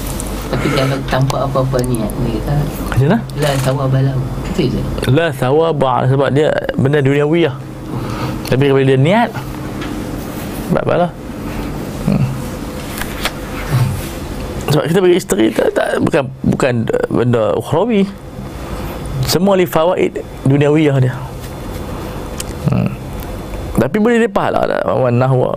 Tapi 0.49 0.67
kalau 0.73 0.97
tanpa 1.05 1.45
apa-apa 1.45 1.77
niat 1.85 2.09
dia 2.25 2.41
kata 2.41 2.55
Macam 2.89 3.05
mana? 3.05 3.17
la 3.37 3.51
tawabalahu 3.61 4.21
itu 4.49 4.63
je. 4.73 4.81
La 5.13 5.29
thawab 5.29 5.77
sebab 6.09 6.29
dia 6.33 6.49
benda 6.73 6.99
duniawi 7.05 7.45
lah. 7.45 7.55
Tapi 8.49 8.63
kalau 8.73 8.81
dia 8.81 8.97
niat 8.97 9.29
Sebab 10.69 10.81
apa 10.85 10.95
lah. 11.05 11.11
Hmm. 12.09 12.25
sebab 14.69 14.85
kita 14.85 14.99
bagi 15.01 15.17
isteri 15.17 15.45
tak, 15.53 15.69
tak, 15.73 15.97
bukan 16.01 16.23
bukan 16.45 16.73
benda 17.09 17.53
ukhrawi 17.57 18.05
semua 19.25 19.53
li 19.57 19.65
fawaid 19.69 20.21
duniawiyah 20.45 20.97
dia. 20.97 21.13
Hmm. 22.69 22.89
tapi 23.77 23.97
boleh 24.01 24.17
dia 24.21 24.29
pahala 24.29 24.65
tak? 24.65 24.81
Wa 24.85 25.09
nahwa 25.13 25.53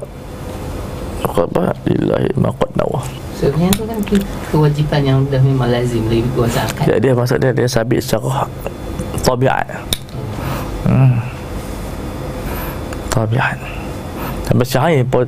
apa 1.37 1.73
lillahi 1.89 2.29
ma 2.37 2.51
qad 2.53 2.71
nawa 2.77 3.01
Sebenarnya 3.43 3.75
tu 3.75 3.85
kan 3.91 3.99
ke- 4.07 4.29
kewajipan 4.55 5.01
yang 5.03 5.19
dah 5.27 5.43
memang 5.43 5.67
lazim 5.67 6.07
dari 6.07 6.23
kuasa 6.31 6.63
akal. 6.63 6.87
dia, 6.87 6.97
dia 7.03 7.11
maksud 7.11 7.43
dia 7.43 7.51
dia 7.51 7.67
sabit 7.67 7.99
secara 7.99 8.47
tabiat. 9.27 9.67
Hmm. 10.87 11.19
tabiat. 13.11 13.59
Sampai 14.47 14.67
syahir 14.67 15.03
pun 15.11 15.27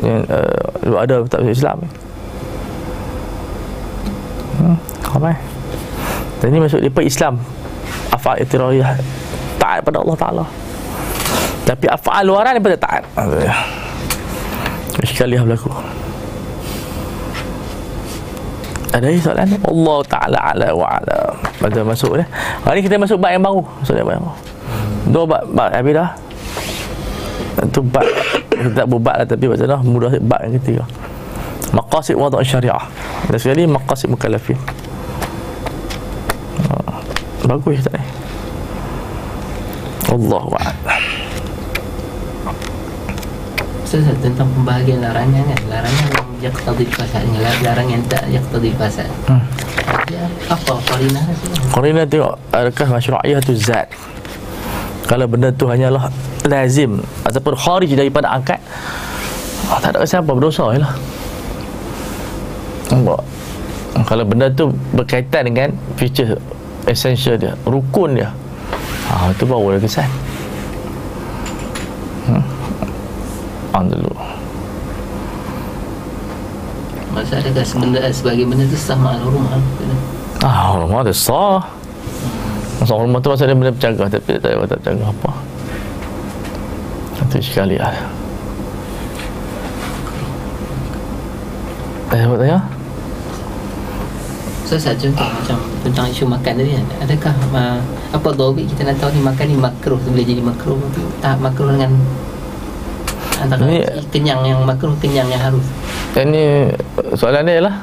yang, 0.00 0.24
uh, 0.32 0.96
ada 1.04 1.20
tak 1.28 1.44
Islam 1.44 1.84
hmm. 4.56 4.76
ramai. 5.04 5.36
Dan 6.40 6.56
ini 6.56 6.64
masuk 6.64 6.80
dia 6.80 7.02
Islam. 7.04 7.44
Afal 8.08 8.40
itirariyah. 8.40 8.96
Taat 9.60 9.84
pada 9.84 10.00
Allah 10.00 10.16
Ta'ala. 10.16 10.44
Tapi 11.68 11.86
afal 11.92 12.24
luaran 12.24 12.56
daripada 12.56 12.80
taat 12.80 13.04
sekali 15.06 15.38
yang 15.38 15.48
berlaku. 15.48 15.70
Ada 18.90 19.06
lagi 19.06 19.22
soalan? 19.22 19.46
Ni? 19.46 19.58
Allah 19.62 19.98
Ta'ala 20.10 20.38
ala 20.50 20.68
wa 20.74 20.86
ala. 20.98 21.18
Pada 21.62 21.86
masuk 21.86 22.18
ni 22.18 22.24
Hari 22.66 22.82
ni 22.82 22.90
kita 22.90 22.98
masuk 22.98 23.22
bab 23.22 23.30
yang 23.30 23.44
baru. 23.44 23.62
Masuk 23.62 23.94
yang 23.94 24.08
baru. 24.08 24.30
Dua 25.14 25.24
bab, 25.30 25.42
bab 25.54 25.70
habis 25.70 25.94
dah. 25.94 26.10
Itu 27.62 27.80
bab 27.86 28.02
Kita 28.50 28.70
tak 28.74 28.86
berbab 28.90 29.16
lah 29.20 29.26
Tapi 29.26 29.46
macam 29.46 29.66
mana? 29.68 29.78
Mudah 29.86 30.10
bab 30.26 30.40
yang 30.42 30.54
ketiga. 30.58 30.84
Maqasid 31.70 32.18
wada' 32.18 32.42
syariah. 32.42 32.82
Dan 33.30 33.38
sekali 33.38 33.62
Maqasid 33.70 34.10
mukallafin. 34.10 34.58
Ah, 36.66 36.98
Bagus 37.46 37.86
tak 37.86 37.94
ni? 37.94 38.04
Allah 40.10 40.42
wa'ala 40.50 41.09
Ustaz 43.90 44.06
tentang 44.22 44.46
pembahagian 44.54 45.02
larangan 45.02 45.50
kan. 45.50 45.60
Larangan 45.66 46.06
yang 46.14 46.26
yaqtadi 46.46 46.86
fasad 46.94 47.26
dengan 47.26 47.42
lar- 47.42 47.62
larangan 47.66 47.90
yang 47.90 48.04
tak 48.06 48.22
yaqtadi 48.30 48.70
fasad. 48.78 49.10
Hmm. 49.26 49.42
Apa 50.46 50.78
qarinah 50.86 51.26
dia? 51.26 51.50
Qarina 51.74 52.02
tengok 52.06 52.38
adakah 52.54 52.86
masyru'iyah 52.94 53.42
tu 53.42 53.50
zat. 53.58 53.90
Kalau 55.10 55.26
benda 55.26 55.50
tu 55.50 55.66
hanyalah 55.66 56.06
lazim 56.46 57.02
ataupun 57.26 57.58
kharij 57.58 57.90
daripada 57.98 58.30
akad 58.30 58.62
oh, 59.74 59.82
tak 59.82 59.98
ada 59.98 60.06
siapa 60.06 60.30
berdosa 60.38 60.70
je 60.70 60.86
lah. 60.86 60.94
Nampak? 62.94 63.20
Kalau 64.06 64.22
benda 64.22 64.46
tu 64.54 64.70
berkaitan 64.94 65.50
dengan 65.50 65.74
feature 65.98 66.38
essential 66.86 67.34
dia, 67.34 67.58
rukun 67.66 68.22
dia. 68.22 68.30
Ha, 69.10 69.34
itu 69.34 69.42
baru 69.50 69.74
ada 69.74 69.82
kesan. 69.82 70.06
On 73.80 73.88
dulu. 73.88 74.12
Adakah 77.16 77.64
benda 77.80 78.00
sebagai 78.12 78.44
benda 78.44 78.68
tu 78.68 78.76
sah 78.76 78.98
makna 79.00 79.24
rumah? 79.24 79.56
Ah, 80.44 80.76
rumah 80.76 81.00
tu 81.00 81.16
sah. 81.16 81.64
Masa 82.76 82.92
rumah 83.00 83.24
tu 83.24 83.32
maksudnya 83.32 83.56
benda 83.56 83.72
berjaga 83.72 84.04
tapi 84.12 84.36
tak 84.36 84.52
tahu 84.52 84.68
tak 84.68 84.78
berjaga 84.84 85.04
apa. 85.08 85.30
Itu 87.24 87.36
sekali 87.40 87.80
lah. 87.80 87.96
Eh, 92.12 92.20
apa 92.20 92.34
tanya? 92.36 92.58
So, 94.68 94.78
saya 94.78 94.94
contoh 94.94 95.24
macam 95.24 95.58
tentang 95.82 96.06
isu 96.12 96.24
makan 96.28 96.52
tadi 96.62 96.70
kan. 96.76 96.86
Adakah 97.08 97.34
uh, 97.56 97.78
apa 98.12 98.28
dobit 98.36 98.68
kita 98.70 98.86
nak 98.86 99.00
tahu 99.00 99.10
ni 99.16 99.22
makan 99.24 99.44
ni 99.50 99.56
makruh 99.56 99.98
tu 99.98 100.08
boleh 100.12 100.26
jadi 100.26 100.42
makruh 100.44 100.78
tu 100.92 101.02
tak 101.24 101.40
makruh 101.42 101.74
dengan 101.74 101.96
antara 103.40 103.64
Ni- 103.64 103.88
kenyang 104.12 104.44
yang 104.44 104.60
makruh 104.68 104.92
kenyang 105.00 105.26
yang 105.32 105.40
harus. 105.40 105.64
Ini 106.14 106.70
soalan 107.16 107.48
dia 107.48 107.64
lah. 107.64 107.74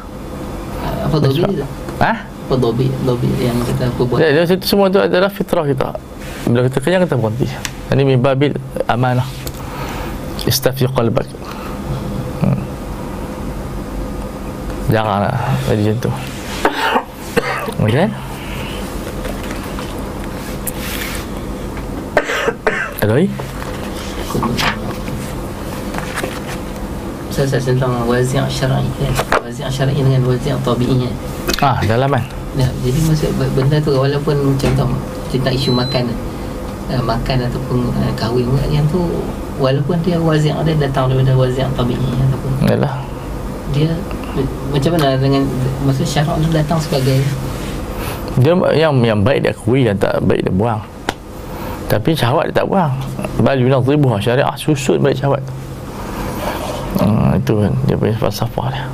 Apa 1.07 1.17
dobit 1.17 1.43
tu? 1.43 1.65
Ha? 2.03 2.13
Apa 2.47 2.55
dobit 2.55 2.91
dobit 3.03 3.33
yang 3.41 3.57
kita 3.65 3.89
perbuat? 3.97 4.21
Ya, 4.21 4.29
dia, 4.31 4.43
itu 4.45 4.67
semua 4.69 4.87
tu 4.93 5.01
adalah 5.01 5.27
fitrah 5.33 5.65
kita. 5.65 5.97
Bila 6.47 6.63
kita 6.69 6.79
kenyang 6.79 7.03
kita 7.09 7.17
berhenti. 7.17 7.47
Ini 7.91 8.01
min 8.05 8.19
babil 8.21 8.53
amanah. 8.87 9.25
Istafi 10.47 10.87
qalbak. 10.87 11.27
Hmm. 12.39 12.61
Janganlah 14.93 15.35
jadi 15.67 15.81
macam 15.91 15.97
tu. 15.99 16.11
Okey? 17.83 18.07
Ada 22.97 23.11
lagi? 23.13 23.29
Saya 27.37 27.61
tentang 27.61 28.01
wazi' 28.09 28.41
syar'i 28.49 28.89
kan. 28.97 29.13
Wazi' 29.45 29.69
syar'i 29.69 29.93
dengan 29.93 30.25
wazi' 30.25 30.57
tabi'i 30.65 31.05
kan. 31.05 31.13
Ah, 31.61 31.77
dalaman. 31.85 32.25
Ya, 32.57 32.65
jadi 32.81 32.97
maksud 33.05 33.29
benda 33.53 33.77
tu 33.77 33.93
walaupun 33.93 34.57
contoh 34.57 34.89
tentang 35.29 35.53
isu 35.53 35.69
makan 35.69 36.09
uh, 36.89 37.03
makan 37.05 37.45
ataupun 37.45 37.93
uh, 37.93 38.11
kahwin 38.17 38.49
yang 38.73 38.81
tu 38.89 39.05
walaupun 39.61 40.01
dia 40.01 40.17
wazi' 40.17 40.49
dia 40.49 40.75
datang 40.81 41.13
daripada 41.13 41.37
wazi' 41.37 41.61
tabi'i 41.77 42.09
ataupun 42.25 42.51
Yalah. 42.65 42.93
dia 43.69 43.93
macam 44.73 44.97
mana 44.97 45.13
dengan 45.21 45.45
maksud 45.85 46.09
syarak 46.09 46.41
tu 46.41 46.49
datang 46.49 46.81
sebagai 46.81 47.21
Dia 48.41 48.53
yang 48.73 48.97
yang 49.01 49.21
baik 49.21 49.45
dia 49.45 49.53
akui 49.53 49.85
yang 49.85 49.97
tak 49.97 50.21
baik 50.25 50.45
dia 50.45 50.53
buang. 50.53 50.81
Tapi 51.89 52.13
syahwat 52.13 52.53
dia 52.53 52.61
tak 52.61 52.69
buang. 52.69 52.93
Bal 53.41 53.57
yunadhibuha 53.57 54.21
syariah 54.21 54.53
susun 54.57 55.01
balik 55.01 55.17
syahwat. 55.17 55.41
Hmm, 55.41 55.66
itu 57.47 57.55
kan 57.63 57.71
dia 57.87 57.95
punya 57.95 58.11
falsafah 58.19 58.67
dia. 58.75 58.85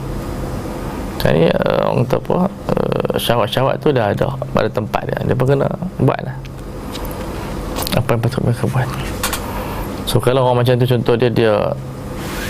Jadi 1.26 1.49
uh, 1.58 1.89
orang 1.89 2.06
kata 2.06 2.22
apa 2.22 2.38
uh, 2.45 3.14
syahwat-syahwat 3.18 3.82
tu 3.82 3.89
dah 3.89 4.14
ada 4.14 4.30
pada 4.54 4.70
tempat 4.70 5.10
dia. 5.10 5.18
Dia 5.26 5.34
pun 5.34 5.49
kena 5.49 5.66
buat 5.97 6.22
lah. 6.22 6.38
Apa 7.97 8.14
yang 8.14 8.22
patut 8.22 8.45
mereka 8.45 8.70
buat. 8.70 8.86
So 10.06 10.22
kalau 10.22 10.45
orang 10.45 10.62
macam 10.62 10.78
tu 10.78 10.86
contoh 10.86 11.18
dia 11.18 11.34
dia 11.34 11.74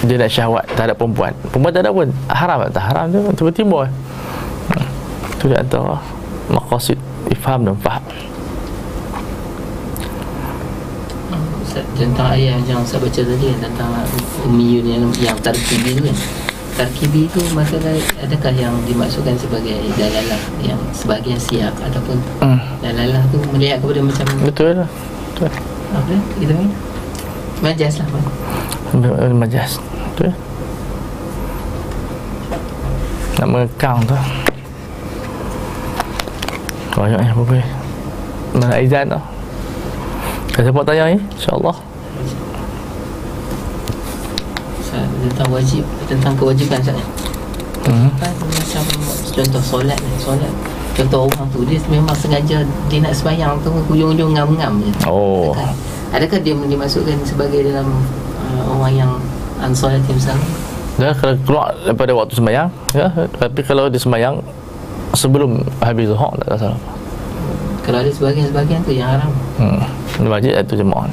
dia 0.03 0.19
nak 0.19 0.27
syahwat 0.27 0.67
terhadap 0.75 0.99
perempuan. 0.99 1.31
Perempuan 1.47 1.71
tak 1.71 1.87
ada 1.87 1.91
pun. 1.95 2.11
Haram 2.27 2.59
tak 2.67 2.83
haram 2.83 3.05
dia 3.07 3.19
tiba-tiba. 3.39 3.81
Hmm. 4.75 4.87
Itu 5.39 5.45
dia 5.47 5.63
antara 5.63 6.03
maqasid 6.51 6.99
ifham 7.31 7.63
dan 7.63 7.79
faham. 7.79 8.03
Ustaz, 11.62 11.62
tentang 11.93 12.27
ayat 12.29 12.61
yang 12.63 12.81
saya 12.83 12.99
baca 12.99 13.17
tadi 13.17 13.45
kan, 13.47 13.59
tentang 13.63 13.91
ummiyun 14.43 14.85
yang 14.85 15.03
yang 15.19 15.37
tarkibi 15.39 15.93
tu 15.93 16.03
kan 16.03 16.17
tarkibi 16.73 17.29
tu 17.29 17.41
masalah 17.51 17.93
adakah 18.17 18.49
yang 18.51 18.73
dimaksudkan 18.83 19.33
sebagai 19.35 19.77
dalalah 19.93 20.41
yang 20.59 20.77
sebahagian 20.91 21.37
siap 21.37 21.73
ataupun 21.79 22.17
Hmm. 22.39 22.57
dalalah 22.79 23.21
tu 23.29 23.37
melihat 23.49 23.77
kepada 23.77 24.01
macam 24.01 24.25
Betul 24.41 24.71
lah. 24.75 24.89
Betul. 25.31 25.49
apa 25.91 26.13
kita 26.37 26.53
ni 26.53 26.67
majas 27.59 27.93
lah. 27.97 28.07
Ber- 28.93 29.33
Majas. 29.33 29.77
Betul. 30.13 30.33
Nak 33.33 33.47
mengekang 33.47 33.97
tu. 34.03 34.17
Banyak 36.93 37.19
yang 37.19 37.33
apa 37.35 37.57
Mana 38.53 38.73
Aizan 38.77 39.09
tu. 39.09 39.21
Kalau 40.53 40.63
siapa 40.63 40.81
tanya 40.83 41.03
ni, 41.09 41.17
insyaAllah. 41.33 41.77
Tentang 45.23 45.49
wajib 45.49 45.81
tentang 46.05 46.33
kewajipan 46.35 46.77
Ustaz 46.79 46.99
Hmm. 47.83 48.07
kan 48.15 48.31
macam 48.39 48.83
contoh 49.27 49.59
solat 49.59 49.99
ni 49.99 50.15
solat 50.15 50.47
contoh 50.93 51.27
orang 51.27 51.47
tu 51.49 51.67
dia 51.67 51.75
memang 51.89 52.15
sengaja 52.15 52.63
dia 52.87 52.99
nak 53.01 53.11
sembahyang 53.11 53.59
tu 53.59 53.75
hujung-hujung 53.91 54.31
ngam-ngam 54.31 54.79
je 54.79 54.91
Oh. 55.03 55.51
adakah, 55.51 55.71
adakah 56.13 56.39
dia 56.39 56.55
dimasukkan 56.55 57.17
sebagai 57.23 57.59
dalam 57.65 57.91
uh, 58.39 58.63
orang 58.71 58.93
yang 58.95 59.11
ansolat 59.59 59.99
misalnya 60.05 60.47
Dan 60.95 61.11
kalau 61.13 61.35
keluar 61.43 61.67
daripada 61.81 62.11
waktu 62.13 62.33
sembahyang, 62.33 62.69
ya, 62.93 63.07
tapi 63.33 63.59
kalau 63.65 63.89
dia 63.89 63.99
sembahyang 63.99 64.39
sebelum 65.11 65.49
habis 65.79 66.07
zuhur 66.07 66.31
tak 66.39 66.55
salah. 66.61 66.79
kalau 67.81 67.97
ada 67.99 68.11
sebahagian-sebahagian 68.11 68.79
tu 68.79 68.91
yang 68.93 69.09
haram 69.09 69.31
Hmm. 69.59 69.83
Di 70.19 70.27
masjid 70.29 70.53
itu 70.61 70.73
jemaah. 70.77 71.09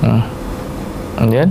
Hmm. 0.00 0.22
Kemudian? 1.16 1.48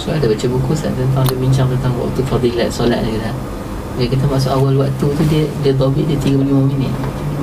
So 0.00 0.10
ada 0.10 0.26
baca 0.26 0.46
buku 0.50 0.70
Ustaz 0.74 0.90
tentang 0.98 1.22
dia 1.30 1.38
bincang 1.38 1.68
tentang 1.70 1.94
waktu 1.94 2.20
fadilat 2.26 2.68
solat 2.74 3.06
ni 3.06 3.16
kan? 3.22 3.36
Dia 4.00 4.08
kata 4.08 4.24
masuk 4.26 4.50
awal 4.50 4.74
waktu 4.74 5.04
tu 5.04 5.22
dia 5.30 5.44
dia 5.62 5.72
dobit 5.76 6.08
dia 6.10 6.18
35 6.18 6.42
minit. 6.42 6.92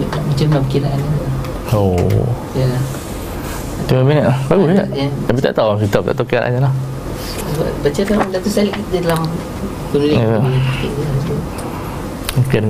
Macam 0.09 0.45
mana 0.51 0.59
perkiraan 0.67 0.99
dia? 0.99 1.27
Oh. 1.71 1.95
Ya. 2.57 2.67
Tiga 3.87 4.03
minit? 4.03 4.25
Lah 4.27 4.37
Bagus 4.49 4.69
ya? 4.75 4.85
Ya. 4.91 5.07
Tapi 5.29 5.39
tak 5.39 5.53
tahu 5.55 5.79
Kita 5.79 5.97
tak 6.03 6.15
tahu 6.17 6.27
kiraannya 6.27 6.61
lah. 6.67 6.73
Baca 7.79 8.01
dalam 8.03 8.27
Datuk 8.31 8.51
Salik 8.51 8.75
dia 8.91 8.99
dalam 9.03 9.23
Penulis. 9.89 10.17
Ya. 10.19 10.37
penulis. 10.37 10.65
Dia. 10.83 11.37
Mungkin 12.37 12.63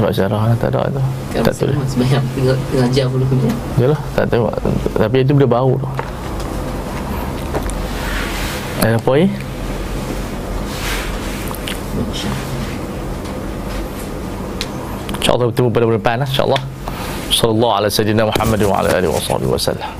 Sebab 0.00 0.10
syarah 0.16 0.42
lah, 0.48 0.56
tak 0.56 0.72
ada 0.72 0.88
tu 0.88 1.02
Kan 1.36 1.44
Tak 1.44 1.54
tulis 1.60 1.76
sebanyak 1.92 2.24
pengajar 2.72 3.04
pun 3.12 3.20
punya. 3.28 3.52
Yalah, 3.76 4.00
tak 4.16 4.32
tengok 4.32 4.48
Tapi 4.96 5.16
itu 5.20 5.36
benda 5.36 5.48
baru 5.52 5.76
tu 5.76 5.88
Ada 8.80 8.96
apa? 8.96 9.12
Masya-Allah. 12.00 12.48
InsyaAllah 15.20 15.46
bertemu 15.52 15.68
pada 15.70 15.84
bulan 15.86 15.98
depan 16.02 16.16
lah 16.18 16.26
InsyaAllah 16.26 16.62
Sallallahu 17.30 17.74
ala 17.78 17.86
sayyidina 17.86 18.26
Muhammad 18.26 18.60
wa 18.66 18.74
ala 18.82 18.88
alihi 18.98 19.12
wa 19.14 19.22
sahbihi 19.22 19.50
wa 19.52 19.60
sallam 19.62 19.90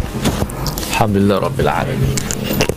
Alhamdulillah 0.91 1.39
Rabbil 1.39 1.71
Alamin 1.71 2.70